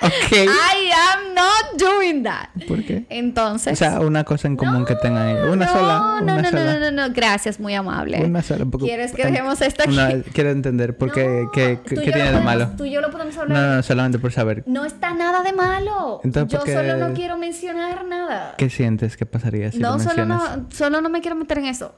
ok. 0.02 0.32
I 0.32 0.90
am 0.92 1.34
not 1.34 1.78
doing 1.78 2.22
that. 2.22 2.48
¿Por 2.68 2.84
qué? 2.84 3.04
Entonces. 3.08 3.72
O 3.72 3.76
sea, 3.76 4.00
una 4.00 4.24
cosa 4.24 4.48
en 4.48 4.56
común 4.56 4.84
que 4.84 4.94
tengan 4.96 5.28
ellos. 5.28 5.48
Una 5.50 5.66
no, 5.66 5.72
sola. 5.72 5.98
No, 5.98 6.22
una 6.34 6.42
no, 6.42 6.50
sola. 6.50 6.64
no, 6.64 6.78
no, 6.80 6.90
no, 6.90 7.08
no, 7.08 7.14
gracias, 7.14 7.58
muy 7.58 7.74
amable. 7.74 8.22
Una 8.24 8.42
sola. 8.42 8.64
porque- 8.64 8.86
¿Quieres 8.86 9.12
que 9.12 9.24
dejemos 9.26 9.60
esto 9.60 9.82
aquí? 9.82 9.92
Una- 9.92 10.22
quiero 10.32 10.50
entender 10.50 10.96
por 10.96 11.12
qué, 11.12 11.42
No, 11.44 11.50
qué, 11.52 11.80
qué 11.86 11.96
tiene 11.96 12.18
lo 12.18 12.24
de 12.24 12.30
podemos- 12.30 12.44
malo. 12.44 12.70
Tú 12.76 12.84
y 12.84 12.90
yo 12.92 13.00
lo 13.00 13.10
podemos 13.10 13.34
No, 13.34 13.42
hablar. 13.42 13.76
no, 13.76 13.82
solamente 13.82 14.18
por 14.18 14.32
saber. 14.32 14.62
No 14.66 14.84
está 14.84 15.12
nada 15.14 15.42
de 15.42 15.52
malo. 15.52 16.20
Entonces, 16.22 16.52
yo 16.52 16.58
¿por 16.58 16.66
qué- 16.66 16.74
solo 16.74 16.96
no 16.96 17.14
quiero 17.14 17.36
mencionar 17.38 18.04
nada. 18.04 18.54
¿Qué 18.56 18.70
sientes 18.70 19.16
que 19.16 19.26
pasaría 19.26 19.72
si 19.72 19.78
no, 19.78 19.94
lo 19.94 19.98
solo 19.98 20.24
mencionas? 20.26 20.58
no, 20.58 20.66
solo 20.70 21.00
no 21.00 21.08
me 21.08 21.20
quiero 21.20 21.36
meter 21.36 21.58
en 21.58 21.66
eso. 21.66 21.94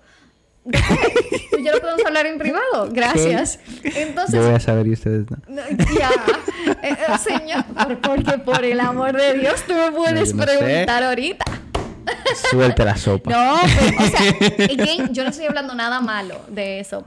Tú 0.65 1.59
y 1.59 1.65
yo 1.65 1.73
lo 1.73 1.81
podemos 1.81 2.05
hablar 2.07 2.27
en 2.27 2.39
privado. 2.39 2.89
Gracias. 2.91 3.59
Entonces, 3.83 4.35
Yo 4.35 4.43
voy 4.47 4.55
a 4.55 4.61
saber 4.61 4.87
y 4.87 4.93
ustedes 4.93 5.27
no. 5.31 5.37
ya. 5.99 6.11
Eh, 6.83 6.91
eh, 6.93 7.19
señor, 7.23 7.65
por- 7.65 7.99
porque 8.01 8.39
por 8.39 8.65
el 8.65 8.81
amor 8.81 9.17
de 9.17 9.35
Dios 9.35 9.63
tú 9.67 9.75
me 9.75 9.91
puedes 9.93 10.35
No, 10.35 10.45
sé. 10.45 10.57
preguntar 10.59 11.03
ahorita. 11.05 11.45
Suelte 12.51 12.85
la 12.85 12.97
sopa. 12.97 13.31
No, 13.31 13.61
pero, 13.63 13.97
o 13.99 14.09
sea, 14.11 14.65
again, 14.65 15.13
yo 15.15 15.25
no 15.25 15.31
estoy 15.31 15.47
hablando 15.47 15.75
nada 15.75 16.01
malo 16.01 16.41
de 16.49 16.81
eso. 16.81 17.05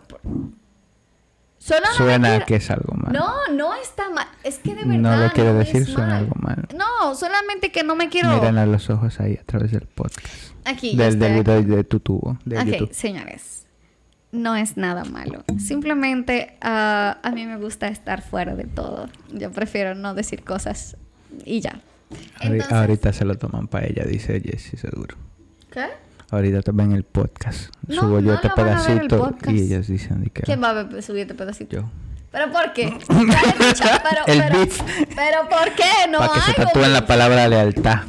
Solo 1.75 1.85
no 1.87 1.93
Suena 1.95 2.45
que 2.45 2.55
es 2.55 2.69
algo 2.71 2.93
malo. 2.95 3.19
No, 3.19 3.53
no 3.55 3.73
está 3.75 4.09
mal. 4.09 4.27
Es 4.43 4.59
que 4.59 4.75
de 4.75 4.85
No 4.85 5.09
verdad. 5.09 5.25
lo 5.27 5.31
quiero 5.33 5.53
decir, 5.55 5.85
suena 5.85 6.07
mal. 6.07 6.17
algo 6.17 6.35
malo. 6.39 6.63
No, 6.77 7.15
solamente 7.15 7.71
que 7.71 7.83
no 7.83 7.95
me 7.95 8.09
quiero. 8.09 8.29
Miren 8.35 8.57
a 8.57 8.65
los 8.65 8.89
ojos 8.89 9.19
ahí 9.19 9.37
a 9.41 9.43
través 9.43 9.71
del 9.71 9.87
podcast. 9.87 10.27
Aquí. 10.65 10.95
Del, 10.95 11.13
estoy 11.21 11.43
del, 11.43 11.67
de, 11.67 11.83
tu 11.83 11.99
tubo. 11.99 12.37
De 12.45 12.57
Ok, 12.59 12.65
YouTube. 12.65 12.93
señores. 12.93 13.65
No 14.31 14.55
es 14.55 14.77
nada 14.77 15.03
malo. 15.03 15.43
Simplemente 15.59 16.55
ah, 16.61 17.17
a 17.21 17.31
mí 17.31 17.45
me 17.45 17.57
gusta 17.57 17.87
estar 17.89 18.21
fuera 18.21 18.55
de 18.55 18.63
todo. 18.63 19.09
Yo 19.33 19.51
prefiero 19.51 19.93
no 19.95 20.13
decir 20.13 20.43
cosas 20.43 20.95
y 21.45 21.59
ya. 21.61 21.81
Entonces- 22.39 22.71
Ahorita 22.71 23.11
se 23.13 23.25
lo 23.25 23.37
toman 23.37 23.67
para 23.67 23.87
ella, 23.87 24.03
dice 24.05 24.39
Jessie, 24.39 24.77
seguro. 24.79 25.15
¿Qué? 25.69 25.85
Ahorita 26.31 26.61
te 26.61 26.71
ven 26.71 26.93
el 26.93 27.03
podcast. 27.03 27.69
No, 27.87 28.01
Subo 28.01 28.19
yo 28.21 28.27
no 28.27 28.33
este 28.35 28.49
pedacito 28.49 29.35
y 29.49 29.59
ellos 29.63 29.87
dicen 29.87 30.31
que 30.33 30.43
¿Quién 30.43 30.63
va 30.63 30.69
a 30.79 31.01
subir 31.01 31.23
este 31.23 31.33
pedacito? 31.35 31.75
yo. 31.75 31.89
¿Pero 32.31 32.49
por 32.49 32.71
qué? 32.71 32.97
pero, 33.09 33.25
El 34.27 34.39
pero, 34.39 34.59
beef. 34.59 34.81
pero 35.13 35.49
¿por 35.49 35.73
qué? 35.75 36.07
No 36.09 36.19
Para 36.19 36.33
que 36.33 36.39
se 36.41 36.53
tatúen 36.53 36.93
la 36.93 37.05
palabra 37.05 37.49
lealtad. 37.49 38.03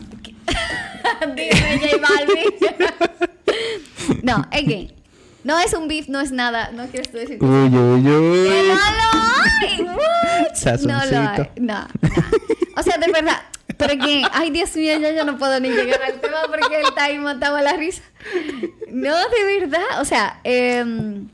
Dime, 1.34 1.80
J 1.80 1.96
Balvin. 2.00 2.54
no, 4.22 4.46
again. 4.52 4.92
No 5.42 5.58
es 5.58 5.74
un 5.74 5.88
beef, 5.88 6.06
no 6.08 6.20
es 6.20 6.30
nada. 6.30 6.70
No 6.70 6.86
quieres 6.86 7.10
tú 7.10 7.16
decir 7.18 7.40
que 7.40 7.44
Uy, 7.44 7.68
uy, 7.76 8.02
¡Que 8.04 8.10
uy. 8.10 8.68
no 8.68 8.74
lo 8.74 8.78
hay! 8.78 9.82
No 9.82 9.92
lo 9.94 10.00
hay. 10.30 10.46
No, 10.86 11.00
no. 11.60 11.88
O 12.76 12.82
sea, 12.84 12.98
de 12.98 13.10
verdad. 13.12 13.40
Pero 13.86 14.04
que, 14.04 14.22
ay 14.32 14.50
Dios 14.50 14.76
mío, 14.76 14.98
ya 14.98 15.12
yo 15.12 15.24
no 15.24 15.38
puedo 15.38 15.58
ni 15.60 15.70
llegar 15.70 16.02
al 16.02 16.20
tema 16.20 16.38
porque 16.46 16.76
él 16.76 16.84
está 16.86 17.04
ahí 17.04 17.18
la 17.18 17.72
risa. 17.76 18.02
No, 18.88 19.14
de 19.16 19.58
verdad. 19.58 20.00
O 20.00 20.04
sea, 20.04 20.40
em, 20.44 21.28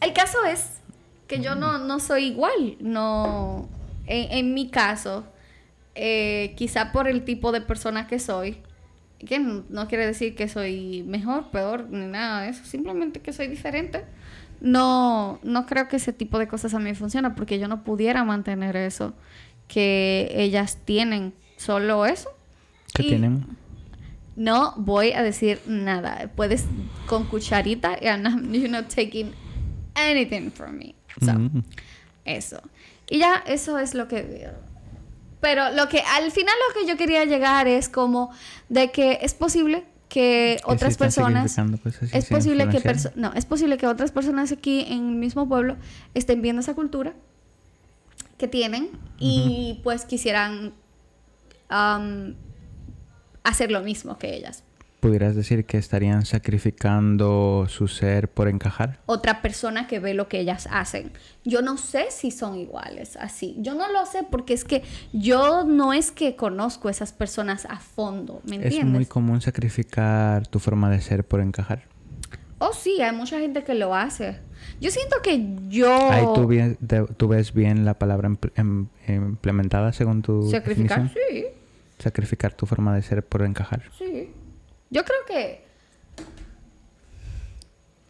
el 0.00 0.12
caso 0.12 0.44
es 0.44 0.80
que 1.28 1.40
yo 1.40 1.54
no, 1.54 1.78
no 1.78 2.00
soy 2.00 2.26
igual. 2.26 2.76
No. 2.80 3.68
En, 4.06 4.54
mi 4.54 4.70
caso, 4.70 5.24
eh, 5.94 6.54
quizá 6.56 6.90
por 6.90 7.06
el 7.06 7.24
tipo 7.24 7.52
de 7.52 7.60
persona 7.60 8.08
que 8.08 8.18
soy, 8.18 8.58
que 9.20 9.38
no 9.38 9.86
quiere 9.86 10.04
decir 10.04 10.34
que 10.34 10.48
soy 10.48 11.04
mejor, 11.06 11.50
peor, 11.52 11.88
ni 11.90 12.06
nada 12.06 12.42
de 12.42 12.48
eso, 12.48 12.64
simplemente 12.64 13.20
que 13.20 13.32
soy 13.32 13.46
diferente. 13.46 14.04
No, 14.60 15.38
no 15.44 15.66
creo 15.66 15.86
que 15.86 15.96
ese 15.96 16.12
tipo 16.12 16.40
de 16.40 16.48
cosas 16.48 16.74
a 16.74 16.80
mí 16.80 16.92
funciona 16.94 17.36
porque 17.36 17.60
yo 17.60 17.68
no 17.68 17.84
pudiera 17.84 18.24
mantener 18.24 18.74
eso 18.74 19.14
que 19.68 20.32
ellas 20.34 20.78
tienen, 20.84 21.32
solo 21.60 22.06
eso. 22.06 22.30
¿Qué 22.94 23.02
Y 23.02 23.08
tienen? 23.08 23.46
No 24.36 24.74
voy 24.76 25.12
a 25.12 25.22
decir 25.22 25.60
nada. 25.66 26.30
Puedes 26.34 26.64
con 27.06 27.24
cucharita 27.24 27.94
and 28.02 28.26
I'm, 28.26 28.52
you're 28.52 28.68
not 28.68 28.88
taking 28.88 29.32
anything 29.94 30.50
from 30.50 30.78
me. 30.78 30.94
So, 31.20 31.32
Mm. 31.34 31.62
eso. 32.24 32.60
Y 33.10 33.18
ya, 33.18 33.42
eso 33.46 33.78
es 33.78 33.94
lo 33.94 34.06
que... 34.08 34.48
Pero 35.40 35.70
lo 35.72 35.88
que 35.88 36.00
al 36.00 36.30
final 36.30 36.54
lo 36.68 36.80
que 36.80 36.86
yo 36.86 36.96
quería 36.96 37.24
llegar 37.24 37.66
es 37.66 37.88
como 37.88 38.30
de 38.68 38.90
que 38.92 39.18
es 39.22 39.34
posible 39.34 39.84
que 40.08 40.58
otras 40.64 40.96
personas 40.98 41.54
cosas 41.56 42.12
es 42.12 42.26
posible 42.26 42.68
que 42.68 42.78
perso- 42.80 43.12
no 43.14 43.32
es 43.34 43.46
posible 43.46 43.76
que 43.78 43.86
otras 43.86 44.10
personas 44.10 44.50
aquí 44.52 44.84
en 44.88 45.08
el 45.10 45.14
mismo 45.14 45.48
pueblo 45.48 45.76
estén 46.14 46.42
viendo 46.42 46.60
esa 46.60 46.74
cultura 46.74 47.14
que 48.36 48.48
tienen 48.48 48.90
y 49.18 49.80
pues 49.84 50.04
quisieran 50.04 50.72
am, 51.70 52.34
hacer 53.44 53.70
lo 53.70 53.80
mismo 53.80 54.18
que 54.18 54.34
ellas 54.36 54.64
¿Pudieras 55.00 55.34
decir 55.34 55.64
que 55.64 55.78
estarían 55.78 56.26
sacrificando 56.26 57.64
su 57.70 57.88
ser 57.88 58.28
por 58.28 58.48
encajar? 58.48 58.98
otra 59.06 59.40
persona 59.40 59.86
que 59.86 59.98
ve 59.98 60.12
lo 60.12 60.28
que 60.28 60.40
ellas 60.40 60.68
hacen. 60.70 61.12
Yo 61.42 61.62
no 61.62 61.78
sé 61.78 62.10
si 62.10 62.30
son 62.30 62.58
iguales 62.58 63.16
así. 63.16 63.56
Yo 63.60 63.74
no 63.74 63.90
lo 63.90 64.04
sé 64.04 64.24
porque 64.30 64.52
es 64.52 64.64
que 64.64 64.82
yo 65.14 65.64
no 65.64 65.94
es 65.94 66.10
que 66.10 66.36
conozco 66.36 66.88
a 66.88 66.90
esas 66.90 67.14
personas 67.14 67.64
a 67.70 67.78
fondo, 67.78 68.42
¿me 68.44 68.56
Es 68.56 68.62
entiendes? 68.64 68.92
muy 68.94 69.06
común 69.06 69.40
sacrificar 69.40 70.46
tu 70.48 70.58
forma 70.58 70.90
de 70.90 71.00
ser 71.00 71.24
por 71.26 71.40
encajar. 71.40 71.84
Oh, 72.58 72.74
sí, 72.74 73.00
hay 73.00 73.16
mucha 73.16 73.38
gente 73.40 73.64
que 73.64 73.72
lo 73.74 73.94
hace. 73.94 74.38
Yo 74.82 74.90
siento 74.90 75.16
que 75.22 75.56
yo... 75.70 76.10
Ahí 76.10 76.26
tú, 76.34 76.46
bien- 76.46 76.76
de- 76.80 77.06
tú 77.16 77.26
ves 77.28 77.54
bien 77.54 77.86
la 77.86 77.98
palabra 77.98 78.30
em- 78.56 78.88
implementada 79.08 79.94
según 79.94 80.20
tu 80.20 80.42
Sacrificar, 80.50 81.04
definición. 81.04 81.24
sí, 81.30 81.46
Sacrificar 82.00 82.52
tu 82.54 82.66
forma 82.66 82.94
de 82.94 83.02
ser 83.02 83.24
por 83.24 83.42
encajar. 83.42 83.82
sí. 83.98 84.32
Yo 84.92 85.04
creo 85.04 85.18
que... 85.26 85.64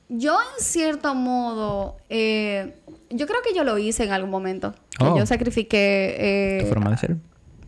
Yo 0.08 0.32
en 0.40 0.64
cierto 0.64 1.14
modo... 1.14 1.98
eh, 2.08 2.74
yo 3.10 3.26
creo 3.26 3.42
que 3.42 3.54
yo 3.54 3.64
lo 3.64 3.76
hice 3.78 4.04
en 4.04 4.12
algún 4.12 4.30
momento. 4.30 4.72
Que 4.98 5.04
Oh. 5.04 5.16
yo 5.18 5.26
sacrifiqué... 5.26 6.16
eh, 6.18 6.62
Tu 6.62 6.68
forma 6.68 6.90
de 6.90 6.96
ser. 6.96 7.16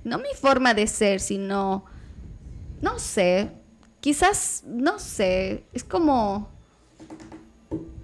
no 0.05 0.19
mi 0.19 0.35
forma 0.41 0.75
de 0.75 0.87
ser, 0.87 1.21
sino, 1.21 1.85
no 2.81 2.99
sé, 2.99 3.51
quizás, 4.01 4.65
no 4.67 4.99
sé, 4.99 5.65
es 5.73 5.85
como, 5.85 6.49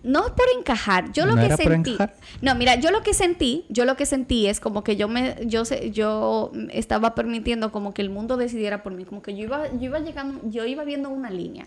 no 0.08 0.26
es 0.26 0.32
por 0.32 0.46
encajar, 0.58 1.12
yo 1.12 1.26
lo 1.26 1.34
¿No 1.34 1.40
que 1.40 1.46
era 1.46 1.56
sentí, 1.56 1.96
no, 2.42 2.54
mira, 2.54 2.76
yo 2.76 2.90
lo 2.90 3.02
que 3.02 3.14
sentí, 3.14 3.64
yo 3.68 3.84
lo 3.84 3.96
que 3.96 4.06
sentí 4.06 4.46
es 4.46 4.58
como 4.60 4.82
que 4.82 4.96
yo 4.96 5.06
me, 5.08 5.36
yo 5.46 5.64
sé, 5.64 5.90
yo 5.90 6.50
estaba 6.70 7.14
permitiendo 7.14 7.70
como 7.72 7.92
que 7.94 8.02
el 8.02 8.10
mundo 8.10 8.36
decidiera 8.36 8.82
por 8.82 8.92
mí, 8.94 9.04
como 9.04 9.22
que 9.22 9.36
yo 9.36 9.44
iba, 9.44 9.68
yo 9.72 9.84
iba 9.86 9.98
llegando, 10.00 10.40
yo 10.44 10.64
iba 10.64 10.84
viendo 10.84 11.10
una 11.10 11.30
línea, 11.30 11.66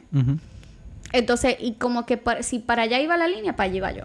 entonces, 1.13 1.55
y 1.59 1.73
como 1.73 2.05
que 2.05 2.17
para- 2.17 2.41
si 2.43 2.59
para 2.59 2.83
allá 2.83 2.99
iba 2.99 3.17
la 3.17 3.27
línea, 3.27 3.55
para 3.55 3.69
allá 3.69 3.77
iba 3.77 3.91
yo. 3.91 4.03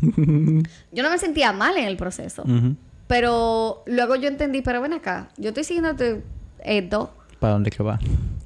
Yo 0.92 1.02
no 1.02 1.10
me 1.10 1.18
sentía 1.18 1.52
mal 1.52 1.76
en 1.76 1.84
el 1.84 1.96
proceso. 1.96 2.44
Pero 3.06 3.82
luego 3.86 4.16
yo 4.16 4.28
entendí, 4.28 4.62
pero 4.62 4.80
ven 4.80 4.92
acá, 4.94 5.28
yo 5.36 5.48
estoy 5.48 5.64
siguiendo 5.64 5.94
esto, 6.64 7.10
¿Para 7.38 7.52
dónde 7.54 7.70
que 7.70 7.82
va? 7.82 7.98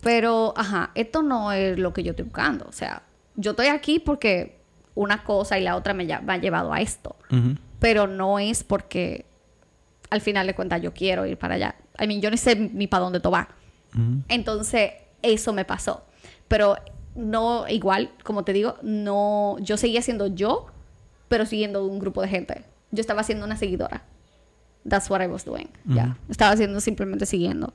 pero, 0.03 0.55
ajá, 0.57 0.91
esto 0.95 1.23
no 1.23 1.53
es 1.53 1.79
lo 1.79 1.93
que 1.93 2.03
yo 2.03 2.11
estoy 2.11 2.25
buscando. 2.25 2.65
O 2.69 2.73
sea, 2.73 3.03
yo 3.37 3.53
estoy 3.53 3.67
aquí 3.67 4.01
porque 4.01 4.56
una 4.97 5.23
cosa 5.23 5.59
y 5.59 5.63
la 5.63 5.77
otra 5.77 5.95
me, 5.95 6.05
me 6.05 6.33
ha 6.33 6.39
llevado 6.39 6.73
a 6.73 6.81
esto. 6.81 7.15
Pero 7.79 8.09
no 8.09 8.41
es 8.41 8.65
porque 8.65 9.27
al 10.11 10.21
final 10.21 10.49
de 10.49 10.55
cuentas 10.55 10.83
yo 10.83 10.93
quiero 10.93 11.25
ir 11.27 11.39
para 11.39 11.55
allá. 11.55 11.77
I 12.01 12.09
mean, 12.09 12.21
yo 12.21 12.31
no 12.31 12.37
sé 12.37 12.57
ni 12.57 12.89
para 12.89 13.05
dónde 13.05 13.19
esto 13.19 13.31
va. 13.31 13.49
Entonces, 14.29 14.93
eso 15.23 15.53
me 15.53 15.65
pasó. 15.65 16.05
Pero 16.49 16.77
no, 17.15 17.67
igual, 17.69 18.11
como 18.25 18.45
te 18.45 18.53
digo, 18.53 18.77
no, 18.83 19.57
yo 19.61 19.77
seguía 19.77 20.03
siendo 20.03 20.27
yo, 20.27 20.67
pero 21.29 21.47
siguiendo 21.47 21.87
un 21.87 21.99
grupo 21.99 22.23
de 22.23 22.29
gente. 22.29 22.65
Yo 22.91 23.01
estaba 23.01 23.23
siendo 23.23 23.45
una 23.45 23.57
seguidora. 23.57 24.03
That's 24.89 25.11
what 25.11 25.23
I 25.23 25.27
was 25.27 25.45
doing. 25.45 25.69
Ya. 25.85 26.17
Estaba 26.29 26.53
haciendo 26.53 26.81
simplemente 26.81 27.27
siguiendo. 27.27 27.73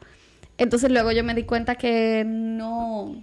Entonces 0.57 0.91
luego 0.91 1.11
yo 1.11 1.23
me 1.23 1.33
di 1.33 1.43
cuenta 1.43 1.75
que 1.75 2.23
no, 2.25 3.15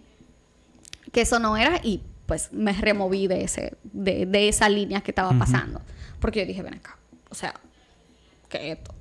que 1.12 1.22
eso 1.22 1.38
no 1.38 1.57
era 1.57 1.80
y 1.82 2.03
pues 2.29 2.53
me 2.53 2.74
removí 2.74 3.26
de 3.26 3.43
ese, 3.43 3.79
de, 3.83 4.26
de 4.26 4.49
esa 4.49 4.68
línea 4.68 5.01
que 5.01 5.12
estaba 5.12 5.33
pasando. 5.39 5.81
Porque 6.20 6.41
yo 6.41 6.47
dije, 6.47 6.62
ven 6.62 6.74
acá, 6.74 6.99
o 7.31 7.35
sea, 7.35 7.55
¿qué 8.51 8.59
es 8.72 8.79
esto? 8.79 8.95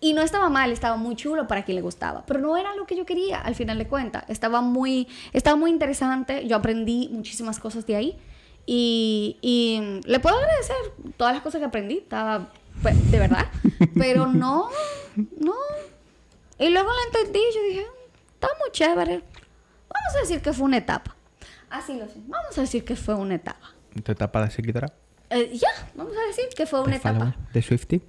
Y 0.00 0.14
no 0.14 0.20
estaba 0.20 0.48
mal, 0.48 0.72
estaba 0.72 0.96
muy 0.96 1.14
chulo 1.14 1.46
para 1.46 1.64
quien 1.64 1.76
le 1.76 1.82
gustaba, 1.82 2.26
pero 2.26 2.40
no 2.40 2.56
era 2.56 2.74
lo 2.74 2.84
que 2.84 2.96
yo 2.96 3.06
quería 3.06 3.40
al 3.40 3.54
final 3.54 3.78
de 3.78 3.86
cuentas. 3.86 4.24
Estaba 4.28 4.62
muy, 4.62 5.06
estaba 5.32 5.56
muy 5.56 5.70
interesante, 5.70 6.46
yo 6.48 6.56
aprendí 6.56 7.08
muchísimas 7.12 7.60
cosas 7.60 7.86
de 7.86 7.94
ahí 7.94 8.18
y, 8.66 9.38
y 9.40 10.00
le 10.04 10.18
puedo 10.18 10.36
agradecer 10.36 10.76
todas 11.16 11.34
las 11.34 11.42
cosas 11.42 11.60
que 11.60 11.66
aprendí, 11.66 11.98
estaba 11.98 12.50
pues, 12.82 13.10
de 13.12 13.18
verdad, 13.20 13.46
pero 13.96 14.26
no, 14.32 14.70
no. 15.38 15.54
Y 16.58 16.68
luego 16.68 16.90
lo 16.90 17.18
entendí, 17.20 17.40
yo 17.54 17.62
dije, 17.68 17.86
está 18.34 18.48
muy 18.58 18.72
chévere. 18.72 19.22
Vamos 19.88 20.16
a 20.16 20.20
decir 20.20 20.42
que 20.42 20.52
fue 20.52 20.64
una 20.64 20.78
etapa. 20.78 21.15
Así 21.70 21.94
lo 21.98 22.06
sé. 22.06 22.14
Vamos 22.26 22.56
a 22.56 22.60
decir 22.60 22.84
que 22.84 22.96
fue 22.96 23.14
una 23.14 23.34
etapa. 23.36 23.72
¿Tu 24.02 24.12
etapa 24.12 24.44
de 24.44 24.50
seguidora? 24.50 24.92
Eh, 25.30 25.50
ya, 25.56 25.68
vamos 25.94 26.12
a 26.16 26.26
decir 26.28 26.44
que 26.56 26.66
fue 26.66 26.82
una 26.82 26.96
etapa. 26.96 27.34
¿De 27.52 27.62
Swifty? 27.62 28.02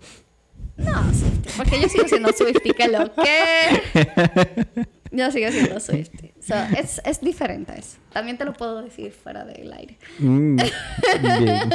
No, 0.78 1.04
Swiftie, 1.14 1.52
porque 1.58 1.82
yo 1.82 1.90
sigo 1.90 2.08
siendo 2.08 2.32
Swifty, 2.34 2.72
que 2.72 2.88
lo 2.88 3.12
que. 3.16 4.86
Yo 5.12 5.32
sigo 5.32 5.50
siendo 5.52 5.80
Swifty. 5.80 6.34
So, 6.42 6.54
es, 6.78 7.02
es 7.06 7.22
diferente 7.22 7.74
eso. 7.80 7.98
También 8.12 8.38
te 8.38 8.44
lo 8.44 8.52
puedo 8.54 8.82
decir 8.84 9.14
fuera 9.14 9.46
del 9.46 9.72
aire. 9.72 9.98
Mm, 10.20 10.58
Bien. 10.58 11.70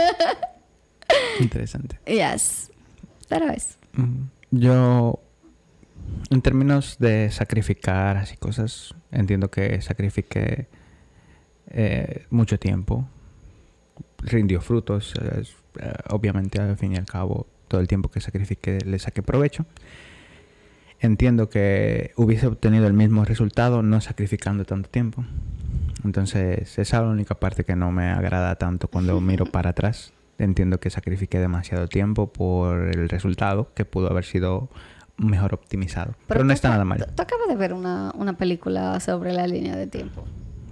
Interesante. 1.41 1.99
Yes. 2.07 2.70
Pero 3.28 3.49
es. 3.51 3.78
Mm, 3.95 4.24
Yo, 4.51 5.18
en 6.30 6.43
términos 6.43 6.99
de 6.99 7.30
sacrificar 7.30 8.18
así 8.18 8.37
cosas, 8.37 8.95
entiendo 9.11 9.51
que 9.51 9.80
sacrifiqué 9.80 10.68
eh, 11.73 12.27
mucho 12.31 12.59
tiempo, 12.59 13.09
rindió 14.18 14.61
frutos, 14.61 15.14
es- 15.41 15.57
eh, 15.81 15.93
obviamente 16.11 16.61
al 16.61 16.77
fin 16.77 16.93
y 16.93 16.97
al 16.97 17.07
cabo 17.07 17.47
todo 17.68 17.81
el 17.81 17.89
tiempo 17.89 18.11
que 18.11 18.20
sacrifiqué 18.20 18.79
le 18.85 18.99
saqué 18.99 19.23
provecho. 19.23 19.64
Entiendo 21.01 21.49
que 21.49 22.12
hubiese 22.16 22.47
obtenido 22.47 22.87
el 22.87 22.93
mismo 22.93 23.25
resultado 23.25 23.83
no 23.83 24.01
sacrificando 24.01 24.64
tanto 24.64 24.89
tiempo. 24.89 25.25
Entonces, 26.05 26.79
esa 26.79 26.83
es 26.83 26.93
la 26.93 27.03
única 27.09 27.35
parte 27.35 27.64
que 27.64 27.75
no 27.75 27.91
me 27.91 28.11
agrada 28.11 28.55
tanto 28.57 28.87
cuando 28.89 29.20
miro 29.20 29.47
para 29.47 29.70
atrás. 29.70 30.12
Entiendo 30.39 30.79
que 30.79 30.91
sacrifiqué 30.91 31.39
demasiado 31.41 31.89
tiempo 31.89 32.29
por 32.33 32.89
el 32.95 33.09
resultado 33.09 33.73
que 33.75 33.85
pudo 33.85 34.11
haber 34.11 34.25
sido 34.25 34.68
mejor 35.16 35.55
optimizado. 35.55 36.14
Pero, 36.29 36.45
no 36.45 36.53
está 36.53 36.68
nada 36.70 36.85
mal. 36.85 37.05
Tú 37.14 37.23
acabas 37.23 37.49
de 37.49 37.57
ver 37.57 37.73
una, 37.73 38.12
una 38.16 38.35
película 38.37 38.99
sobre 39.01 39.33
la 39.33 39.47
línea 39.47 39.77
de 39.77 39.87
tiempo. 39.87 40.25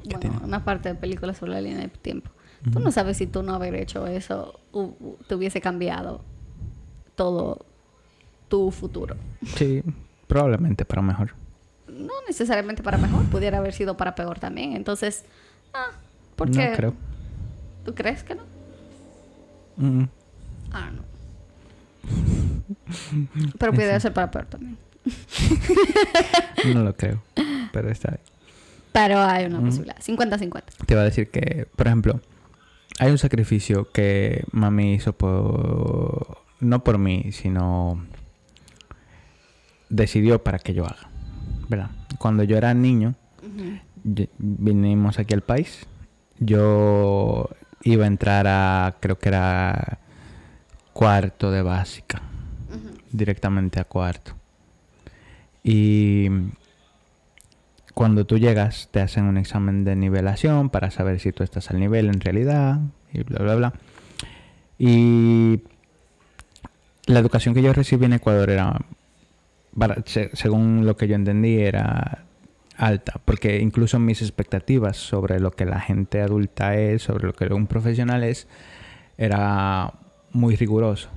¿Qué 0.03 0.17
Bueno, 0.17 0.21
tiene? 0.21 0.37
una 0.45 0.65
parte 0.65 0.89
de 0.89 0.95
película 0.95 1.35
sobre 1.35 1.53
la 1.53 1.61
línea 1.61 1.81
de 1.81 1.89
tiempo. 1.89 2.31
Tú 2.73 2.79
no 2.81 2.93
sabes 2.93 3.17
si 3.17 3.27
tú 3.27 3.43
no 3.43 3.55
haber 3.55 3.75
hecho 3.75 4.07
eso 4.07 4.61
te 5.27 5.35
hubiese 5.35 5.61
cambiado 5.63 6.21
todo 7.15 7.65
tu 8.49 8.71
futuro. 8.71 9.17
Sí, 9.57 9.83
probablemente 10.27 10.85
para 10.85 11.01
mejor. 11.01 11.35
No 11.89 12.13
necesariamente 12.29 12.83
para 12.83 12.99
mejor, 12.99 13.25
pudiera 13.27 13.59
haber 13.59 13.73
sido 13.73 13.97
para 13.97 14.15
peor 14.15 14.39
también. 14.39 14.75
Entonces, 14.75 15.25
ah, 15.73 15.89
¿por 16.37 16.49
No 16.51 16.57
qué? 16.57 16.73
creo. 16.77 16.95
¿Tú 17.85 17.95
crees 17.95 18.23
que 18.25 18.35
no? 18.35 18.43
Mm, 19.77 20.05
Ah, 20.73 20.91
no. 20.95 21.03
Pero 23.59 23.73
puede 23.73 23.99
ser 24.01 24.13
para 24.13 24.31
peor 24.31 24.47
también. 24.47 24.77
no 26.75 26.85
lo 26.85 26.95
creo, 26.95 27.23
pero 27.73 27.89
está 27.91 28.11
bien. 28.11 28.21
Pero 28.93 29.21
hay 29.21 29.47
una 29.47 29.61
posibilidad. 29.61 29.99
50-50. 29.99 30.63
Te 30.87 30.95
iba 30.95 31.03
a 31.03 31.05
decir 31.05 31.31
que, 31.31 31.67
por 31.77 31.87
ejemplo, 31.87 32.21
hay 32.99 33.11
un 33.11 33.19
sacrificio 33.19 33.91
que 33.91 34.45
mami 34.53 34.95
hizo 34.95 35.13
por... 35.13 36.39
No 36.61 36.85
por 36.85 36.99
mí, 36.99 37.31
sino... 37.33 38.07
Decidió 39.89 40.43
para 40.43 40.59
que 40.59 40.75
yo 40.75 40.85
haga. 40.85 41.09
¿Verdad? 41.69 41.91
Cuando 42.19 42.43
yo 42.43 42.57
era 42.57 42.75
niño, 42.75 43.15
vinimos 44.39 45.19
aquí 45.19 45.35
al 45.35 45.43
país. 45.43 45.87
Yo 46.39 47.49
iba 47.83 48.05
a 48.05 48.09
entrar 48.09 48.47
a, 48.49 48.97
creo 49.01 49.19
que 49.19 49.29
era 49.29 50.01
cuarto 50.93 51.51
de 51.51 51.63
básica. 51.63 52.23
Directamente 53.13 53.81
a 53.81 53.85
cuarto. 53.85 54.33
Y 55.63 56.29
cuando 58.01 58.25
tú 58.25 58.39
llegas 58.39 58.89
te 58.91 59.01
hacen 59.03 59.25
un 59.25 59.37
examen 59.37 59.85
de 59.85 59.95
nivelación 59.95 60.71
para 60.71 60.91
saber 60.91 61.21
si 61.21 61.33
tú 61.33 61.43
estás 61.45 61.71
al 61.71 61.79
nivel 61.79 62.07
en 62.07 62.19
realidad 62.19 62.81
y 63.13 63.23
bla, 63.25 63.41
bla, 63.41 63.55
bla. 63.57 63.75
Y 64.79 65.61
la 67.05 67.19
educación 67.19 67.55
que 67.55 67.61
yo 67.61 67.75
recibí 67.75 68.07
en 68.07 68.15
Ecuador 68.15 68.49
era, 68.49 68.81
según 70.33 70.87
lo 70.87 70.97
que 70.97 71.09
yo 71.09 71.15
entendí, 71.15 71.59
era 71.59 72.25
alta, 72.79 73.21
porque 73.27 73.61
incluso 73.61 73.99
mis 73.99 74.23
expectativas 74.23 74.97
sobre 74.97 75.39
lo 75.39 75.51
que 75.51 75.67
la 75.67 75.81
gente 75.81 76.23
adulta 76.23 76.77
es, 76.77 77.03
sobre 77.03 77.27
lo 77.27 77.35
que 77.35 77.53
un 77.53 77.67
profesional 77.67 78.25
es, 78.25 78.49
era 79.19 79.93
muy 80.33 80.57
riguroso. 80.57 81.11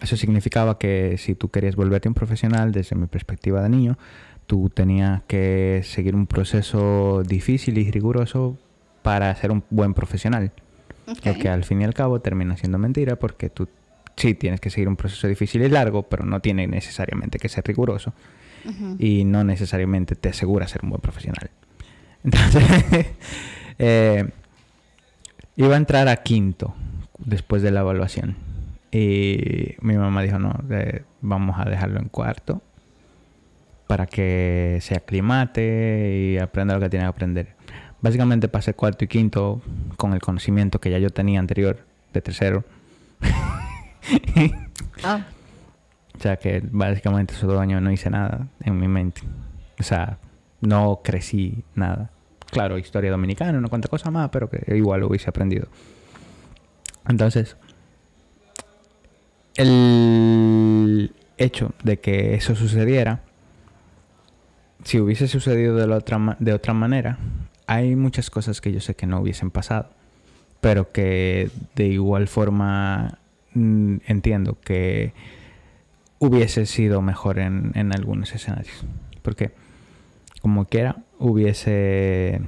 Eso 0.00 0.16
significaba 0.16 0.80
que 0.80 1.14
si 1.16 1.36
tú 1.36 1.48
querías 1.50 1.76
volverte 1.76 2.08
un 2.08 2.14
profesional, 2.14 2.72
desde 2.72 2.96
mi 2.96 3.06
perspectiva 3.06 3.62
de 3.62 3.68
niño, 3.68 3.98
tú 4.46 4.70
tenías 4.70 5.22
que 5.26 5.82
seguir 5.84 6.14
un 6.14 6.26
proceso 6.26 7.22
difícil 7.26 7.78
y 7.78 7.90
riguroso 7.90 8.58
para 9.02 9.34
ser 9.36 9.50
un 9.50 9.64
buen 9.70 9.94
profesional. 9.94 10.52
Lo 11.06 11.34
que 11.34 11.48
al 11.48 11.64
fin 11.64 11.82
y 11.82 11.84
al 11.84 11.94
cabo 11.94 12.20
termina 12.20 12.56
siendo 12.56 12.78
mentira 12.78 13.16
porque 13.16 13.50
tú 13.50 13.68
sí 14.16 14.34
tienes 14.34 14.60
que 14.60 14.70
seguir 14.70 14.88
un 14.88 14.96
proceso 14.96 15.28
difícil 15.28 15.62
y 15.62 15.68
largo, 15.68 16.04
pero 16.04 16.24
no 16.24 16.40
tiene 16.40 16.66
necesariamente 16.66 17.38
que 17.38 17.48
ser 17.48 17.64
riguroso. 17.66 18.12
Y 18.98 19.24
no 19.24 19.44
necesariamente 19.44 20.14
te 20.14 20.30
asegura 20.30 20.66
ser 20.66 20.84
un 20.84 20.90
buen 20.90 21.02
profesional. 21.02 21.50
Entonces, 22.24 23.06
eh, 23.78 24.30
iba 25.56 25.74
a 25.74 25.76
entrar 25.76 26.08
a 26.08 26.16
quinto 26.16 26.74
después 27.18 27.60
de 27.60 27.70
la 27.70 27.80
evaluación. 27.80 28.36
Y 28.90 29.74
mi 29.82 29.98
mamá 29.98 30.22
dijo, 30.22 30.38
no, 30.38 30.58
eh, 30.70 31.02
vamos 31.20 31.56
a 31.58 31.68
dejarlo 31.68 32.00
en 32.00 32.08
cuarto 32.08 32.62
para 33.86 34.06
que 34.06 34.78
se 34.80 34.94
aclimate 34.94 36.32
y 36.34 36.38
aprenda 36.38 36.74
lo 36.74 36.80
que 36.80 36.90
tiene 36.90 37.04
que 37.04 37.10
aprender. 37.10 37.48
Básicamente 38.00 38.48
pasé 38.48 38.74
cuarto 38.74 39.04
y 39.04 39.08
quinto 39.08 39.62
con 39.96 40.12
el 40.12 40.20
conocimiento 40.20 40.80
que 40.80 40.90
ya 40.90 40.98
yo 40.98 41.10
tenía 41.10 41.40
anterior 41.40 41.78
de 42.12 42.20
tercero. 42.20 42.64
ah. 45.02 45.26
O 46.16 46.20
sea 46.20 46.36
que 46.36 46.62
básicamente 46.70 47.34
esos 47.34 47.48
dos 47.48 47.60
años 47.60 47.82
no 47.82 47.90
hice 47.90 48.08
nada 48.08 48.46
en 48.60 48.78
mi 48.78 48.86
mente. 48.86 49.22
O 49.80 49.82
sea, 49.82 50.18
no 50.60 51.00
crecí 51.02 51.64
nada. 51.74 52.10
Claro, 52.50 52.78
historia 52.78 53.10
dominicana, 53.10 53.60
no 53.60 53.68
cuánta 53.68 53.88
cosa 53.88 54.12
más, 54.12 54.30
pero 54.30 54.48
que 54.48 54.76
igual 54.76 55.00
lo 55.00 55.08
hubiese 55.08 55.28
aprendido. 55.28 55.66
Entonces, 57.08 57.56
el 59.56 61.12
hecho 61.36 61.72
de 61.82 61.98
que 61.98 62.34
eso 62.34 62.54
sucediera 62.54 63.22
si 64.84 65.00
hubiese 65.00 65.28
sucedido 65.28 65.76
de, 65.76 65.86
la 65.86 65.96
otra, 65.96 66.36
de 66.38 66.52
otra 66.52 66.74
manera, 66.74 67.18
hay 67.66 67.96
muchas 67.96 68.30
cosas 68.30 68.60
que 68.60 68.72
yo 68.72 68.80
sé 68.80 68.94
que 68.94 69.06
no 69.06 69.18
hubiesen 69.20 69.50
pasado, 69.50 69.90
pero 70.60 70.92
que 70.92 71.50
de 71.74 71.86
igual 71.86 72.28
forma 72.28 73.18
mm, 73.54 73.96
entiendo 74.06 74.58
que 74.60 75.14
hubiese 76.18 76.66
sido 76.66 77.02
mejor 77.02 77.38
en, 77.38 77.72
en 77.74 77.94
algunos 77.94 78.34
escenarios. 78.34 78.84
Porque 79.22 79.52
como 80.42 80.66
quiera, 80.66 80.96
hubiese 81.18 82.42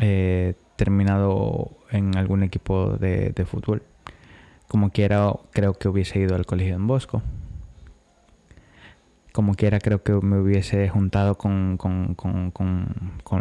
eh, 0.00 0.54
terminado 0.76 1.70
en 1.90 2.16
algún 2.16 2.42
equipo 2.42 2.96
de, 2.96 3.30
de 3.30 3.44
fútbol. 3.44 3.82
Como 4.68 4.90
quiera, 4.90 5.32
creo 5.52 5.74
que 5.74 5.88
hubiese 5.88 6.18
ido 6.18 6.34
al 6.34 6.46
colegio 6.46 6.74
en 6.74 6.86
Bosco 6.86 7.22
como 9.36 9.54
quiera 9.54 9.80
creo 9.80 10.02
que 10.02 10.14
me 10.14 10.38
hubiese 10.40 10.88
juntado 10.88 11.34
con, 11.34 11.76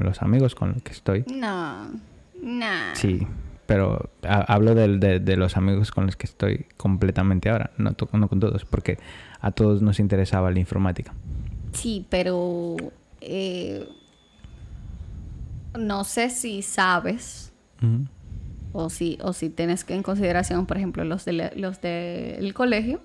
los 0.02 0.22
amigos 0.22 0.54
con 0.54 0.74
los 0.74 0.84
que 0.84 0.91
estoy. 0.91 1.24
No, 1.34 1.89
no. 2.41 2.66
Sí, 2.96 3.26
pero 3.66 4.10
hablo 4.22 4.76
de, 4.76 5.22
de, 5.22 5.38
los 5.38 5.56
amigos 5.56 5.91
con 5.91 6.06
los 6.06 6.18
que 6.18 6.28
estoy 6.28 6.66
completamente 6.76 7.50
ahora, 7.50 7.72
no, 7.78 7.96
no, 8.12 8.28
con 8.28 8.39
todos, 8.41 8.66
porque 8.66 8.98
a 9.39 9.52
todos 9.52 9.82
nos 9.82 10.02
interesaba 10.02 10.52
la 10.52 10.60
informática. 10.60 11.14
Sí, 11.72 12.06
pero 12.10 12.76
eh, 13.22 13.88
no 15.80 16.04
sé 16.04 16.30
si 16.30 16.62
sabes 16.62 17.54
o, 18.74 18.89
si, 18.89 19.18
o 19.22 19.32
si 19.32 19.50
tienes 19.50 19.86
que 19.86 19.96
en 19.96 20.04
consideración, 20.04 20.66
por 20.66 20.76
ejemplo, 20.76 21.06
los, 21.06 21.24
de, 21.24 21.54
los 21.56 21.80
del 21.80 22.54
colegio 22.54 23.00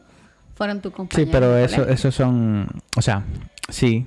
fueron 0.61 0.83
tu 0.83 0.91
compañeros. 0.91 1.27
Sí, 1.27 1.33
pero 1.33 1.57
eso, 1.57 1.89
esos 1.89 2.15
son, 2.15 2.69
o 2.95 3.01
sea, 3.01 3.23
sí, 3.71 4.05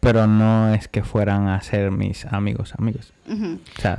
pero 0.00 0.26
no 0.26 0.72
es 0.72 0.88
que 0.88 1.04
fueran 1.04 1.46
a 1.46 1.60
ser 1.60 1.90
mis 1.90 2.24
amigos, 2.24 2.72
amigos. 2.78 3.12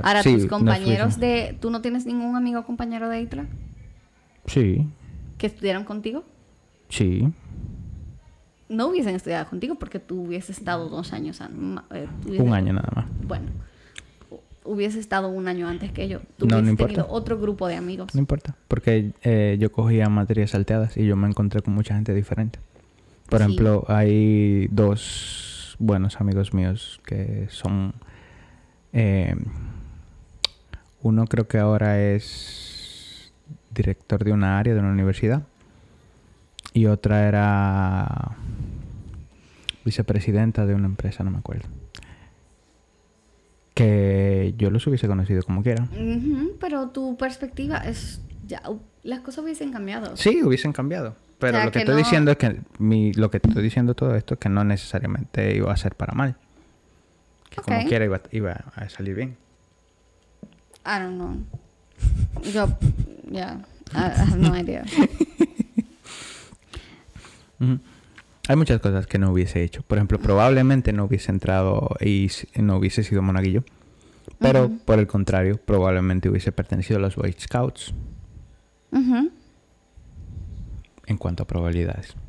Ahora, 0.02 0.24
tus 0.24 0.46
compañeros 0.46 1.20
de... 1.20 1.56
¿Tú 1.60 1.70
no 1.70 1.82
tienes 1.82 2.04
ningún 2.04 2.34
amigo 2.34 2.58
o 2.58 2.64
compañero 2.64 3.08
de 3.08 3.20
ITLA? 3.20 3.46
Sí. 4.46 4.84
¿Que 5.38 5.46
estudiaron 5.46 5.84
contigo? 5.84 6.24
Sí. 6.88 7.32
No 8.68 8.88
hubiesen 8.88 9.14
estudiado 9.14 9.46
contigo 9.46 9.76
porque 9.76 10.00
tú 10.00 10.22
hubieses 10.22 10.58
estado 10.58 10.88
dos 10.88 11.12
años... 11.12 11.40
Eh, 11.92 12.08
Un 12.36 12.52
año 12.52 12.72
nada 12.72 12.90
más. 12.96 13.04
Bueno, 13.24 13.46
hubiese 14.66 14.98
estado 14.98 15.28
un 15.28 15.48
año 15.48 15.68
antes 15.68 15.92
que 15.92 16.08
yo, 16.08 16.20
tú 16.36 16.46
no, 16.46 16.62
tenido 16.76 17.06
otro 17.08 17.38
grupo 17.38 17.68
de 17.68 17.76
amigos. 17.76 18.14
No 18.14 18.20
importa, 18.20 18.56
porque 18.68 19.12
eh, 19.22 19.56
yo 19.58 19.72
cogía 19.72 20.08
materias 20.08 20.50
salteadas 20.50 20.96
y 20.96 21.06
yo 21.06 21.16
me 21.16 21.28
encontré 21.28 21.62
con 21.62 21.74
mucha 21.74 21.94
gente 21.94 22.14
diferente. 22.14 22.58
Por 23.28 23.40
ejemplo, 23.40 23.84
hay 23.88 24.68
dos 24.70 25.76
buenos 25.78 26.20
amigos 26.20 26.54
míos 26.54 27.00
que 27.04 27.46
son... 27.50 27.94
Eh, 28.92 29.34
uno 31.02 31.26
creo 31.26 31.46
que 31.46 31.58
ahora 31.58 32.00
es 32.00 33.32
director 33.74 34.24
de 34.24 34.32
una 34.32 34.58
área 34.58 34.74
de 34.74 34.80
una 34.80 34.90
universidad 34.90 35.42
y 36.72 36.86
otra 36.86 37.28
era 37.28 38.36
vicepresidenta 39.84 40.66
de 40.66 40.74
una 40.74 40.86
empresa, 40.86 41.22
no 41.22 41.30
me 41.30 41.38
acuerdo 41.38 41.68
que 43.76 44.54
yo 44.56 44.70
los 44.70 44.86
hubiese 44.86 45.06
conocido 45.06 45.42
como 45.42 45.62
quiera. 45.62 45.86
pero 46.58 46.88
tu 46.88 47.14
perspectiva 47.18 47.76
es 47.76 48.22
ya 48.46 48.62
las 49.02 49.20
cosas 49.20 49.44
hubiesen 49.44 49.70
cambiado. 49.70 50.16
Sí, 50.16 50.42
hubiesen 50.42 50.72
cambiado. 50.72 51.14
Pero 51.38 51.62
lo 51.62 51.70
que, 51.70 51.80
estoy 51.80 51.96
diciendo 51.96 52.30
es 52.30 52.38
que 52.38 52.62
mi, 52.78 53.12
lo 53.12 53.30
que 53.30 53.36
estoy 53.36 53.62
diciendo 53.62 53.94
todo 53.94 54.16
esto 54.16 54.32
es 54.34 54.40
que 54.40 54.48
no 54.48 54.64
necesariamente 54.64 55.54
iba 55.54 55.70
a 55.70 55.76
ser 55.76 55.94
para 55.94 56.14
mal. 56.14 56.36
Que 57.50 57.60
como 57.60 57.84
quiera 57.84 58.06
iba, 58.06 58.22
iba, 58.32 58.64
a 58.74 58.88
salir 58.88 59.14
bien. 59.14 59.36
I 60.86 60.98
don't 60.98 61.16
know. 61.16 61.36
Yo, 62.50 62.74
ya, 63.30 63.60
I, 63.92 63.98
have 63.98 64.38
no 64.38 64.56
idea. 64.56 64.84
Hay 68.48 68.56
muchas 68.56 68.80
cosas 68.80 69.06
que 69.06 69.18
no 69.18 69.32
hubiese 69.32 69.62
hecho. 69.62 69.82
Por 69.82 69.98
ejemplo, 69.98 70.18
probablemente 70.18 70.92
no 70.92 71.04
hubiese 71.04 71.32
entrado 71.32 71.96
y 72.00 72.30
no 72.56 72.76
hubiese 72.76 73.02
sido 73.02 73.22
monaguillo. 73.22 73.64
Pero 74.38 74.70
por 74.84 74.98
el 74.98 75.06
contrario, 75.06 75.58
probablemente 75.58 76.28
hubiese 76.28 76.52
pertenecido 76.52 76.98
a 76.98 77.02
los 77.02 77.16
Boy 77.16 77.34
Scouts. 77.38 77.94
En 81.06 81.16
cuanto 81.18 81.42
a 81.42 81.46
probabilidades. 81.46 82.14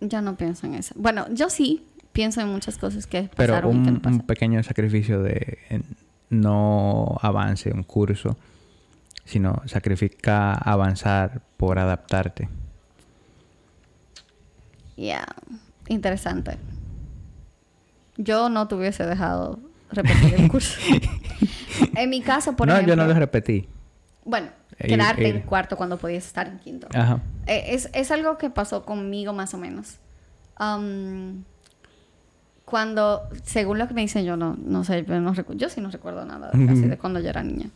Ya 0.00 0.22
no 0.22 0.36
pienso 0.36 0.64
en 0.68 0.74
eso. 0.74 0.94
Bueno, 0.96 1.26
yo 1.32 1.50
sí 1.50 1.84
pienso 2.12 2.40
en 2.40 2.46
muchas 2.48 2.78
cosas 2.78 3.08
que 3.08 3.24
pasaron 3.24 3.36
Pero 3.36 3.68
un, 3.68 3.82
y 3.82 3.84
que 3.84 4.08
no 4.08 4.16
un 4.16 4.26
pequeño 4.26 4.62
sacrificio 4.62 5.20
de 5.22 5.58
no 6.30 7.16
avance 7.20 7.72
un 7.72 7.82
curso, 7.82 8.36
sino 9.24 9.60
sacrifica 9.66 10.54
avanzar 10.54 11.42
por 11.56 11.80
adaptarte. 11.80 12.48
Ya, 14.98 15.24
interesante. 15.88 16.58
Yo 18.16 18.48
no 18.48 18.66
te 18.66 18.74
hubiese 18.74 19.06
dejado 19.06 19.60
repetir 19.92 20.34
el 20.34 20.48
curso. 20.50 20.78
en 21.96 22.10
mi 22.10 22.20
caso, 22.20 22.56
por 22.56 22.68
ejemplo... 22.68 22.94
No, 22.96 23.02
yo 23.02 23.06
no 23.06 23.12
lo 23.12 23.18
repetí. 23.18 23.68
Bueno, 24.24 24.48
Ir- 24.78 24.88
quedarte 24.88 25.28
ir. 25.28 25.36
en 25.36 25.42
cuarto 25.42 25.76
cuando 25.76 25.98
podías 25.98 26.26
estar 26.26 26.48
en 26.48 26.58
quinto. 26.58 26.88
Ajá. 26.94 27.20
Eh, 27.46 27.66
Es, 27.68 27.88
es 27.92 28.10
algo 28.10 28.38
que 28.38 28.50
pasó 28.50 28.84
conmigo 28.84 29.32
más 29.32 29.54
o 29.54 29.58
menos. 29.58 29.98
Am, 30.56 31.44
cuando, 32.64 33.22
según 33.44 33.78
lo 33.78 33.86
que 33.88 33.94
me 33.94 34.00
dicen, 34.02 34.24
yo 34.24 34.36
no, 34.36 34.56
no 34.60 34.82
sé, 34.84 35.04
yo, 35.06 35.20
no 35.20 35.32
yo 35.54 35.68
sí 35.68 35.80
no 35.80 35.90
recuerdo 35.90 36.24
nada 36.26 36.50
casi 36.50 36.82
de 36.82 36.98
cuando 36.98 37.20
yo 37.20 37.28
era 37.30 37.42
niña. 37.42 37.70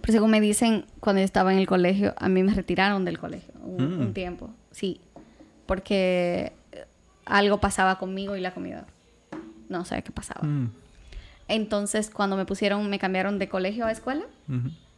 Pero 0.00 0.14
según 0.14 0.30
me 0.32 0.40
dicen, 0.40 0.86
cuando 0.98 1.20
yo 1.20 1.24
estaba 1.24 1.52
en 1.52 1.58
el 1.60 1.66
colegio, 1.68 2.14
a 2.18 2.28
mí 2.28 2.42
me 2.42 2.54
retiraron 2.54 3.04
del 3.04 3.18
colegio 3.18 3.52
un, 3.62 3.98
Mm. 3.98 4.00
un 4.00 4.14
tiempo. 4.14 4.50
Sí, 4.72 5.00
porque 5.66 6.52
algo 7.24 7.60
pasaba 7.60 7.98
conmigo 7.98 8.36
y 8.36 8.40
la 8.40 8.52
comida. 8.54 8.86
No 9.68 9.84
sé 9.84 10.02
qué 10.02 10.10
pasaba. 10.12 10.46
Mm. 10.46 10.70
Entonces, 11.48 12.10
cuando 12.10 12.36
me 12.36 12.44
pusieron, 12.46 12.88
me 12.88 12.98
cambiaron 12.98 13.38
de 13.38 13.48
colegio 13.48 13.86
a 13.86 13.92
escuela, 13.92 14.24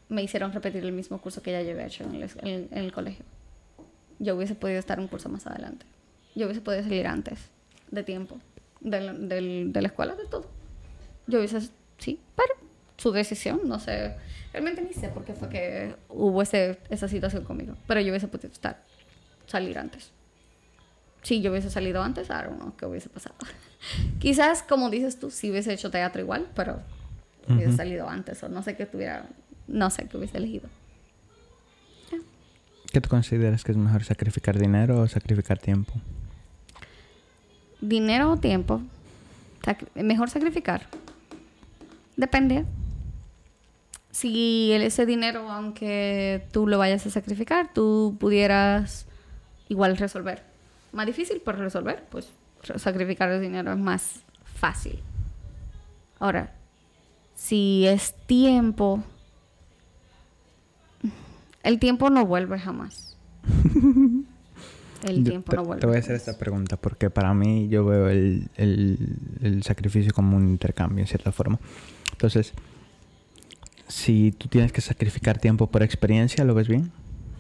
me 0.08 0.22
hicieron 0.22 0.52
repetir 0.52 0.84
el 0.84 0.92
mismo 0.92 1.18
curso 1.20 1.42
que 1.42 1.52
ya 1.52 1.58
había 1.58 1.86
hecho 1.86 2.04
en 2.04 2.14
el, 2.16 2.30
en- 2.42 2.68
en 2.70 2.78
el 2.84 2.92
colegio. 2.92 3.24
Yo 4.18 4.36
hubiese 4.36 4.54
podido 4.54 4.78
estar 4.78 5.00
un 5.00 5.08
curso 5.08 5.28
más 5.28 5.46
adelante. 5.46 5.86
Yo 6.34 6.46
hubiese 6.46 6.60
podido 6.60 6.82
salir 6.82 7.06
antes 7.06 7.50
de 7.90 8.02
tiempo 8.02 8.38
del- 8.80 9.28
del- 9.28 9.72
de 9.72 9.82
la 9.82 9.88
escuela, 9.88 10.14
de 10.14 10.26
todo. 10.26 10.46
Yo 11.26 11.38
hubiese, 11.38 11.60
sí, 11.98 12.20
pero 12.36 12.50
su 12.98 13.10
decisión, 13.12 13.60
no 13.64 13.80
sé. 13.80 14.14
Realmente 14.52 14.82
ni 14.82 14.92
sé 14.92 15.08
por 15.08 15.24
qué 15.24 15.34
fue 15.34 15.48
que 15.48 15.96
hubo 16.08 16.42
ese, 16.42 16.78
esa 16.90 17.08
situación 17.08 17.44
conmigo. 17.44 17.74
Pero 17.88 18.00
yo 18.00 18.10
hubiese 18.10 18.28
podido 18.28 18.52
estar, 18.52 18.82
salir 19.46 19.78
antes. 19.78 20.12
Si 21.24 21.40
yo 21.40 21.50
hubiese 21.50 21.70
salido 21.70 22.02
antes, 22.02 22.28
I 22.28 22.44
don't 22.44 22.58
know 22.58 22.76
qué 22.76 22.84
hubiese 22.84 23.08
pasado. 23.08 23.34
Quizás, 24.20 24.62
como 24.62 24.90
dices 24.90 25.18
tú, 25.18 25.30
si 25.30 25.50
hubiese 25.50 25.72
hecho 25.72 25.90
teatro 25.90 26.20
igual, 26.20 26.46
pero 26.54 26.80
hubiese 27.48 27.72
salido 27.72 28.08
antes 28.08 28.42
o 28.42 28.48
no 28.48 28.62
sé 28.62 28.76
qué 28.76 28.84
tuviera, 28.84 29.26
no 29.66 29.88
sé 29.90 30.06
qué 30.06 30.18
hubiese 30.18 30.36
elegido. 30.36 30.68
¿Qué 32.92 33.00
tú 33.00 33.08
consideras 33.08 33.64
que 33.64 33.72
es 33.72 33.78
mejor 33.78 34.04
sacrificar 34.04 34.58
dinero 34.58 35.00
o 35.00 35.08
sacrificar 35.08 35.58
tiempo? 35.58 35.94
Dinero 37.80 38.32
o 38.32 38.36
tiempo, 38.36 38.82
mejor 39.94 40.28
sacrificar. 40.28 40.86
Depende. 42.16 42.66
Si 44.10 44.72
ese 44.72 45.06
dinero, 45.06 45.50
aunque 45.50 46.46
tú 46.52 46.68
lo 46.68 46.78
vayas 46.78 47.04
a 47.06 47.10
sacrificar, 47.10 47.72
tú 47.72 48.16
pudieras 48.20 49.06
igual 49.68 49.96
resolver. 49.96 50.53
Más 50.94 51.06
difícil, 51.06 51.42
pero 51.44 51.58
resolver, 51.58 52.04
pues 52.10 52.28
sacrificar 52.76 53.30
el 53.30 53.42
dinero 53.42 53.72
es 53.72 53.78
más 53.78 54.22
fácil. 54.44 55.00
Ahora, 56.18 56.54
si 57.34 57.86
es 57.86 58.14
tiempo, 58.26 59.02
el 61.62 61.78
tiempo 61.78 62.10
no 62.10 62.24
vuelve 62.26 62.58
jamás. 62.58 63.16
El 65.04 65.24
tiempo 65.28 65.50
te, 65.50 65.56
no 65.56 65.64
vuelve. 65.64 65.80
te 65.80 65.86
voy 65.86 65.96
a 65.96 65.98
hacer 65.98 66.14
esta 66.16 66.38
pregunta 66.38 66.76
porque 66.76 67.10
para 67.10 67.34
mí 67.34 67.68
yo 67.68 67.84
veo 67.84 68.08
el, 68.08 68.48
el- 68.56 69.16
el 69.42 69.62
sacrificio 69.62 70.12
como 70.14 70.36
un 70.36 70.48
intercambio 70.48 71.02
en 71.02 71.08
cierta 71.08 71.32
forma. 71.32 71.58
Entonces, 72.12 72.52
si 73.88 74.32
tú 74.32 74.48
tienes 74.48 74.72
que 74.72 74.80
sacrificar 74.80 75.38
tiempo 75.38 75.66
por 75.66 75.82
experiencia, 75.82 76.44
¿lo 76.44 76.54
ves 76.54 76.68
bien? 76.68 76.90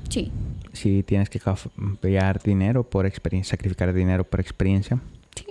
Sí. 0.08 0.30
Si 0.72 1.02
tienes 1.02 1.30
que 1.30 1.40
cambiar 1.40 2.42
dinero 2.42 2.82
por 2.82 3.06
experiencia, 3.06 3.52
sacrificar 3.52 3.92
dinero 3.92 4.24
por 4.24 4.40
experiencia. 4.40 4.98
Sí. 5.36 5.46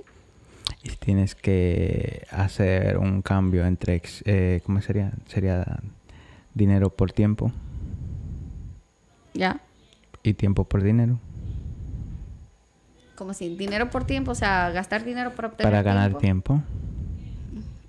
Y 0.83 0.89
si 0.89 0.95
tienes 0.97 1.35
que 1.35 2.25
hacer 2.29 2.97
un 2.97 3.21
cambio 3.21 3.65
entre, 3.65 4.01
eh, 4.25 4.61
¿cómo 4.65 4.81
sería? 4.81 5.13
Sería 5.27 5.79
dinero 6.53 6.89
por 6.89 7.11
tiempo 7.11 7.51
¿Ya? 9.33 9.61
y 10.21 10.33
tiempo 10.33 10.65
por 10.65 10.83
dinero. 10.83 11.19
Como 13.15 13.33
si 13.33 13.55
dinero 13.55 13.89
por 13.89 14.05
tiempo, 14.05 14.31
o 14.31 14.35
sea, 14.35 14.71
gastar 14.71 15.03
dinero 15.05 15.33
para 15.35 15.49
obtener 15.49 15.71
Para 15.71 15.83
ganar 15.83 16.17
tiempo. 16.17 16.61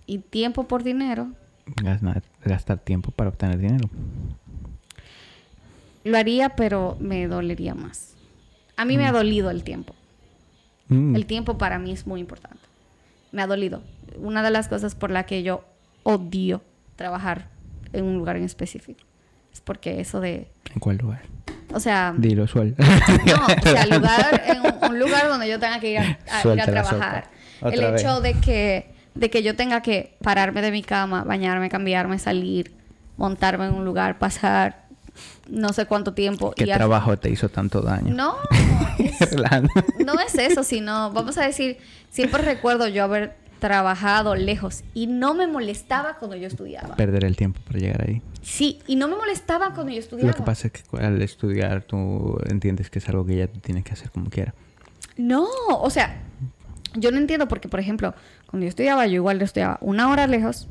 Y 0.06 0.18
tiempo 0.18 0.64
por 0.64 0.82
dinero. 0.82 1.28
Gastar, 1.82 2.22
gastar 2.44 2.78
tiempo 2.78 3.10
para 3.10 3.30
obtener 3.30 3.58
dinero. 3.58 3.88
Lo 6.05 6.16
haría, 6.18 6.50
pero 6.50 6.96
me 7.00 7.26
dolería 7.26 7.74
más. 7.74 8.14
A 8.76 8.84
mí 8.84 8.96
me 8.96 9.07
ha 9.07 9.12
dolido 9.12 9.50
el 9.50 9.64
tiempo. 9.64 9.94
Mm. 10.88 11.16
El 11.16 11.26
tiempo 11.26 11.57
para 11.59 11.78
mí 11.78 11.92
es 11.92 12.07
muy 12.07 12.20
importante. 12.20 12.59
Me 13.32 13.42
ha 13.42 13.46
dolido. 13.46 13.82
Una 14.18 14.42
de 14.42 14.50
las 14.50 14.68
cosas 14.68 14.94
por 14.94 15.11
la 15.11 15.24
que 15.26 15.42
yo 15.42 15.64
odio 16.02 16.62
trabajar 16.96 17.48
en 17.92 18.05
un 18.05 18.16
lugar 18.16 18.36
en 18.36 18.44
específico 18.44 19.00
es 19.52 19.61
porque 19.61 20.00
eso 20.00 20.20
de, 20.20 20.48
¿En 20.74 20.80
cuál 20.80 20.96
lugar? 20.98 21.22
o 21.72 21.80
sea, 21.80 22.12
Dilo, 22.16 22.46
suel. 22.46 22.74
No, 23.26 23.46
o 23.46 23.62
sea, 23.62 23.86
lugar, 23.86 24.42
en 24.46 24.61
un, 24.61 24.90
un 24.90 24.98
lugar 24.98 25.28
donde 25.28 25.48
yo 25.48 25.59
tenga 25.59 25.80
que 25.80 25.92
ir 25.92 25.98
a, 25.98 26.02
a- 26.02 26.07
ir 26.07 26.16
a 26.28 26.42
Suelta 26.42 26.66
la 26.66 26.72
trabajar. 26.82 27.30
El 27.62 27.80
vez. 27.92 28.02
hecho 28.02 28.20
de 28.20 28.34
que, 28.34 28.92
de 29.14 29.30
que 29.30 29.42
yo 29.42 29.57
tenga 29.57 29.80
que 29.80 30.16
pararme 30.22 30.61
de 30.61 30.70
mi 30.70 30.82
cama, 30.82 31.24
bañarme, 31.24 31.68
cambiarme, 31.70 32.18
salir, 32.18 32.74
montarme 33.16 33.66
en 33.66 33.74
un 33.74 33.84
lugar, 33.84 34.18
pasar 34.18 34.84
no 35.48 35.72
sé 35.72 35.86
cuánto 35.86 36.14
tiempo. 36.14 36.52
¿Qué 36.52 36.64
y 36.64 36.70
a- 36.70 36.76
trabajo 36.76 37.16
te 37.18 37.30
hizo 37.30 37.48
tanto 37.48 37.80
daño? 37.80 38.14
No, 38.14 38.36
es- 38.98 39.34
no 40.04 40.14
es 40.20 40.34
eso, 40.36 40.62
sino, 40.64 41.12
vamos 41.12 41.38
a 41.38 41.42
decir, 41.46 41.78
siempre 42.10 42.42
recuerdo 42.42 42.88
yo 42.88 43.04
haber 43.04 43.36
trabajado 43.60 44.34
lejos 44.34 44.84
y 44.92 45.06
no 45.06 45.32
me 45.32 45.46
molestaba 45.46 46.16
cuando 46.18 46.36
yo 46.36 46.46
estudiaba. 46.46 46.96
Perder 46.96 47.24
el 47.24 47.34
tiempo 47.36 47.60
para 47.66 47.78
llegar 47.78 48.02
ahí. 48.08 48.20
Sí, 48.42 48.80
y 48.86 48.96
no 48.96 49.08
me 49.08 49.16
molestaba 49.16 49.72
cuando 49.72 49.90
yo 49.92 49.98
estudiaba. 50.00 50.30
Lo 50.32 50.36
que 50.36 50.42
pasa 50.42 50.66
es 50.68 50.72
que 50.74 50.82
al 50.98 51.22
estudiar 51.22 51.82
tú 51.82 52.38
entiendes 52.46 52.90
que 52.90 52.98
es 52.98 53.08
algo 53.08 53.24
que 53.24 53.36
ya 53.36 53.46
tienes 53.46 53.84
que 53.84 53.92
hacer 53.92 54.10
como 54.10 54.28
quieras. 54.28 54.54
No, 55.16 55.46
o 55.68 55.88
sea, 55.88 56.20
yo 56.94 57.10
no 57.10 57.16
entiendo 57.18 57.48
porque, 57.48 57.68
por 57.68 57.80
ejemplo, 57.80 58.14
cuando 58.50 58.64
yo 58.64 58.68
estudiaba, 58.68 59.06
yo 59.06 59.14
igual 59.14 59.40
estudiaba 59.40 59.78
una 59.80 60.10
hora 60.10 60.26
lejos 60.26 60.68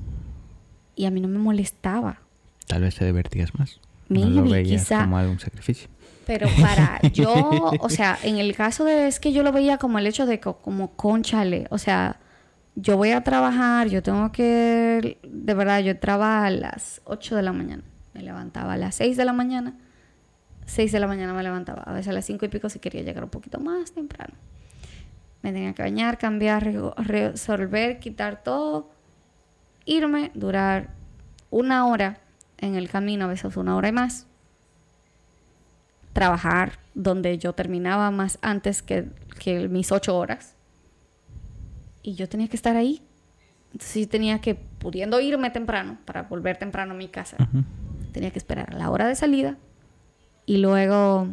y 0.95 1.05
a 1.05 1.09
mí 1.11 1.19
no 1.19 1.27
me 1.27 1.39
molestaba. 1.39 2.19
Tal 2.67 2.81
vez 2.83 2.95
te 2.95 3.05
divertías 3.05 3.57
más. 3.57 3.79
No 4.13 4.29
Maybe, 4.29 4.35
lo 4.35 4.49
veías 4.49 4.81
quizá. 4.83 5.01
como 5.03 5.17
algún 5.17 5.39
sacrificio. 5.39 5.89
Pero 6.25 6.47
para 6.61 6.99
yo, 7.13 7.71
o 7.79 7.89
sea, 7.89 8.17
en 8.23 8.37
el 8.37 8.55
caso 8.55 8.85
de 8.85 9.07
es 9.07 9.19
que 9.19 9.33
yo 9.33 9.43
lo 9.43 9.51
veía 9.51 9.77
como 9.77 9.99
el 9.99 10.07
hecho 10.07 10.25
de 10.25 10.39
co- 10.39 10.57
como 10.57 10.91
conchale, 10.95 11.67
o 11.69 11.77
sea, 11.77 12.19
yo 12.75 12.97
voy 12.97 13.11
a 13.11 13.23
trabajar, 13.23 13.87
yo 13.89 14.01
tengo 14.01 14.31
que, 14.31 15.19
de 15.23 15.53
verdad, 15.53 15.79
yo 15.81 15.91
entraba 15.91 16.45
a 16.45 16.49
las 16.49 17.01
8 17.05 17.35
de 17.35 17.41
la 17.43 17.51
mañana, 17.53 17.83
me 18.13 18.21
levantaba 18.23 18.73
a 18.73 18.77
las 18.77 18.95
6 18.95 19.17
de 19.17 19.25
la 19.25 19.33
mañana, 19.33 19.75
6 20.65 20.91
de 20.93 20.99
la 20.99 21.07
mañana 21.07 21.33
me 21.33 21.43
levantaba, 21.43 21.83
a 21.83 21.91
veces 21.91 22.07
a 22.07 22.13
las 22.13 22.25
5 22.25 22.45
y 22.45 22.49
pico 22.49 22.69
si 22.69 22.79
quería 22.79 23.01
llegar 23.03 23.23
un 23.25 23.29
poquito 23.29 23.59
más 23.59 23.91
temprano. 23.91 24.33
Me 25.41 25.51
tenía 25.51 25.73
que 25.73 25.81
bañar, 25.83 26.17
cambiar, 26.17 26.63
resolver, 26.97 27.99
quitar 27.99 28.43
todo, 28.43 28.89
irme, 29.85 30.31
durar 30.33 30.91
una 31.49 31.85
hora 31.87 32.21
en 32.63 32.75
el 32.75 32.89
camino, 32.89 33.25
a 33.25 33.27
veces 33.27 33.57
una 33.57 33.75
hora 33.75 33.89
y 33.89 33.91
más 33.91 34.27
trabajar 36.13 36.79
donde 36.93 37.37
yo 37.39 37.53
terminaba 37.53 38.11
más 38.11 38.37
antes 38.41 38.81
que, 38.81 39.09
que 39.39 39.67
mis 39.67 39.91
ocho 39.91 40.15
horas. 40.15 40.55
Y 42.03 42.13
yo 42.13 42.29
tenía 42.29 42.47
que 42.47 42.55
estar 42.55 42.75
ahí. 42.75 43.01
Entonces 43.71 44.03
yo 44.03 44.09
tenía 44.09 44.39
que, 44.39 44.55
pudiendo 44.55 45.19
irme 45.19 45.49
temprano 45.49 45.97
para 46.05 46.23
volver 46.23 46.57
temprano 46.57 46.93
a 46.93 46.97
mi 46.97 47.07
casa, 47.07 47.37
tenía 48.11 48.29
que 48.29 48.37
esperar 48.37 48.73
a 48.73 48.77
la 48.77 48.91
hora 48.91 49.07
de 49.07 49.15
salida 49.15 49.57
y 50.45 50.57
luego 50.57 51.29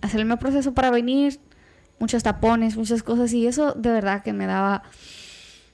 hacer 0.00 0.20
el 0.20 0.26
mismo 0.26 0.38
proceso 0.38 0.74
para 0.74 0.90
venir, 0.90 1.40
muchos 1.98 2.22
tapones, 2.22 2.76
muchas 2.76 3.02
cosas 3.02 3.32
y 3.32 3.48
eso 3.48 3.72
de 3.72 3.90
verdad 3.90 4.22
que 4.22 4.32
me 4.32 4.46
daba 4.46 4.84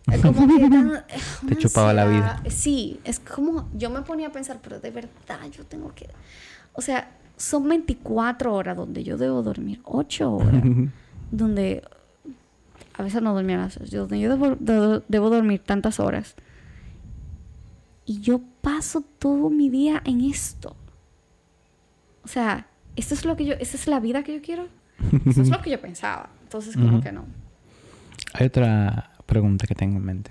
como 0.06 0.46
que 0.48 0.68
dan- 0.68 1.04
una 1.42 1.56
chupaba 1.58 1.92
la 1.92 2.02
ansiedad. 2.04 2.42
Sí, 2.48 3.00
es 3.04 3.20
como 3.20 3.68
yo 3.74 3.90
me 3.90 4.02
ponía 4.02 4.28
a 4.28 4.32
pensar, 4.32 4.58
pero 4.62 4.80
de 4.80 4.90
verdad 4.90 5.40
yo 5.52 5.64
tengo 5.64 5.94
que, 5.94 6.08
o 6.72 6.80
sea, 6.82 7.10
son 7.36 7.68
24 7.68 8.52
horas 8.54 8.76
donde 8.76 9.02
yo 9.04 9.16
debo 9.16 9.42
dormir 9.42 9.80
8 9.84 10.32
horas, 10.32 10.62
donde 11.30 11.82
a 12.96 13.02
veces 13.02 13.22
no 13.22 13.32
dormía 13.34 13.56
las 13.56 13.76
ocho, 13.78 14.00
donde 14.00 14.20
yo 14.20 14.28
debo, 14.30 14.56
debo- 14.56 15.02
debo 15.08 15.30
dormir 15.30 15.60
tantas 15.64 16.00
horas. 16.00 16.34
Y 18.04 18.20
yo 18.20 18.40
paso 18.60 19.02
todo 19.18 19.48
mi 19.50 19.70
día 19.70 20.02
en 20.04 20.20
esto. 20.22 20.76
O 22.24 22.28
sea, 22.28 22.66
esto 22.96 23.14
es 23.14 23.24
lo 23.24 23.36
que 23.36 23.44
yo, 23.46 23.54
esta 23.54 23.76
es 23.76 23.86
la 23.86 24.00
vida 24.00 24.22
que 24.22 24.34
yo 24.34 24.42
quiero. 24.42 24.66
Eso 25.26 25.42
es 25.42 25.48
lo 25.48 25.60
que 25.62 25.70
yo 25.70 25.80
pensaba. 25.80 26.28
Entonces, 26.42 26.74
como 26.74 26.94
Ujú. 26.94 27.00
que 27.00 27.12
no. 27.12 27.24
Hay 28.34 28.46
otra 28.48 29.12
pregunta 29.30 29.66
que 29.66 29.74
tengo 29.74 29.96
en 29.96 30.04
mente. 30.04 30.30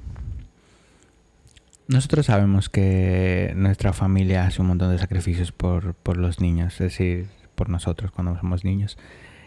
Nosotros 1.88 2.28
sabemos 2.28 2.70
que 2.70 3.54
nuestra 3.56 3.94
familia 3.94 4.46
hace 4.46 4.62
un 4.62 4.68
montón 4.68 4.92
de 4.92 5.00
sacrificios 5.00 5.52
por, 5.52 5.96
por 5.96 6.18
los 6.18 6.40
niños, 6.40 6.74
es 6.74 6.80
decir, 6.80 7.28
por 7.56 7.70
nosotros 7.70 8.12
cuando 8.12 8.38
somos 8.38 8.64
niños. 8.64 8.98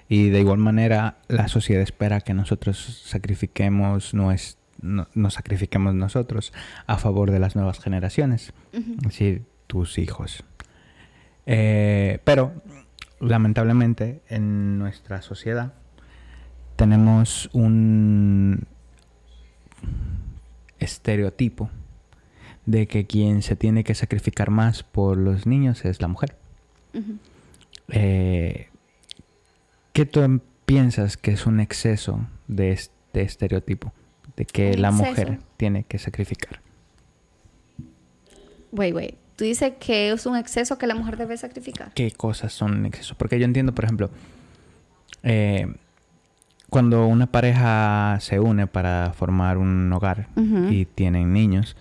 Y 0.09 0.31
de 0.31 0.41
igual 0.41 0.59
manera, 0.59 1.19
la 1.29 1.47
sociedad 1.47 1.83
espera 1.83 2.21
que 2.21 2.35
nosotros 2.35 3.03
sacrifiquemos, 3.07 4.13
nues- 4.15 4.57
no- 4.81 5.07
nos 5.15 5.35
sacrifiquemos 5.35 5.95
nosotros 5.95 6.53
a 6.89 6.99
favor 6.99 7.31
de 7.31 7.39
las 7.39 7.55
nuevas 7.55 7.79
generaciones, 7.79 8.53
Ujú. 8.73 8.95
es 8.97 9.03
decir, 9.03 9.45
tus 9.69 9.99
hijos. 9.99 10.43
Eh, 11.47 12.19
pero, 12.25 12.53
lamentablemente, 13.21 14.23
en 14.29 14.79
nuestra 14.79 15.23
sociedad 15.23 15.75
tenemos 16.77 17.49
un 17.53 18.67
estereotipo 20.83 21.71
de 22.67 22.87
que 22.87 23.07
quien 23.07 23.43
se 23.43 23.57
tiene 23.57 23.85
que 23.85 23.95
sacrificar 23.95 24.51
más 24.51 24.83
por 24.83 25.17
los 25.17 25.47
niños 25.47 25.85
es 25.85 26.01
la 26.01 26.09
mujer. 26.09 26.37
Eh, 27.89 28.69
¿Qué 29.93 30.07
tú 30.07 30.41
piensas 30.65 31.17
que 31.17 31.33
es 31.33 31.47
un 31.47 31.61
exceso 31.61 32.21
de 32.49 32.73
este 32.73 33.23
estereotipo? 33.23 33.93
De 34.37 34.45
que 34.45 34.77
la 34.77 34.91
mujer 34.91 35.39
tiene 35.57 35.85
que 35.85 35.99
sacrificar. 35.99 36.61
Wait, 38.71 38.95
wait. 38.95 39.15
¿Tú 39.37 39.45
dices 39.45 39.73
que 39.81 40.13
es 40.13 40.27
un 40.27 40.37
exceso 40.37 40.79
que 40.79 40.87
la 40.87 40.95
mujer 40.95 41.17
debe 41.17 41.37
sacrificar? 41.37 41.93
¿Qué 41.95 42.11
cosas 42.13 42.53
son 42.53 42.73
un 42.73 42.87
exceso? 42.87 43.15
Porque 43.17 43.39
yo 43.39 43.45
entiendo, 43.45 43.75
por 43.75 43.85
ejemplo, 43.85 44.11
eh, 45.23 45.67
cuando 46.73 47.07
una 47.07 47.27
pareja 47.27 48.17
se 48.21 48.41
une 48.41 48.67
para 48.67 49.13
formar 49.13 49.59
un 49.59 49.93
hogar 49.93 50.29
y 50.71 50.87
tienen 50.87 51.35
niños, 51.35 51.77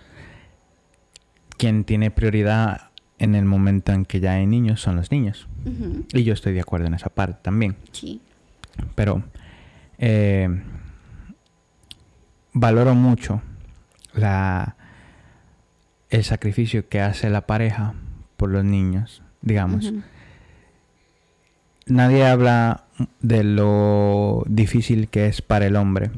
quien 1.56 1.84
tiene 1.84 2.10
prioridad 2.10 2.90
en 3.18 3.34
el 3.34 3.46
momento 3.46 3.92
en 3.92 4.04
que 4.04 4.20
ya 4.20 4.32
hay 4.32 4.46
niños 4.46 4.82
son 4.82 4.96
los 4.96 5.10
niños. 5.10 5.48
Y 6.12 6.24
yo 6.24 6.34
estoy 6.34 6.52
de 6.52 6.60
acuerdo 6.60 6.88
en 6.88 6.92
esa 6.92 7.08
parte 7.08 7.38
también. 7.40 7.76
Sí. 7.92 8.20
Pero 8.94 9.22
eh, 9.96 10.62
valoro 12.52 12.94
mucho 12.94 13.40
la, 14.12 14.76
el 16.10 16.22
sacrificio 16.22 16.90
que 16.90 17.00
hace 17.00 17.30
la 17.30 17.46
pareja 17.46 17.94
por 18.36 18.50
los 18.50 18.62
niños, 18.62 19.22
digamos. 19.40 19.90
Nadie 21.86 22.26
habla 22.26 22.84
de 23.20 23.42
lo 23.44 24.44
difícil 24.46 25.08
que 25.08 25.26
es 25.26 25.42
para 25.42 25.66
el 25.66 25.76
hombre 25.76 26.10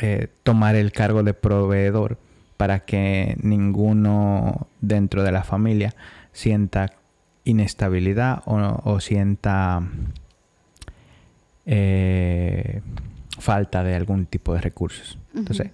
eh, 0.00 0.28
tomar 0.42 0.76
el 0.76 0.92
cargo 0.92 1.22
de 1.22 1.34
proveedor 1.34 2.18
para 2.56 2.80
que 2.80 3.36
ninguno 3.42 4.66
dentro 4.80 5.22
de 5.22 5.32
la 5.32 5.44
familia 5.44 5.94
sienta 6.32 6.92
inestabilidad 7.44 8.42
o, 8.46 9.00
sienta 9.00 9.82
eh, 11.66 12.80
falta 13.38 13.82
de 13.84 13.94
algún 13.94 14.26
tipo 14.26 14.54
de 14.54 14.60
recursos. 14.60 15.18
Entonces, 15.34 15.70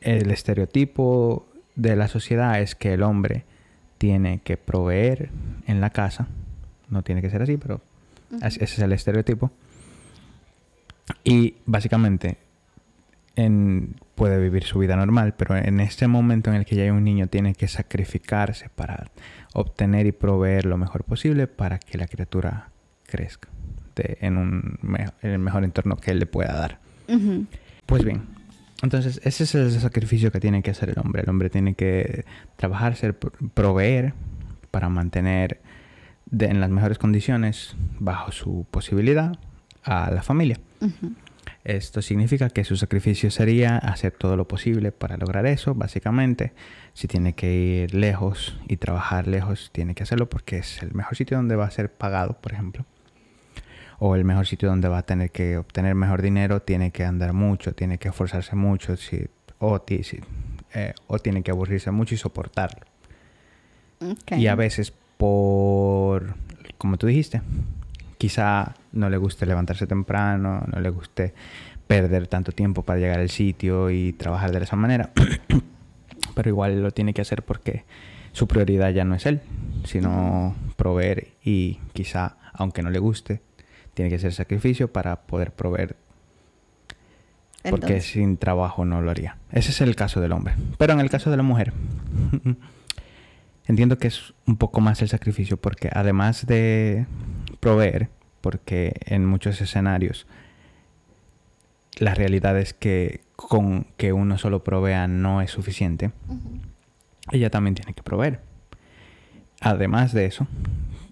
el 0.00 0.30
estereotipo 0.30 1.46
de 1.74 1.96
la 1.96 2.08
sociedad 2.08 2.60
es 2.60 2.74
que 2.74 2.94
el 2.94 3.02
hombre 3.02 3.44
tiene 3.98 4.40
que 4.40 4.56
proveer 4.56 5.30
en 5.66 5.80
la 5.80 5.90
casa. 5.90 6.28
No 6.88 7.02
tiene 7.02 7.22
que 7.22 7.30
ser 7.30 7.42
así, 7.42 7.56
pero 7.56 7.80
ese 8.42 8.64
es 8.64 8.78
el 8.78 8.92
estereotipo. 8.92 9.50
Y 11.24 11.54
básicamente 11.66 12.38
puede 14.14 14.40
vivir 14.40 14.64
su 14.64 14.80
vida 14.80 14.96
normal, 14.96 15.34
pero 15.36 15.56
en 15.56 15.78
este 15.78 16.08
momento 16.08 16.50
en 16.50 16.56
el 16.56 16.64
que 16.64 16.74
ya 16.74 16.82
hay 16.82 16.90
un 16.90 17.04
niño 17.04 17.28
tiene 17.28 17.54
que 17.54 17.68
sacrificarse 17.68 18.68
para 18.68 19.10
obtener 19.54 20.06
y 20.06 20.12
proveer 20.12 20.66
lo 20.66 20.76
mejor 20.76 21.04
posible 21.04 21.46
para 21.46 21.78
que 21.78 21.98
la 21.98 22.08
criatura 22.08 22.70
crezca 23.06 23.48
en, 23.96 24.36
un 24.36 24.78
el 25.22 25.38
mejor 25.38 25.64
entorno 25.64 25.96
que 25.96 26.10
él 26.10 26.18
le 26.18 26.26
pueda 26.26 26.52
dar. 26.52 26.78
Pues 27.86 28.04
bien, 28.04 28.22
entonces 28.82 29.20
ese 29.24 29.44
es 29.44 29.54
el 29.54 29.70
sacrificio 29.72 30.30
que 30.30 30.40
tiene 30.40 30.62
que 30.62 30.70
hacer 30.70 30.90
el 30.90 30.98
hombre. 30.98 31.22
El 31.22 31.30
hombre 31.30 31.48
tiene 31.48 31.74
que 31.74 32.24
trabajar, 32.56 32.96
ser, 32.96 33.16
proveer 33.16 34.14
para 34.70 34.88
mantener 34.88 35.60
en 36.32 36.60
las 36.60 36.70
mejores 36.70 36.98
condiciones, 36.98 37.76
bajo 37.98 38.32
su 38.32 38.66
posibilidad, 38.70 39.38
a 39.82 40.10
la 40.10 40.22
familia. 40.22 40.58
Esto 41.64 42.02
significa 42.02 42.50
que 42.50 42.64
su 42.64 42.76
sacrificio 42.76 43.30
sería 43.30 43.78
hacer 43.78 44.12
todo 44.12 44.36
lo 44.36 44.46
posible 44.46 44.92
para 44.92 45.16
lograr 45.16 45.46
eso, 45.46 45.74
básicamente. 45.74 46.52
Si 46.94 47.08
tiene 47.08 47.34
que 47.34 47.52
ir 47.54 47.94
lejos 47.94 48.58
y 48.68 48.76
trabajar 48.76 49.26
lejos, 49.26 49.70
tiene 49.72 49.94
que 49.94 50.02
hacerlo 50.02 50.28
porque 50.28 50.58
es 50.58 50.82
el 50.82 50.94
mejor 50.94 51.16
sitio 51.16 51.36
donde 51.36 51.56
va 51.56 51.66
a 51.66 51.70
ser 51.70 51.92
pagado, 51.92 52.38
por 52.40 52.52
ejemplo. 52.52 52.84
O 53.98 54.14
el 54.14 54.24
mejor 54.24 54.46
sitio 54.46 54.68
donde 54.68 54.88
va 54.88 54.98
a 54.98 55.02
tener 55.02 55.30
que 55.30 55.58
obtener 55.58 55.94
mejor 55.94 56.22
dinero, 56.22 56.62
tiene 56.62 56.92
que 56.92 57.04
andar 57.04 57.32
mucho, 57.32 57.74
tiene 57.74 57.98
que 57.98 58.08
esforzarse 58.08 58.54
mucho, 58.54 58.96
si, 58.96 59.26
o, 59.58 59.84
eh, 59.88 60.94
o 61.06 61.18
tiene 61.18 61.42
que 61.42 61.50
aburrirse 61.50 61.90
mucho 61.90 62.14
y 62.14 62.18
soportarlo. 62.18 62.86
Y 64.30 64.46
a 64.46 64.54
veces 64.54 64.92
por, 65.18 66.34
como 66.78 66.96
tú 66.96 67.06
dijiste, 67.06 67.42
quizá 68.16 68.74
no 68.92 69.10
le 69.10 69.18
guste 69.18 69.44
levantarse 69.44 69.86
temprano, 69.86 70.64
no 70.66 70.80
le 70.80 70.88
guste 70.88 71.34
perder 71.86 72.26
tanto 72.28 72.52
tiempo 72.52 72.82
para 72.82 72.98
llegar 72.98 73.20
al 73.20 73.28
sitio 73.28 73.90
y 73.90 74.12
trabajar 74.14 74.52
de 74.52 74.62
esa 74.62 74.76
manera, 74.76 75.10
pero 76.34 76.48
igual 76.48 76.82
lo 76.82 76.90
tiene 76.92 77.12
que 77.12 77.20
hacer 77.20 77.42
porque 77.42 77.84
su 78.32 78.46
prioridad 78.46 78.90
ya 78.90 79.04
no 79.04 79.14
es 79.14 79.26
él, 79.26 79.40
sino 79.84 80.54
proveer 80.76 81.28
y 81.42 81.80
quizá, 81.92 82.36
aunque 82.52 82.82
no 82.82 82.90
le 82.90 82.98
guste, 82.98 83.40
tiene 83.94 84.10
que 84.10 84.16
hacer 84.16 84.32
sacrificio 84.32 84.92
para 84.92 85.22
poder 85.22 85.52
proveer. 85.52 85.96
Porque 87.68 88.00
sin 88.00 88.36
trabajo 88.36 88.84
no 88.84 89.02
lo 89.02 89.10
haría. 89.10 89.36
Ese 89.50 89.72
es 89.72 89.80
el 89.80 89.96
caso 89.96 90.20
del 90.20 90.32
hombre. 90.32 90.54
Pero 90.78 90.92
en 90.92 91.00
el 91.00 91.10
caso 91.10 91.30
de 91.30 91.36
la 91.36 91.42
mujer, 91.42 91.72
entiendo 93.68 93.98
que 93.98 94.08
es 94.08 94.34
un 94.46 94.56
poco 94.56 94.80
más 94.80 95.00
el 95.02 95.08
sacrificio 95.08 95.58
porque 95.58 95.90
además 95.92 96.46
de 96.46 97.06
proveer, 97.60 98.08
porque 98.40 98.94
en 99.04 99.26
muchos 99.26 99.60
escenarios 99.60 100.26
la 101.98 102.14
realidad 102.14 102.58
es 102.58 102.72
que 102.72 103.20
con 103.36 103.86
que 103.96 104.12
uno 104.12 104.38
solo 104.38 104.64
provea 104.64 105.06
no 105.06 105.42
es 105.42 105.50
suficiente, 105.50 106.10
ella 107.30 107.50
también 107.50 107.74
tiene 107.74 107.92
que 107.92 108.02
proveer. 108.02 108.40
Además 109.60 110.12
de 110.12 110.26
eso, 110.26 110.46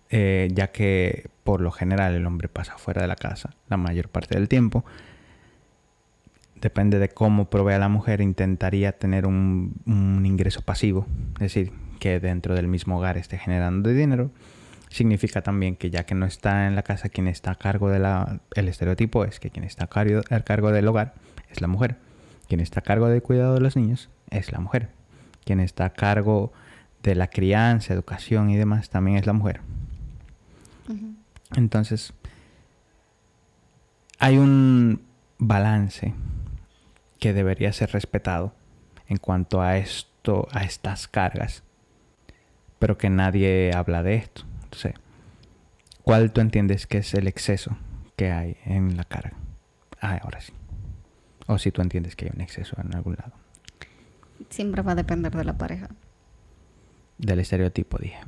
eh, 0.08 0.48
ya 0.52 0.68
que 0.72 1.28
por 1.44 1.60
lo 1.60 1.70
general 1.70 2.14
el 2.14 2.26
hombre 2.26 2.48
pasa 2.48 2.78
fuera 2.78 3.02
de 3.02 3.08
la 3.08 3.16
casa 3.16 3.54
la 3.68 3.76
mayor 3.76 4.08
parte 4.08 4.34
del 4.34 4.48
tiempo, 4.48 4.84
depende 6.60 6.98
de 6.98 7.10
cómo 7.10 7.50
provea 7.50 7.78
la 7.78 7.88
mujer, 7.88 8.22
intentaría 8.22 8.92
tener 8.92 9.26
un, 9.26 9.74
un 9.84 10.24
ingreso 10.24 10.62
pasivo, 10.62 11.06
es 11.34 11.40
decir, 11.40 11.72
que 12.06 12.20
dentro 12.20 12.54
del 12.54 12.68
mismo 12.68 12.98
hogar 12.98 13.18
esté 13.18 13.36
generando 13.36 13.90
dinero 13.90 14.30
significa 14.90 15.42
también 15.42 15.74
que 15.74 15.90
ya 15.90 16.06
que 16.06 16.14
no 16.14 16.24
está 16.24 16.68
en 16.68 16.76
la 16.76 16.84
casa 16.84 17.08
quien 17.08 17.26
está 17.26 17.50
a 17.50 17.54
cargo 17.56 17.90
de 17.90 17.98
la 17.98 18.38
el 18.54 18.68
estereotipo 18.68 19.24
es 19.24 19.40
que 19.40 19.50
quien 19.50 19.64
está 19.64 19.86
a 19.86 19.88
cargo, 19.88 20.20
a 20.30 20.40
cargo 20.40 20.70
del 20.70 20.86
hogar 20.86 21.14
es 21.50 21.60
la 21.60 21.66
mujer. 21.66 21.96
Quien 22.46 22.60
está 22.60 22.78
a 22.78 22.82
cargo 22.84 23.08
del 23.08 23.22
cuidado 23.22 23.54
de 23.54 23.60
los 23.60 23.74
niños 23.74 24.08
es 24.30 24.52
la 24.52 24.60
mujer. 24.60 24.90
Quien 25.44 25.58
está 25.58 25.86
a 25.86 25.90
cargo 25.90 26.52
de 27.02 27.16
la 27.16 27.26
crianza 27.26 27.92
educación 27.92 28.50
y 28.50 28.56
demás 28.56 28.88
también 28.88 29.16
es 29.16 29.26
la 29.26 29.32
mujer. 29.32 29.62
Entonces 31.56 32.12
hay 34.20 34.38
un 34.38 35.02
balance 35.38 36.14
que 37.18 37.32
debería 37.32 37.72
ser 37.72 37.90
respetado 37.90 38.54
en 39.08 39.16
cuanto 39.16 39.60
a 39.60 39.76
esto 39.76 40.46
a 40.52 40.62
estas 40.62 41.08
cargas 41.08 41.64
pero 42.78 42.98
que 42.98 43.10
nadie 43.10 43.72
habla 43.74 44.02
de 44.02 44.16
esto 44.16 44.44
¿cuál 46.02 46.32
tú 46.32 46.40
entiendes 46.40 46.86
que 46.86 46.98
es 46.98 47.14
el 47.14 47.26
exceso 47.26 47.76
que 48.16 48.30
hay 48.30 48.56
en 48.64 48.96
la 48.96 49.04
carga? 49.04 49.36
Ah, 50.00 50.18
ahora 50.22 50.40
sí. 50.40 50.52
O 51.46 51.58
si 51.58 51.70
tú 51.70 51.82
entiendes 51.82 52.16
que 52.16 52.26
hay 52.26 52.32
un 52.34 52.40
exceso 52.40 52.76
en 52.80 52.94
algún 52.94 53.14
lado. 53.14 53.32
Siempre 54.50 54.82
va 54.82 54.92
a 54.92 54.94
depender 54.94 55.34
de 55.34 55.44
la 55.44 55.56
pareja. 55.56 55.88
Del 57.18 57.40
estereotipo, 57.40 57.98
dije. 57.98 58.18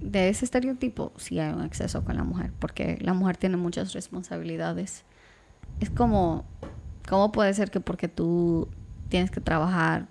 De 0.00 0.28
ese 0.28 0.44
estereotipo 0.44 1.12
sí 1.16 1.40
hay 1.40 1.52
un 1.52 1.64
exceso 1.64 2.04
con 2.04 2.16
la 2.16 2.24
mujer, 2.24 2.52
porque 2.58 2.98
la 3.00 3.14
mujer 3.14 3.36
tiene 3.36 3.56
muchas 3.56 3.92
responsabilidades. 3.94 5.04
Es 5.80 5.90
como, 5.90 6.44
¿cómo 7.08 7.32
puede 7.32 7.52
ser 7.54 7.70
que 7.70 7.80
porque 7.80 8.08
tú 8.08 8.68
tienes 9.08 9.30
que 9.30 9.40
trabajar 9.40 10.06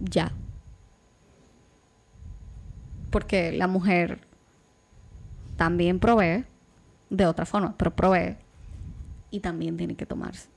ya, 0.00 0.32
porque 3.12 3.52
la 3.52 3.68
mujer 3.68 4.26
también 5.56 6.00
provee 6.00 6.44
de 7.10 7.26
otra 7.26 7.46
forma, 7.46 7.76
pero 7.78 7.94
provee 7.94 8.36
y 9.30 9.40
también 9.40 9.76
tiene 9.76 9.94
que 9.94 10.06
tomarse, 10.06 10.48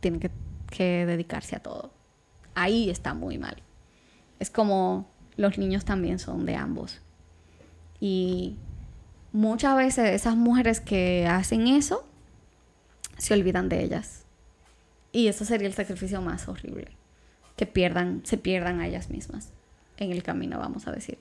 tiene 0.00 0.18
que, 0.18 0.30
dedicarse 1.06 1.54
a 1.54 1.60
todo. 1.60 1.92
Ahí 2.54 2.90
está 2.90 3.14
muy 3.14 3.38
mal. 3.38 3.62
Es 4.40 4.50
como 4.50 5.08
los 5.36 5.58
niños 5.58 5.84
también 5.84 6.18
son 6.18 6.44
de 6.44 6.56
ambos. 6.56 7.00
Y 8.00 8.56
muchas 9.32 9.76
veces 9.76 10.10
esas 10.10 10.36
mujeres 10.36 10.80
que 10.80 11.26
hacen 11.26 11.68
eso 11.68 12.06
se 13.16 13.32
olvidan 13.32 13.68
de 13.68 13.84
ellas. 13.84 14.24
Y 15.12 15.28
eso 15.28 15.44
sería 15.44 15.68
el 15.68 15.74
sacrificio 15.74 16.20
más 16.20 16.48
horrible. 16.48 16.88
Que 17.56 17.64
pierdan, 17.64 18.22
se 18.24 18.36
pierdan 18.36 18.80
a 18.80 18.86
ellas 18.86 19.08
mismas 19.08 19.52
en 19.96 20.10
el 20.10 20.22
camino, 20.22 20.58
vamos 20.58 20.86
a 20.88 20.92
decir. 20.92 21.18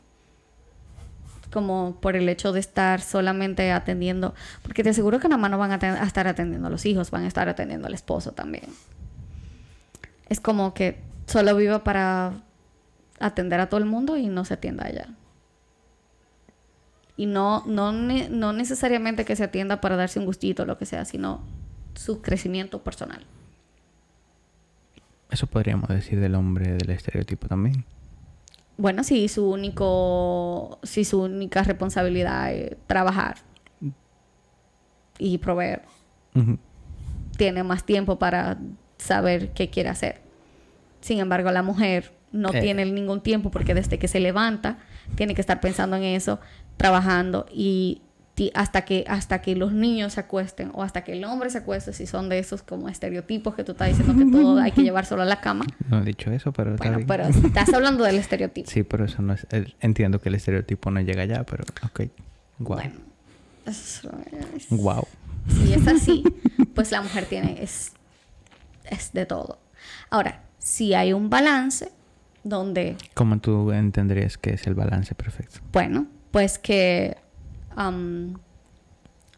Como 1.51 1.97
por 2.01 2.15
el 2.15 2.27
hecho 2.29 2.51
de 2.51 2.59
estar 2.59 3.01
solamente 3.01 3.71
atendiendo, 3.71 4.33
porque 4.61 4.83
te 4.83 4.89
aseguro 4.89 5.19
que 5.19 5.27
nada 5.27 5.39
más 5.39 5.51
no 5.51 5.57
van 5.57 5.71
a, 5.71 6.03
estar 6.03 6.27
atendiendo 6.27 6.67
a 6.67 6.71
los 6.71 6.85
hijos, 6.85 7.11
van 7.11 7.23
a 7.23 7.27
estar 7.27 7.49
atendiendo 7.49 7.87
al 7.87 7.93
esposo 7.93 8.31
también. 8.31 8.65
Es 10.29 10.39
como 10.39 10.73
que 10.73 10.99
solo 11.27 11.55
viva 11.55 11.83
para 11.83 12.33
atender 13.19 13.59
a 13.59 13.69
todo 13.69 13.79
el 13.79 13.85
mundo 13.85 14.17
y 14.17 14.27
no 14.27 14.45
se 14.45 14.55
atienda 14.55 14.85
allá. 14.85 15.09
Y 17.17 17.27
no, 17.27 17.63
no, 17.65 17.91
no 17.91 18.53
necesariamente 18.53 19.23
que 19.23 19.35
se 19.35 19.45
atienda 19.45 19.79
para 19.79 19.95
darse 19.95 20.19
un 20.19 20.25
gustito 20.25 20.63
o 20.63 20.65
lo 20.65 20.77
que 20.77 20.85
sea, 20.85 21.05
sino 21.05 21.41
su 21.93 22.21
crecimiento 22.21 22.83
personal. 22.83 23.25
Eso 25.31 25.47
podríamos 25.47 25.89
decir 25.89 26.19
del 26.19 26.35
hombre 26.35 26.73
del 26.73 26.89
estereotipo 26.89 27.47
también. 27.47 27.85
Bueno, 28.77 29.03
si 29.03 29.27
su 29.29 29.49
único, 29.49 30.79
si 30.83 31.05
su 31.05 31.21
única 31.21 31.63
responsabilidad 31.63 32.51
es 32.53 32.75
trabajar 32.87 33.37
y 35.17 35.37
proveer, 35.37 35.83
tiene 37.37 37.63
más 37.63 37.85
tiempo 37.85 38.17
para 38.19 38.57
saber 38.97 39.53
qué 39.53 39.69
quiere 39.69 39.89
hacer. 39.89 40.21
Sin 40.99 41.19
embargo, 41.19 41.51
la 41.51 41.61
mujer 41.63 42.11
no 42.31 42.49
Eh. 42.53 42.59
tiene 42.61 42.85
ningún 42.85 43.21
tiempo 43.21 43.49
porque 43.51 43.73
desde 43.73 43.97
que 43.97 44.07
se 44.09 44.19
levanta 44.19 44.77
tiene 45.15 45.35
que 45.35 45.41
estar 45.41 45.61
pensando 45.61 45.95
en 45.95 46.03
eso, 46.03 46.39
trabajando 46.75 47.45
y 47.53 48.01
hasta 48.53 48.83
que 48.83 49.05
hasta 49.07 49.41
que 49.41 49.55
los 49.55 49.71
niños 49.71 50.13
se 50.13 50.19
acuesten 50.19 50.71
o 50.73 50.83
hasta 50.83 51.03
que 51.03 51.13
el 51.13 51.23
hombre 51.23 51.49
se 51.49 51.59
acueste, 51.59 51.93
si 51.93 52.05
son 52.05 52.27
de 52.29 52.39
esos 52.39 52.63
como 52.63 52.89
estereotipos 52.89 53.55
que 53.55 53.63
tú 53.63 53.71
estás 53.73 53.87
diciendo 53.89 54.13
que 54.15 54.29
todo 54.31 54.59
hay 54.59 54.71
que 54.71 54.83
llevar 54.83 55.05
solo 55.05 55.21
a 55.21 55.25
la 55.25 55.39
cama. 55.41 55.65
No 55.89 56.01
he 56.01 56.05
dicho 56.05 56.29
eso, 56.31 56.51
pero 56.51 56.71
está 56.75 56.83
Bueno, 56.83 56.97
bien. 56.97 57.07
pero 57.07 57.23
estás 57.47 57.73
hablando 57.73 58.03
del 58.03 58.17
estereotipo. 58.17 58.69
Sí, 58.69 58.83
pero 58.83 59.05
eso 59.05 59.21
no 59.21 59.33
es... 59.33 59.47
el- 59.51 59.75
entiendo 59.79 60.19
que 60.19 60.29
el 60.29 60.35
estereotipo 60.35 60.91
no 60.91 60.99
llega 61.01 61.23
allá, 61.23 61.43
pero 61.45 61.63
ok. 61.83 62.01
Guau. 62.59 62.79
Bueno, 62.79 62.95
eso 63.65 64.11
es- 64.55 64.67
Guau. 64.69 65.07
Si 65.47 65.73
es 65.73 65.87
así, 65.87 66.23
pues 66.73 66.91
la 66.91 67.01
mujer 67.01 67.25
tiene, 67.25 67.61
es, 67.63 67.93
es 68.89 69.13
de 69.13 69.25
todo. 69.25 69.59
Ahora, 70.09 70.41
si 70.57 70.93
hay 70.93 71.13
un 71.13 71.29
balance 71.29 71.91
donde, 72.43 72.97
¿Cómo 73.13 73.39
tú 73.39 73.71
entenderías 73.71 74.37
que 74.37 74.51
es 74.55 74.67
el 74.67 74.73
balance 74.73 75.15
perfecto? 75.15 75.59
bueno, 75.71 76.07
pues 76.31 76.57
que 76.59 77.15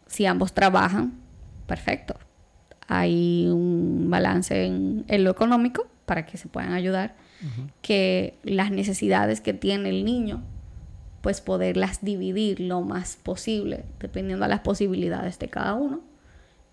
si 0.07 0.25
ambos 0.25 0.53
trabajan, 0.53 1.19
perfecto. 1.65 2.15
Hay 2.87 3.47
un 3.47 4.07
balance 4.09 4.65
en, 4.65 5.05
en 5.07 5.23
lo 5.23 5.31
económico 5.31 5.87
para 6.07 6.25
que 6.25 6.37
se 6.37 6.47
puedan 6.47 6.71
ayudar, 6.71 7.15
que 7.81 8.39
las 8.43 8.71
necesidades 8.71 9.41
que 9.41 9.53
tiene 9.53 9.89
el 9.89 10.05
niño, 10.05 10.41
pues 11.21 11.41
poderlas 11.41 11.99
dividir 12.01 12.61
lo 12.61 12.81
más 12.81 13.17
posible, 13.17 13.83
dependiendo 13.99 14.45
de 14.45 14.49
las 14.49 14.61
posibilidades 14.61 15.37
de 15.37 15.49
cada 15.49 15.73
uno. 15.73 15.99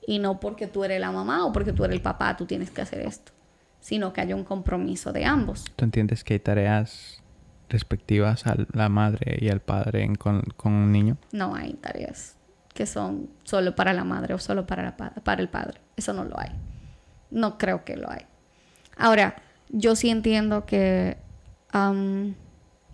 Y 0.06 0.20
no 0.20 0.38
porque 0.38 0.68
tú 0.68 0.84
eres 0.84 1.00
la 1.00 1.10
mamá 1.10 1.44
o 1.44 1.52
porque 1.52 1.72
tú 1.72 1.84
eres 1.84 1.96
el 1.96 2.00
papá, 2.00 2.36
tú 2.36 2.46
tienes 2.46 2.70
que 2.70 2.82
hacer 2.82 3.00
esto, 3.00 3.32
sino 3.80 4.12
que 4.12 4.20
haya 4.20 4.36
un 4.36 4.44
compromiso 4.44 5.12
de 5.12 5.24
ambos. 5.24 5.64
¿Tú 5.74 5.84
entiendes 5.84 6.22
que 6.22 6.34
hay 6.34 6.40
tareas 6.40 7.23
respectivas 7.68 8.46
a 8.46 8.56
la 8.72 8.88
madre 8.88 9.38
y 9.40 9.48
al 9.48 9.60
padre 9.60 10.02
en- 10.04 10.14
con, 10.16 10.42
con 10.56 10.72
un 10.72 10.92
niño? 10.92 11.16
No 11.32 11.54
hay 11.54 11.74
tareas 11.74 12.36
que 12.72 12.86
son 12.86 13.30
solo 13.44 13.74
para 13.76 13.92
la 13.92 14.02
madre 14.04 14.34
o 14.34 14.38
solo 14.38 14.66
para, 14.66 14.82
la 14.82 14.96
pa- 14.96 15.10
para 15.22 15.40
el 15.40 15.48
padre. 15.48 15.80
Eso 15.96 16.12
no 16.12 16.24
lo 16.24 16.38
hay. 16.38 16.50
No 17.30 17.56
creo 17.58 17.84
que 17.84 17.96
lo 17.96 18.10
hay. 18.10 18.22
Ahora, 18.96 19.36
yo 19.70 19.94
sí 19.96 20.10
entiendo 20.10 20.66
que 20.66 21.16
am, 21.70 22.34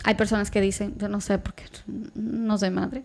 hay 0.04 0.14
personas 0.14 0.50
que 0.50 0.60
dicen, 0.60 0.94
yo 0.98 1.08
no 1.08 1.20
sé 1.20 1.38
porque 1.38 1.64
no 2.14 2.56
soy 2.58 2.70
madre, 2.70 3.04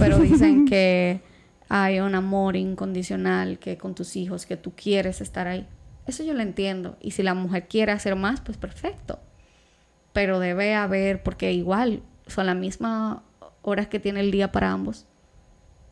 pero 0.00 0.18
dicen 0.18 0.64
que 0.68 1.20
hay 1.68 2.00
un 2.00 2.14
amor 2.14 2.56
incondicional 2.56 3.58
que 3.58 3.76
con 3.78 3.94
tus 3.94 4.16
hijos, 4.16 4.46
que 4.46 4.56
tú 4.56 4.72
quieres 4.74 5.20
estar 5.20 5.46
ahí. 5.46 5.66
Eso 6.06 6.22
yo 6.24 6.32
lo 6.34 6.40
entiendo. 6.42 6.96
Y 7.00 7.10
si 7.12 7.22
la 7.22 7.34
mujer 7.34 7.68
quiere 7.68 7.92
hacer 7.92 8.16
más, 8.16 8.40
pues 8.40 8.56
perfecto. 8.56 9.20
Pero 10.12 10.38
debe 10.38 10.74
haber, 10.74 11.22
porque 11.22 11.52
igual 11.52 12.02
son 12.26 12.46
las 12.46 12.56
mismas 12.56 13.18
horas 13.62 13.88
que 13.88 14.00
tiene 14.00 14.20
el 14.20 14.30
día 14.30 14.52
para 14.52 14.70
ambos. 14.70 15.06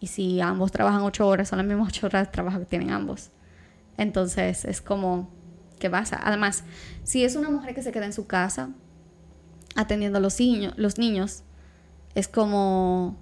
Y 0.01 0.09
si 0.09 0.41
ambos 0.41 0.73
trabajan 0.73 1.03
ocho 1.03 1.27
horas, 1.27 1.49
son 1.49 1.59
las 1.59 1.67
mismas 1.67 1.89
ocho 1.89 2.07
horas 2.07 2.27
de 2.27 2.33
trabajo 2.33 2.59
que 2.61 2.67
tienen 2.67 2.91
ambos. 2.91 3.31
Entonces 3.97 4.65
es 4.65 4.81
como, 4.81 5.31
¿qué 5.79 5.91
pasa? 5.91 6.21
Además, 6.23 6.65
si 7.03 7.25
es 7.25 7.37
una 7.37 7.51
mujer 7.51 7.75
que 7.75 7.83
se 7.83 7.93
queda 7.93 8.07
en 8.07 8.13
su 8.13 8.27
casa 8.27 8.71
atendiendo 9.75 10.19
a 10.19 10.21
los, 10.21 10.39
niños 10.41 10.75
los 10.77 10.99
niños, 10.99 11.43
es 12.15 12.29
como, 12.29 13.17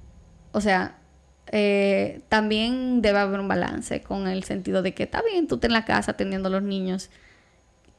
o 0.53 0.61
sea, 0.61 0.99
eh, 1.49 2.23
también 2.29 3.03
debe 3.03 3.19
haber 3.19 3.41
un 3.41 3.49
balance 3.49 4.03
con 4.03 4.29
el 4.29 4.45
sentido 4.45 4.83
de 4.83 4.95
que 4.95 5.05
está 5.05 5.23
bien, 5.23 5.47
tú 5.47 5.57
estás 5.57 5.69
en 5.69 5.75
la 5.75 5.85
casa 5.85 6.13
atendiendo 6.13 6.49
a 6.49 6.53
los 6.53 6.63
niños, 6.63 7.11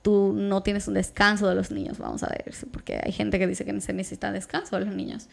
tú 0.06 0.34
no 0.36 0.62
tienes 0.62 0.88
un 0.88 0.93
descanso 0.93 1.49
de 1.49 1.56
los 1.56 1.72
niños, 1.72 1.97
vamos 1.97 2.22
a 2.22 2.28
ver, 2.28 2.53
porque 2.72 3.01
hay 3.03 3.12
gente 3.12 3.39
que 3.39 3.47
dice 3.47 3.66
que 3.66 3.82
se 3.82 3.91
necesita 3.91 4.32
descanso 4.32 4.78
de 4.78 4.86
los 4.86 4.93
niños, 4.93 5.30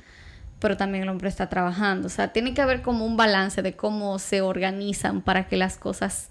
pero 0.61 0.79
también 0.79 1.03
el 1.03 1.11
hombre 1.11 1.29
está 1.29 1.51
trabajando, 1.51 2.07
o 2.07 2.09
sea, 2.09 2.33
tiene 2.33 2.55
que 2.55 2.63
haber 2.63 2.81
como 2.81 3.05
un 3.05 3.19
balance 3.19 3.61
de 3.61 3.77
cómo 3.77 4.19
se 4.19 4.41
organizan 4.41 5.21
para 5.21 5.47
que 5.47 5.59
las 5.59 5.77
cosas 5.77 6.31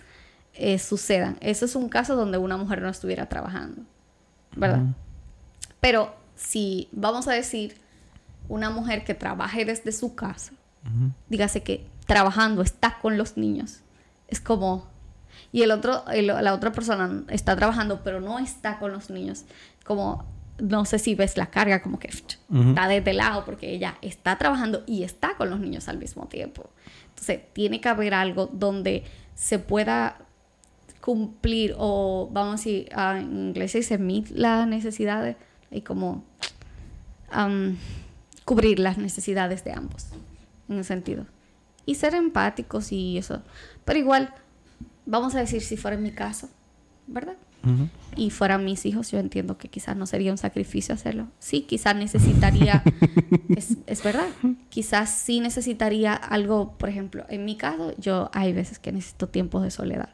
eh, 0.55 0.79
sucedan. 0.79 1.37
Eso 1.39 1.65
es 1.65 1.75
un 1.75 1.87
caso 1.87 2.15
donde 2.15 2.39
una 2.39 2.57
mujer 2.57 2.81
no 2.81 2.89
estuviera 2.89 3.29
trabajando, 3.29 3.83
¿verdad? 4.55 4.85
Pero 5.79 6.15
si 6.35 6.89
vamos 6.91 7.27
a 7.27 7.33
decir 7.33 7.75
una 8.49 8.71
mujer 8.71 9.03
que 9.03 9.13
trabaje 9.13 9.65
desde 9.65 9.91
su 9.91 10.15
casa, 10.15 10.53
Ujú. 10.83 11.11
dígase 11.29 11.61
que 11.61 11.85
trabajando 12.07 12.63
está 12.63 12.97
con 13.03 13.19
los 13.19 13.37
niños, 13.37 13.81
es 14.27 14.41
como 14.41 14.87
y 15.51 15.63
el 15.63 15.71
otro 15.71 16.03
el- 16.11 16.27
la 16.27 16.53
otra 16.53 16.71
persona 16.71 17.23
está 17.29 17.55
trabajando 17.55 18.01
pero 18.03 18.19
no 18.21 18.39
está 18.39 18.79
con 18.79 18.91
los 18.91 19.09
niños, 19.09 19.45
como 19.85 20.25
no 20.59 20.85
sé 20.85 20.99
si 20.99 21.15
ves 21.15 21.37
la 21.37 21.47
carga 21.47 21.81
como 21.81 21.97
que 21.97 22.07
pft, 22.09 22.35
Ujú. 22.49 22.69
está 22.69 22.87
desde 22.87 23.13
lado 23.13 23.45
porque 23.45 23.73
ella 23.73 23.97
está 24.01 24.37
trabajando 24.37 24.83
y 24.85 25.03
está 25.03 25.35
con 25.35 25.49
los 25.49 25.59
niños 25.59 25.87
al 25.87 25.97
mismo 25.97 26.27
tiempo. 26.27 26.69
Entonces, 27.09 27.41
tiene 27.53 27.81
que 27.81 27.89
haber 27.89 28.13
algo 28.13 28.47
donde 28.51 29.03
se 29.35 29.57
pueda 29.59 30.17
cumplir 31.01 31.73
o 31.79 32.29
vamos 32.31 32.53
a 32.53 32.57
decir 32.57 32.89
ah, 32.93 33.17
en 33.19 33.47
inglés 33.47 33.71
se 33.71 33.79
dice 33.79 33.97
meet 33.97 34.29
las 34.29 34.67
necesidades 34.67 35.35
y 35.71 35.81
como 35.81 36.23
cubrir 38.45 38.79
las 38.79 38.97
necesidades 38.97 39.63
de 39.63 39.71
ambos 39.71 40.07
en 40.69 40.75
ese 40.79 40.89
sentido 40.89 41.25
y 41.85 41.95
ser 41.95 42.13
empáticos 42.15 42.91
y 42.91 43.17
eso 43.17 43.41
pero 43.85 43.97
igual 43.99 44.33
vamos 45.05 45.35
a 45.35 45.39
decir 45.39 45.61
si 45.61 45.77
fuera 45.77 45.95
en 45.95 46.03
mi 46.03 46.11
caso 46.11 46.49
verdad 47.07 47.35
y 48.15 48.31
fueran 48.31 48.65
mis 48.65 48.87
hijos 48.87 49.11
yo 49.11 49.19
entiendo 49.19 49.59
que 49.59 49.67
quizás 49.67 49.95
no 49.95 50.07
sería 50.07 50.31
un 50.31 50.39
sacrificio 50.39 50.95
hacerlo. 50.95 51.27
Sí 51.37 51.61
quizás 51.61 51.95
necesitaría 51.95 52.83
es, 53.55 53.77
es 53.85 54.03
verdad 54.03 54.25
quizás 54.69 55.11
sí 55.11 55.39
necesitaría 55.41 56.15
algo 56.15 56.75
por 56.79 56.89
ejemplo 56.89 57.23
en 57.29 57.45
mi 57.45 57.55
caso 57.57 57.93
yo 57.99 58.31
hay 58.33 58.51
veces 58.51 58.79
que 58.79 58.91
necesito 58.91 59.29
tiempos 59.29 59.61
de 59.61 59.69
soledad. 59.69 60.09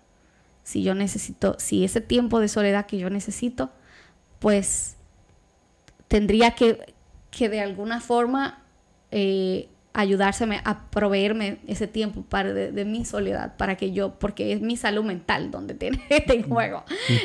Si 0.67 0.83
yo 0.83 0.95
necesito, 0.95 1.55
si 1.59 1.85
ese 1.85 2.01
tiempo 2.01 2.41
de 2.41 2.49
soledad 2.49 2.87
que 2.87 2.97
yo 2.97 3.09
necesito, 3.09 3.71
pues 4.39 4.97
tendría 6.09 6.51
que, 6.51 6.93
que 7.31 7.47
de 7.47 7.61
alguna 7.61 8.01
forma 8.01 8.61
eh, 9.11 9.69
ayudárseme 9.97 10.61
a 10.63 10.91
proveerme 10.91 11.57
ese 11.65 11.87
tiempo 11.87 12.21
para 12.21 12.53
de, 12.53 12.71
de 12.71 12.85
mi 12.85 13.03
soledad, 13.03 13.57
para 13.57 13.77
que 13.77 13.91
yo, 13.91 14.19
porque 14.19 14.53
es 14.53 14.61
mi 14.61 14.77
salud 14.77 15.03
mental 15.03 15.49
donde 15.49 15.73
tiene 15.73 16.03
este 16.09 16.43
juego. 16.43 16.83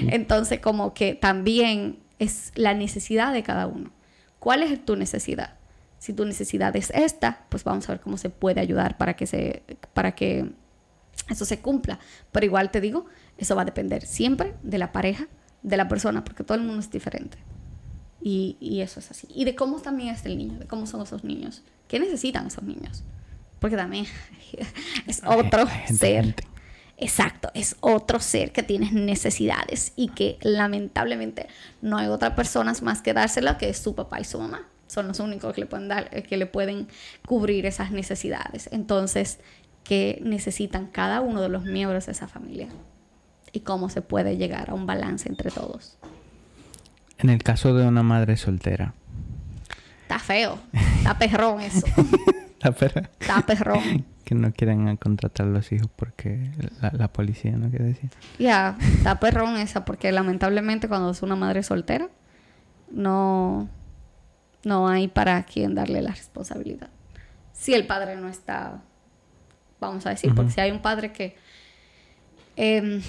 Entonces, 0.08 0.58
como 0.60 0.94
que 0.94 1.14
también 1.14 1.98
es 2.18 2.50
la 2.54 2.72
necesidad 2.72 3.34
de 3.34 3.42
cada 3.42 3.66
uno. 3.66 3.90
¿Cuál 4.38 4.62
es 4.62 4.82
tu 4.82 4.96
necesidad? 4.96 5.58
Si 5.98 6.14
tu 6.14 6.24
necesidad 6.24 6.74
es 6.74 6.88
esta, 6.94 7.44
pues 7.50 7.62
vamos 7.62 7.86
a 7.88 7.92
ver 7.92 8.00
cómo 8.00 8.16
se 8.16 8.30
puede 8.30 8.62
ayudar 8.62 8.96
para 8.96 9.16
que 9.16 9.26
se, 9.26 9.62
para 9.92 10.14
que 10.14 10.50
eso 11.28 11.44
se 11.44 11.60
cumpla. 11.60 11.98
Pero 12.32 12.46
igual 12.46 12.70
te 12.70 12.80
digo, 12.80 13.04
eso 13.36 13.54
va 13.54 13.62
a 13.62 13.66
depender 13.66 14.06
siempre 14.06 14.54
de 14.62 14.78
la 14.78 14.92
pareja, 14.92 15.28
de 15.62 15.76
la 15.76 15.88
persona, 15.88 16.24
porque 16.24 16.42
todo 16.42 16.56
el 16.56 16.64
mundo 16.64 16.80
es 16.80 16.90
diferente. 16.90 17.36
Y, 18.22 18.56
y 18.60 18.80
eso 18.80 18.98
es 18.98 19.10
así. 19.10 19.28
Y 19.34 19.44
de 19.44 19.54
cómo 19.54 19.82
también 19.82 20.14
es 20.14 20.24
el 20.24 20.38
niño, 20.38 20.58
de 20.58 20.66
cómo 20.66 20.86
son 20.86 21.02
esos 21.02 21.22
niños. 21.22 21.62
¿Qué 21.92 22.00
necesitan 22.00 22.46
esos 22.46 22.64
niños? 22.64 23.04
Porque 23.58 23.76
también 23.76 24.06
es 25.06 25.20
otro 25.26 25.66
ser. 25.94 26.34
Exacto, 26.96 27.50
es 27.52 27.76
otro 27.80 28.18
ser 28.18 28.50
que 28.50 28.62
tiene 28.62 28.90
necesidades 28.92 29.92
y 29.94 30.08
que 30.08 30.38
lamentablemente 30.40 31.48
no 31.82 31.98
hay 31.98 32.06
otra 32.06 32.34
persona 32.34 32.72
más 32.80 33.02
que 33.02 33.12
dársela 33.12 33.58
que 33.58 33.68
es 33.68 33.76
su 33.76 33.94
papá 33.94 34.20
y 34.20 34.24
su 34.24 34.38
mamá. 34.38 34.62
Son 34.86 35.06
los 35.06 35.20
únicos 35.20 35.52
que 35.52 35.60
le 35.60 35.66
pueden 35.66 35.88
dar, 35.88 36.08
que 36.22 36.38
le 36.38 36.46
pueden 36.46 36.88
cubrir 37.26 37.66
esas 37.66 37.90
necesidades. 37.90 38.70
Entonces, 38.72 39.40
¿qué 39.84 40.18
necesitan 40.24 40.86
cada 40.86 41.20
uno 41.20 41.42
de 41.42 41.50
los 41.50 41.64
miembros 41.64 42.06
de 42.06 42.12
esa 42.12 42.26
familia? 42.26 42.68
Y 43.52 43.60
cómo 43.60 43.90
se 43.90 44.00
puede 44.00 44.38
llegar 44.38 44.70
a 44.70 44.74
un 44.74 44.86
balance 44.86 45.28
entre 45.28 45.50
todos. 45.50 45.98
En 47.18 47.28
el 47.28 47.42
caso 47.42 47.74
de 47.74 47.86
una 47.86 48.02
madre 48.02 48.38
soltera, 48.38 48.94
Está 50.12 50.24
feo, 50.26 50.58
está 50.98 51.18
perrón 51.18 51.62
eso. 51.62 51.86
La 52.60 52.70
perra. 52.70 53.08
Está 53.18 53.40
perrón. 53.46 54.04
que 54.26 54.34
no 54.34 54.52
quieren 54.52 54.94
contratar 54.98 55.46
a 55.46 55.50
los 55.50 55.72
hijos 55.72 55.88
porque 55.96 56.50
la, 56.82 56.90
la 56.92 57.08
policía 57.08 57.52
no 57.52 57.70
quiere 57.70 57.86
decir. 57.86 58.10
Ya, 58.38 58.76
está 58.98 59.18
perrón 59.18 59.56
esa, 59.56 59.86
porque 59.86 60.12
lamentablemente 60.12 60.86
cuando 60.86 61.10
es 61.10 61.22
una 61.22 61.34
madre 61.34 61.62
soltera, 61.62 62.10
no, 62.90 63.70
no 64.64 64.86
hay 64.86 65.08
para 65.08 65.42
quien 65.44 65.74
darle 65.74 66.02
la 66.02 66.10
responsabilidad. 66.10 66.90
Si 67.54 67.72
el 67.72 67.86
padre 67.86 68.16
no 68.16 68.28
está, 68.28 68.82
vamos 69.80 70.04
a 70.04 70.10
decir, 70.10 70.34
porque 70.34 70.48
Ujú. 70.48 70.54
si 70.56 70.60
hay 70.60 70.70
un 70.72 70.82
padre 70.82 71.10
que, 71.10 71.36
em, 72.56 73.00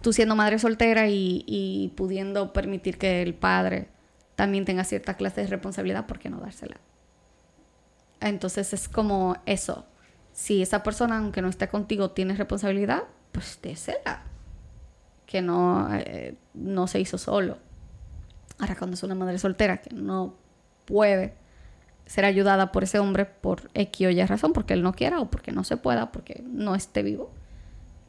tú 0.00 0.12
siendo 0.12 0.36
madre 0.36 0.60
soltera 0.60 1.08
y, 1.08 1.44
y 1.46 1.92
pudiendo 1.96 2.52
permitir 2.52 2.98
que 2.98 3.20
el 3.20 3.34
padre 3.34 3.88
también 4.40 4.64
tenga 4.64 4.84
cierta 4.84 5.18
clase 5.18 5.42
de 5.42 5.48
responsabilidad, 5.48 6.06
¿por 6.06 6.18
qué 6.18 6.30
no 6.30 6.40
dársela? 6.40 6.78
Entonces 8.22 8.72
es 8.72 8.88
como 8.88 9.36
eso. 9.44 9.84
Si 10.32 10.62
esa 10.62 10.82
persona, 10.82 11.18
aunque 11.18 11.42
no 11.42 11.50
esté 11.50 11.68
contigo, 11.68 12.12
tiene 12.12 12.34
responsabilidad, 12.34 13.02
pues 13.32 13.58
désela. 13.60 14.22
Que 15.26 15.42
no, 15.42 15.94
eh, 15.94 16.38
no 16.54 16.86
se 16.86 17.00
hizo 17.00 17.18
solo. 17.18 17.58
Ahora, 18.58 18.76
cuando 18.76 18.94
es 18.94 19.02
una 19.02 19.14
madre 19.14 19.38
soltera 19.38 19.82
que 19.82 19.94
no 19.94 20.36
puede 20.86 21.34
ser 22.06 22.24
ayudada 22.24 22.72
por 22.72 22.84
ese 22.84 22.98
hombre 22.98 23.26
por 23.26 23.70
X 23.74 24.06
o 24.06 24.10
Y 24.10 24.24
razón, 24.24 24.54
porque 24.54 24.72
él 24.72 24.82
no 24.82 24.94
quiera 24.94 25.20
o 25.20 25.30
porque 25.30 25.52
no 25.52 25.64
se 25.64 25.76
pueda, 25.76 26.12
porque 26.12 26.42
no 26.46 26.74
esté 26.74 27.02
vivo, 27.02 27.30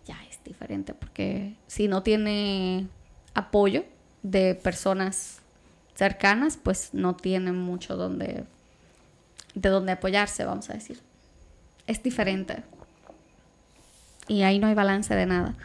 ya 0.05 0.15
es 0.29 0.41
diferente. 0.45 0.93
Porque 0.93 1.57
si 1.67 1.89
no 1.89 2.03
tiene 2.03 2.87
apoyo 3.33 3.83
de 4.23 4.55
personas 4.55 5.40
cercanas, 5.95 6.57
pues 6.57 6.93
no 6.93 7.15
tiene 7.15 7.51
mucho 7.51 7.95
donde, 7.95 8.45
de 9.53 9.69
donde 9.69 9.93
apoyarse, 9.93 10.45
vamos 10.45 10.69
a 10.69 10.73
decir. 10.73 10.99
Es 11.87 12.01
diferente. 12.03 12.63
Y 14.27 14.43
ahí 14.43 14.59
no 14.59 14.67
hay 14.67 14.73
balance 14.73 15.13
de 15.15 15.25
nada. 15.25 15.55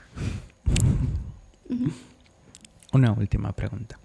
Una 2.92 3.12
última 3.12 3.52
pregunta. 3.52 3.98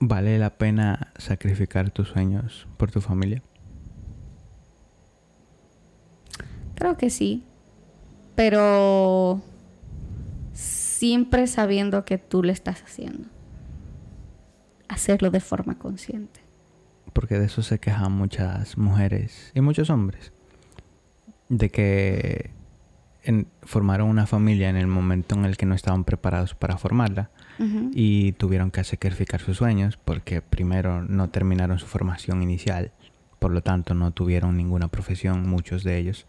¿Vale 0.00 0.38
la 0.38 0.50
pena 0.50 1.12
sacrificar 1.18 1.90
tus 1.90 2.08
sueños 2.08 2.66
por 2.76 2.90
tu 2.90 3.00
familia? 3.00 3.42
Creo 6.74 6.96
que 6.96 7.10
sí. 7.10 7.44
Pero 8.34 9.42
siempre 11.00 11.46
sabiendo 11.46 12.04
que 12.04 12.18
tú 12.18 12.42
le 12.42 12.52
estás 12.52 12.82
haciendo. 12.82 13.26
Hacerlo 14.86 15.30
de 15.30 15.40
forma 15.40 15.78
consciente. 15.78 16.40
Porque 17.14 17.38
de 17.38 17.46
eso 17.46 17.62
se 17.62 17.78
quejan 17.78 18.12
muchas 18.12 18.76
mujeres 18.76 19.50
y 19.54 19.62
muchos 19.62 19.88
hombres. 19.88 20.32
De 21.48 21.70
que 21.70 22.50
en- 23.22 23.48
formaron 23.62 24.08
una 24.10 24.26
familia 24.26 24.68
en 24.68 24.76
el 24.76 24.88
momento 24.88 25.34
en 25.36 25.46
el 25.46 25.56
que 25.56 25.64
no 25.64 25.74
estaban 25.74 26.04
preparados 26.04 26.54
para 26.54 26.76
formarla 26.76 27.30
y 27.92 28.32
tuvieron 28.32 28.70
que 28.70 28.82
sacrificar 28.84 29.40
sus 29.40 29.58
sueños 29.58 29.98
porque 29.98 30.40
primero 30.40 31.02
no 31.02 31.28
terminaron 31.28 31.78
su 31.78 31.84
formación 31.86 32.42
inicial, 32.42 32.92
por 33.38 33.52
lo 33.52 33.62
tanto 33.62 33.92
no 33.94 34.12
tuvieron 34.12 34.56
ninguna 34.56 34.88
profesión 34.88 35.46
muchos 35.48 35.82
de 35.84 35.98
ellos 35.98 36.26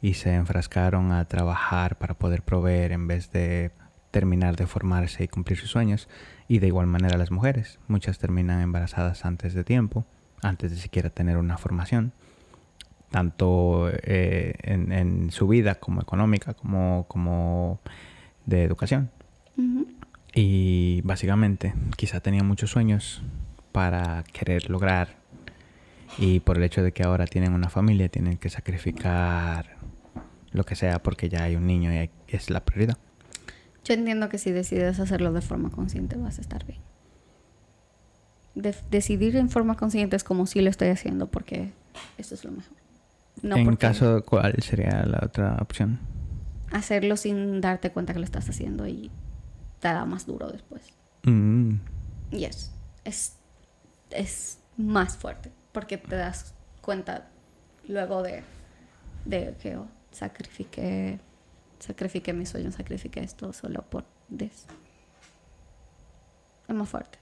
y 0.00 0.14
se 0.14 0.34
enfrascaron 0.34 1.12
a 1.12 1.26
trabajar 1.26 1.98
para 1.98 2.14
poder 2.14 2.42
proveer 2.42 2.92
en 2.92 3.06
vez 3.06 3.30
de 3.32 3.70
terminar 4.12 4.54
de 4.54 4.68
formarse 4.68 5.24
y 5.24 5.28
cumplir 5.28 5.58
sus 5.58 5.70
sueños 5.70 6.08
y 6.46 6.60
de 6.60 6.68
igual 6.68 6.86
manera 6.86 7.18
las 7.18 7.32
mujeres, 7.32 7.80
muchas 7.88 8.18
terminan 8.18 8.60
embarazadas 8.60 9.24
antes 9.24 9.54
de 9.54 9.64
tiempo, 9.64 10.04
antes 10.42 10.70
de 10.70 10.76
siquiera 10.76 11.10
tener 11.10 11.36
una 11.38 11.58
formación 11.58 12.12
tanto 13.10 13.90
eh, 13.90 14.54
en, 14.62 14.90
en 14.92 15.30
su 15.32 15.46
vida 15.48 15.74
como 15.74 16.00
económica 16.00 16.54
como, 16.54 17.04
como 17.08 17.80
de 18.46 18.62
educación. 18.64 19.10
Ujú. 19.56 19.86
Y 20.34 21.02
básicamente, 21.04 21.74
quizá 21.96 22.20
tenía 22.20 22.42
muchos 22.42 22.70
sueños 22.70 23.22
para 23.70 24.24
querer 24.32 24.70
lograr. 24.70 25.16
Y 26.18 26.40
por 26.40 26.56
el 26.56 26.62
hecho 26.64 26.82
de 26.82 26.92
que 26.92 27.02
ahora 27.02 27.26
tienen 27.26 27.52
una 27.52 27.68
familia, 27.68 28.08
tienen 28.08 28.38
que 28.38 28.48
sacrificar 28.48 29.76
lo 30.50 30.64
que 30.64 30.74
sea 30.74 31.02
porque 31.02 31.28
ya 31.28 31.42
hay 31.44 31.56
un 31.56 31.66
niño 31.66 31.92
y 31.92 31.96
hay- 31.96 32.10
es 32.28 32.48
la 32.50 32.64
prioridad. 32.64 32.96
Yo 33.84 33.94
entiendo 33.94 34.28
que 34.28 34.38
si 34.38 34.52
decides 34.52 35.00
hacerlo 35.00 35.32
de 35.32 35.40
forma 35.40 35.70
consciente 35.70 36.16
vas 36.16 36.38
a 36.38 36.40
estar 36.40 36.64
bien. 36.64 36.80
De- 38.54 38.74
decidir 38.90 39.36
en 39.36 39.48
forma 39.48 39.76
consciente 39.76 40.14
es 40.16 40.24
como 40.24 40.46
si 40.46 40.60
lo 40.60 40.68
estoy 40.70 40.88
haciendo 40.88 41.26
porque 41.30 41.72
esto 42.18 42.34
es 42.34 42.44
lo 42.44 42.52
mejor. 42.52 42.76
No 43.42 43.56
en 43.56 43.64
porque 43.64 43.78
caso, 43.86 44.22
¿cuál 44.24 44.54
sería 44.62 45.04
la 45.06 45.20
otra 45.24 45.56
opción? 45.60 45.98
hacerlo 46.70 47.18
sin 47.18 47.60
darte 47.60 47.90
cuenta 47.92 48.14
que 48.14 48.18
lo 48.18 48.24
estás 48.24 48.48
haciendo 48.48 48.86
y 48.86 49.10
te 49.80 49.88
da 49.88 50.06
más 50.06 50.24
duro 50.26 50.50
después. 50.50 50.82
Mm, 51.24 51.74
Yes. 52.30 52.70
Es, 53.04 53.34
es 54.10 54.58
más 54.78 55.16
fuerte 55.18 55.50
porque 55.72 55.98
te 55.98 56.16
das 56.16 56.54
cuenta 56.80 57.28
luego 57.88 58.22
de, 58.22 58.42
de 59.26 59.54
que 59.60 59.76
oh, 59.76 59.86
sacrifiqué, 60.12 61.18
sacrifiqué 61.82 62.32
mis 62.32 62.48
sueños, 62.48 62.74
sacrifiqué 62.74 63.20
esto 63.20 63.52
solo 63.52 63.82
por 63.82 64.04
this. 64.36 64.66
Es 66.68 66.74
más 66.74 66.88
fuerte. 66.88 67.18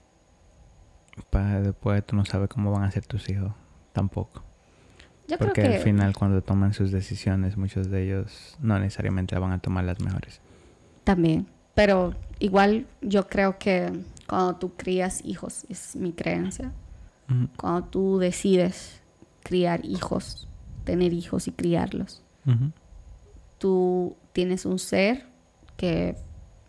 para 1.29 1.61
después 1.61 2.05
tú 2.05 2.15
no 2.15 2.25
sabes 2.25 2.47
cómo 2.49 2.71
van 2.71 2.83
a 2.83 2.91
ser 2.91 3.05
tus 3.05 3.27
hijos 3.29 3.51
tampoco. 3.91 4.43
Yo 5.27 5.37
Porque 5.37 5.61
creo 5.61 5.69
que 5.71 5.77
al 5.77 5.83
final 5.83 6.13
cuando 6.15 6.41
toman 6.41 6.73
sus 6.73 6.91
decisiones, 6.91 7.57
muchos 7.57 7.89
de 7.89 8.03
ellos 8.03 8.57
no 8.59 8.77
necesariamente 8.79 9.37
van 9.37 9.51
a 9.51 9.59
tomar 9.59 9.83
las 9.85 9.99
mejores. 9.99 10.41
también. 11.03 11.47
Pero 11.73 12.13
igual 12.39 12.85
yo 13.01 13.27
creo 13.29 13.57
que 13.57 13.91
cuando 14.27 14.55
tú 14.57 14.73
crías 14.75 15.23
hijos, 15.23 15.65
es 15.69 15.95
mi 15.95 16.11
creencia, 16.11 16.71
cuando 17.55 17.85
tú 17.85 18.19
decides 18.19 19.01
criar 19.41 19.85
hijos, 19.85 20.49
tener 20.83 21.13
hijos 21.13 21.47
y 21.47 21.51
criarlos, 21.51 22.21
tú 23.57 24.17
tienes 24.33 24.65
un 24.65 24.79
ser 24.79 25.25
que 25.77 26.15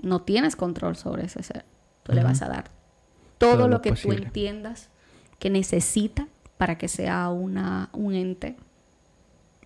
no 0.01 0.23
tienes 0.23 0.57
control 0.57 0.97
sobre 0.97 1.27
ese 1.27 1.43
ser. 1.43 1.65
Tú 2.03 2.13
le 2.13 2.23
vas 2.25 2.43
a 2.43 2.49
dar 2.49 2.71
todo, 3.39 3.57
Todo 3.57 3.69
lo, 3.69 3.83
que 3.83 3.91
posible. 3.91 4.17
tú 4.17 4.23
entiendas 4.25 4.91
que 5.39 5.51
necesita 5.51 6.29
para 6.59 6.79
que 6.79 6.89
sea 6.89 7.29
una, 7.29 7.89
un 7.93 8.15
ente 8.15 8.57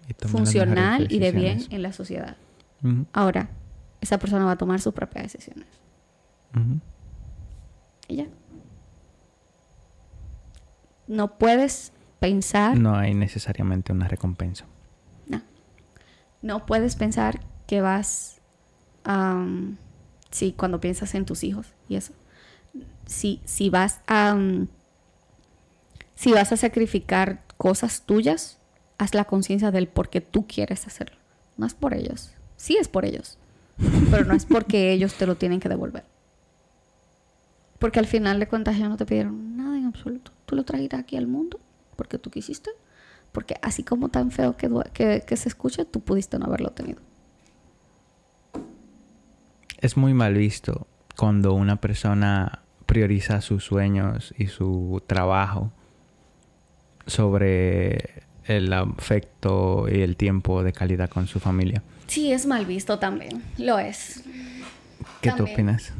Y 0.09 0.14
funcional 0.26 1.07
y 1.11 1.18
de 1.18 1.32
bien 1.32 1.64
en 1.70 1.82
la 1.82 1.92
sociedad. 1.92 2.36
Ahora, 3.12 3.51
esa 4.01 4.18
persona 4.18 4.45
va 4.45 4.53
a 4.53 4.57
tomar 4.57 4.80
sus 4.80 4.95
propias 4.95 5.33
decisiones. 5.33 5.66
Y 8.08 8.16
ya. 8.16 8.26
No 11.07 11.38
puedes 11.38 11.92
pensar 12.18 12.79
No 12.79 12.96
hay 12.96 13.14
necesariamente 13.14 13.92
una 13.92 14.08
recompensa. 14.08 14.64
No. 15.26 15.42
No 16.42 16.66
puedes 16.66 16.96
pensar 16.96 17.41
que 17.67 17.80
vas 17.80 18.41
am, 19.05 19.76
sí, 20.30 20.55
cuando 20.57 20.80
piensas 20.80 21.14
en 21.14 21.25
tus 21.25 21.45
hijos 21.45 21.68
y 21.88 21.97
eso. 21.97 22.13
Si, 23.07 23.41
si 23.45 23.71
vas 23.71 24.01
a 24.07 24.37
si 26.17 26.33
vas 26.33 26.51
a 26.51 26.57
sacrificar 26.57 27.43
cosas 27.57 28.03
tuyas, 28.03 28.59
haz 28.99 29.14
la 29.14 29.25
conciencia 29.25 29.71
del 29.71 29.87
por 29.87 30.09
qué 30.09 30.21
tú 30.21 30.47
quieres 30.47 30.87
hacerlo. 30.87 31.17
No 31.57 31.67
es 31.67 31.75
por 31.75 31.95
ellos. 31.95 32.33
Sí 32.57 32.76
es 32.79 32.88
por 32.88 33.05
ellos. 33.05 33.38
Pero 34.11 34.25
no 34.25 34.34
es 34.34 34.47
porque 34.47 34.93
ellos 34.93 35.14
te 35.14 35.26
lo 35.26 35.37
tienen 35.37 35.61
que 35.61 35.68
devolver. 35.68 36.05
Porque 37.79 37.99
al 37.99 38.07
final 38.07 38.41
de 38.41 38.49
cuentas 38.49 38.76
ellos 38.76 38.88
no 38.88 38.97
te 38.97 39.05
pidieron 39.05 39.57
nada 39.57 39.76
en 39.76 39.84
absoluto. 39.84 40.33
Tú 40.47 40.57
lo 40.57 40.64
trajiste 40.64 40.97
aquí 40.97 41.17
al 41.18 41.26
mundo 41.26 41.61
porque 41.97 42.18
tú 42.18 42.30
quisiste. 42.30 42.71
Porque 43.33 43.57
así 43.61 43.83
como 43.83 44.09
tan 44.09 44.30
feo 44.30 44.57
que, 44.57 44.71
que, 44.95 45.22
que 45.26 45.37
se 45.37 45.51
escuche, 45.51 45.84
tú 45.84 46.01
pudiste 46.01 46.38
no 46.38 46.47
haberlo 46.47 46.71
tenido. 46.71 47.01
Es 49.78 49.96
muy 49.96 50.14
mal 50.14 50.34
visto 50.34 50.86
cuando 51.16 51.54
una 51.54 51.76
persona 51.76 52.62
prioriza 52.86 53.40
sus 53.40 53.64
sueños 53.64 54.34
y 54.38 54.46
su 54.46 55.03
trabajo 55.07 55.72
sobre 57.07 58.22
el 58.44 58.72
afecto 58.72 59.86
y 59.90 60.00
el 60.00 60.16
tiempo 60.16 60.62
de 60.62 60.72
calidad 60.72 61.08
con 61.08 61.26
su 61.26 61.40
familia. 61.40 61.82
Sí, 62.07 62.32
es 62.32 62.46
mal 62.46 62.64
visto 62.66 62.98
también. 62.98 63.42
Lo 63.58 63.78
es. 63.78 64.22
¿Qué 65.20 65.32
tú 65.32 65.44
opinas? 65.44 65.92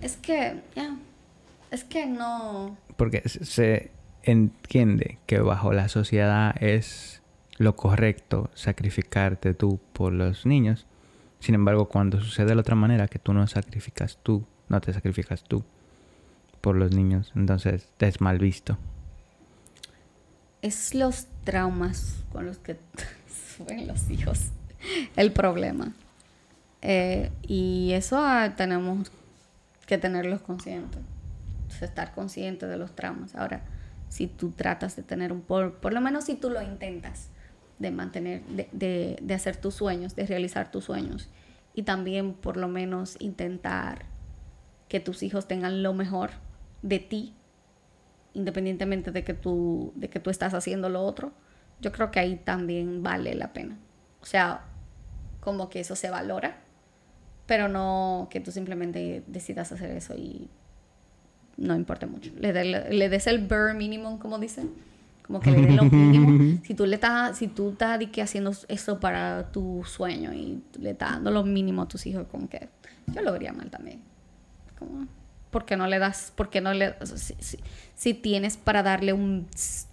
Es 0.00 0.16
que, 0.16 0.60
ya. 0.74 0.96
Es 1.70 1.84
que 1.84 2.06
no. 2.06 2.76
Porque 2.96 3.22
se 3.28 3.90
entiende 4.22 5.18
que 5.26 5.40
bajo 5.40 5.72
la 5.72 5.88
sociedad 5.88 6.54
es 6.62 7.22
lo 7.58 7.74
correcto 7.74 8.50
sacrificarte 8.54 9.54
tú 9.54 9.80
por 9.92 10.12
los 10.12 10.46
niños. 10.46 10.86
Sin 11.40 11.54
embargo, 11.54 11.88
cuando 11.88 12.20
sucede 12.20 12.46
de 12.46 12.54
la 12.54 12.60
otra 12.62 12.74
manera, 12.74 13.08
que 13.08 13.18
tú 13.18 13.32
no 13.32 13.46
sacrificas 13.46 14.18
tú, 14.22 14.44
no 14.68 14.80
te 14.80 14.92
sacrificas 14.92 15.44
tú 15.44 15.64
por 16.60 16.76
los 16.76 16.92
niños, 16.92 17.32
entonces 17.36 17.88
es 17.98 18.20
mal 18.20 18.38
visto. 18.38 18.78
es 20.62 20.94
los 20.94 21.26
traumas 21.44 22.16
con 22.32 22.46
los 22.46 22.58
que 22.58 22.76
suben 23.56 23.86
los 23.86 24.10
hijos 24.10 24.50
el 25.16 25.32
problema. 25.32 25.92
Eh, 26.82 27.30
y 27.42 27.92
eso 27.92 28.18
ah, 28.18 28.54
tenemos 28.56 29.10
que 29.86 29.98
tenerlos 29.98 30.40
conscientes. 30.42 31.00
estar 31.80 32.14
conscientes 32.14 32.68
de 32.68 32.76
los 32.76 32.94
traumas. 32.94 33.34
Ahora, 33.34 33.62
si 34.08 34.26
tú 34.26 34.50
tratas 34.50 34.96
de 34.96 35.02
tener 35.02 35.32
un 35.32 35.40
por, 35.40 35.74
por 35.74 35.92
lo 35.92 36.00
menos 36.00 36.24
si 36.24 36.34
tú 36.34 36.50
lo 36.50 36.62
intentas, 36.62 37.28
de 37.78 37.90
mantener, 37.90 38.42
de, 38.46 38.68
de, 38.72 39.18
de 39.20 39.34
hacer 39.34 39.56
tus 39.56 39.74
sueños, 39.74 40.16
de 40.16 40.26
realizar 40.26 40.70
tus 40.70 40.84
sueños. 40.84 41.28
Y 41.74 41.82
también 41.82 42.34
por 42.34 42.56
lo 42.56 42.68
menos 42.68 43.16
intentar 43.20 44.06
que 44.88 45.00
tus 45.00 45.22
hijos 45.22 45.46
tengan 45.46 45.82
lo 45.82 45.92
mejor 45.92 46.30
de 46.82 46.98
ti, 46.98 47.34
independientemente 48.34 49.10
de 49.12 49.24
que 49.24 49.34
tú, 49.34 49.92
de 49.96 50.08
que 50.08 50.20
tú 50.20 50.30
estás 50.30 50.54
haciendo 50.54 50.88
lo 50.88 51.02
otro, 51.02 51.32
yo 51.80 51.92
creo 51.92 52.10
que 52.10 52.20
ahí 52.20 52.36
también 52.36 53.02
vale 53.02 53.34
la 53.34 53.52
pena. 53.52 53.78
O 54.20 54.26
sea, 54.26 54.64
como 55.40 55.68
que 55.68 55.80
eso 55.80 55.96
se 55.96 56.10
valora, 56.10 56.60
pero 57.46 57.68
no 57.68 58.28
que 58.30 58.40
tú 58.40 58.50
simplemente 58.50 59.22
decidas 59.26 59.72
hacer 59.72 59.90
eso 59.90 60.14
y 60.14 60.48
no 61.56 61.74
importa 61.74 62.06
mucho. 62.06 62.30
Le, 62.36 62.52
le, 62.64 63.08
des 63.08 63.26
el 63.26 63.46
bare 63.46 63.74
minimum, 63.74 64.18
como 64.18 64.38
dicen. 64.38 64.70
Como 65.26 65.40
que 65.40 65.50
le 65.50 65.62
des 65.62 65.74
lo 65.74 65.84
mínimo. 65.90 66.60
Si 66.64 66.74
tú 66.74 66.86
le 66.86 66.94
estás, 66.94 67.36
si 67.36 67.48
tú 67.48 67.70
estás 67.70 67.98
haciendo 68.22 68.52
eso 68.68 69.00
para 69.00 69.50
tu 69.50 69.82
sueño 69.84 70.32
y 70.32 70.62
le 70.78 70.90
estás 70.90 71.12
dando 71.12 71.30
lo 71.30 71.42
mínimo 71.42 71.82
a 71.82 71.88
tus 71.88 72.06
hijos, 72.06 72.26
como 72.30 72.48
que 72.48 72.68
yo 73.08 73.22
lo 73.22 73.32
vería 73.32 73.52
mal 73.52 73.70
también. 73.70 74.00
Como, 74.78 75.06
¿por 75.50 75.64
qué 75.64 75.76
no 75.76 75.86
le 75.86 75.98
das? 75.98 76.32
¿Por 76.34 76.50
qué 76.50 76.60
no 76.60 76.72
le 76.72 76.94
si, 77.04 77.34
si, 77.38 77.58
si, 77.94 78.14
tienes 78.14 78.56
para 78.56 78.82
darle 78.82 79.12
un 79.12 79.46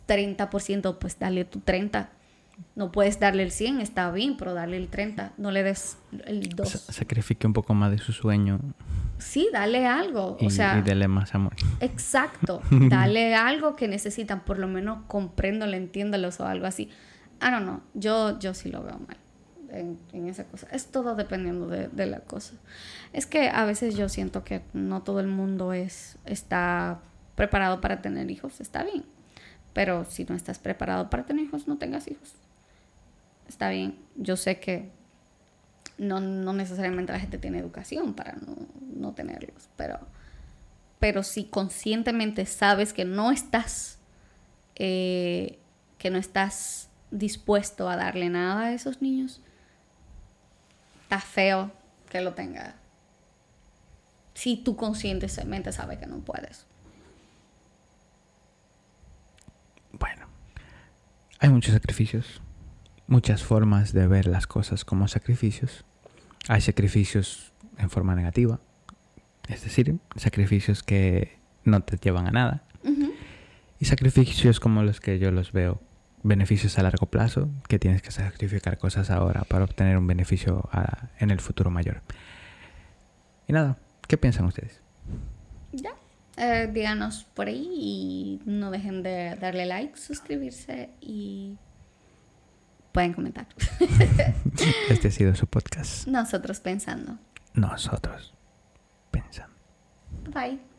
30%, 0.08 0.98
pues 0.98 1.18
dale 1.20 1.46
tu 1.46 1.60
30%. 1.60 2.08
No 2.76 2.92
puedes 2.92 3.20
darle 3.20 3.44
el 3.44 3.52
100, 3.52 3.82
está 3.82 4.12
bien, 4.12 4.36
pero 4.38 4.54
darle 4.54 4.78
el 4.78 4.88
30, 4.88 5.34
no 5.38 5.52
le 5.52 5.64
des 5.64 5.98
el 6.26 6.50
2. 6.50 6.70
Sacrifique 6.90 7.46
un 7.46 7.54
poco 7.54 7.74
más 7.74 7.92
de 7.92 8.00
su 8.00 8.14
sueño. 8.14 8.60
Sí, 9.20 9.50
dale 9.54 9.86
algo. 9.86 10.38
Y, 10.40 10.48
o 10.48 10.50
sea, 10.50 10.84
y 10.86 11.08
más 11.08 11.36
amor. 11.36 11.54
Exacto. 11.80 12.62
Dale 12.72 13.36
algo 13.36 13.76
que 13.76 13.88
necesitan, 13.88 14.44
por 14.44 14.60
lo 14.60 14.68
menos 14.68 15.00
compréndolo, 15.08 15.74
entiéndalos 15.78 16.40
o 16.40 16.46
algo 16.46 16.66
así. 16.66 16.90
I 17.42 17.52
don't 17.52 17.64
know. 17.64 17.82
Yo, 17.94 18.40
yo 18.40 18.54
sí 18.54 18.70
lo 18.70 18.84
veo 18.84 19.00
mal 19.00 19.18
en, 19.70 20.00
en 20.12 20.28
esa 20.28 20.46
cosa. 20.46 20.68
Es 20.72 20.88
todo 20.88 21.16
dependiendo 21.16 21.68
de, 21.68 21.88
de, 21.88 22.06
la 22.06 22.20
cosa. 22.20 22.54
Es 23.12 23.26
que 23.26 23.50
a 23.50 23.66
veces 23.66 23.96
yo 23.96 24.10
siento 24.10 24.44
que 24.44 24.62
no 24.74 25.04
todo 25.04 25.20
el 25.20 25.28
mundo 25.28 25.74
es, 25.74 26.18
está 26.26 27.00
preparado 27.36 27.82
para 27.82 28.02
tener 28.02 28.30
hijos. 28.32 28.62
Está 28.62 28.84
bien. 28.84 29.06
Pero 29.74 30.06
si 30.06 30.26
no 30.26 30.36
estás 30.36 30.60
preparado 30.60 31.10
para 31.10 31.26
tener 31.26 31.46
hijos, 31.46 31.68
no 31.68 31.78
tengas 31.78 32.08
hijos. 32.08 32.36
Está 33.54 33.70
bien. 33.70 34.00
Yo 34.16 34.36
sé 34.36 34.60
que 34.60 34.90
no, 36.00 36.20
no 36.20 36.54
necesariamente 36.54 37.14
la 37.14 37.20
gente 37.20 37.38
tiene 37.38 37.60
educación 37.60 38.16
para 38.16 38.34
no, 38.34 38.56
no 38.96 39.14
tenerlos, 39.14 39.70
pero, 39.78 40.00
pero 40.98 41.22
si 41.22 41.46
conscientemente 41.46 42.48
sabes 42.48 42.94
que 42.94 43.06
no 43.06 43.32
estás, 43.32 44.00
eh, 44.74 45.60
que 46.00 46.10
no 46.10 46.18
estás 46.18 46.90
dispuesto 47.12 47.88
a 47.88 47.96
darle 47.96 48.28
nada 48.32 48.64
a 48.64 48.74
esos 48.74 49.04
niños, 49.04 49.40
está 51.04 51.20
feo 51.20 51.72
que 52.10 52.22
lo 52.22 52.34
tenga. 52.34 52.74
Si 54.34 54.58
tú 54.58 54.76
conscientemente 54.76 55.72
sabes 55.72 56.00
que 56.00 56.08
no 56.08 56.22
puedes. 56.22 56.66
Bueno, 59.92 60.26
hay 61.38 61.50
muchos 61.50 61.72
sacrificios, 61.76 62.42
muchas 63.08 63.44
formas 63.44 63.94
de 63.94 64.08
ver 64.08 64.28
las 64.28 64.48
cosas 64.48 64.86
como 64.86 65.08
sacrificios. 65.08 65.86
Hay 66.48 66.62
sacrificios 66.62 67.54
en 67.78 67.90
forma 67.90 68.16
negativa, 68.16 68.60
es 69.48 69.64
decir, 69.64 69.98
sacrificios 70.16 70.84
que 70.84 71.40
no 71.64 71.82
te 71.82 71.98
llevan 71.98 72.28
a 72.28 72.32
nada. 72.32 72.64
Uh 72.84 72.90
-huh. 72.90 73.12
Y 73.80 73.86
sacrificios 73.86 74.60
como 74.60 74.84
los 74.84 75.00
que 75.00 75.20
yo 75.20 75.32
los 75.32 75.52
veo, 75.52 75.82
beneficios 76.24 76.80
a 76.80 76.84
largo 76.84 77.08
plazo, 77.08 77.50
que 77.68 77.80
tienes 77.80 78.02
que 78.02 78.12
sacrificar 78.12 78.78
cosas 78.78 79.10
ahora 79.12 79.44
para 79.44 79.66
obtener 79.66 79.98
un 79.98 80.08
beneficio 80.08 80.70
a, 80.72 81.10
en 81.20 81.32
el 81.32 81.40
futuro 81.40 81.70
mayor. 81.70 82.02
Y 83.48 83.54
nada, 83.54 83.78
¿qué 84.08 84.18
piensan 84.18 84.46
ustedes? 84.46 84.82
Ya, 85.74 85.92
eh, 86.38 86.70
díganos 86.72 87.26
por 87.34 87.48
ahí 87.48 87.68
y 87.74 88.42
no 88.46 88.72
dejen 88.72 89.04
de 89.04 89.36
darle 89.36 89.66
like, 89.66 89.98
suscribirse 89.98 90.90
y 91.02 91.58
pueden 92.94 93.12
comentar. 93.12 93.48
este 94.90 95.10
ha 95.10 95.12
sido 95.12 95.36
su 95.36 95.48
podcast. 95.48 96.08
Nosotros 96.08 96.62
pensando. 96.62 97.18
Nosotros 97.54 98.34
pensando. 99.12 99.54
Bye. 100.32 100.73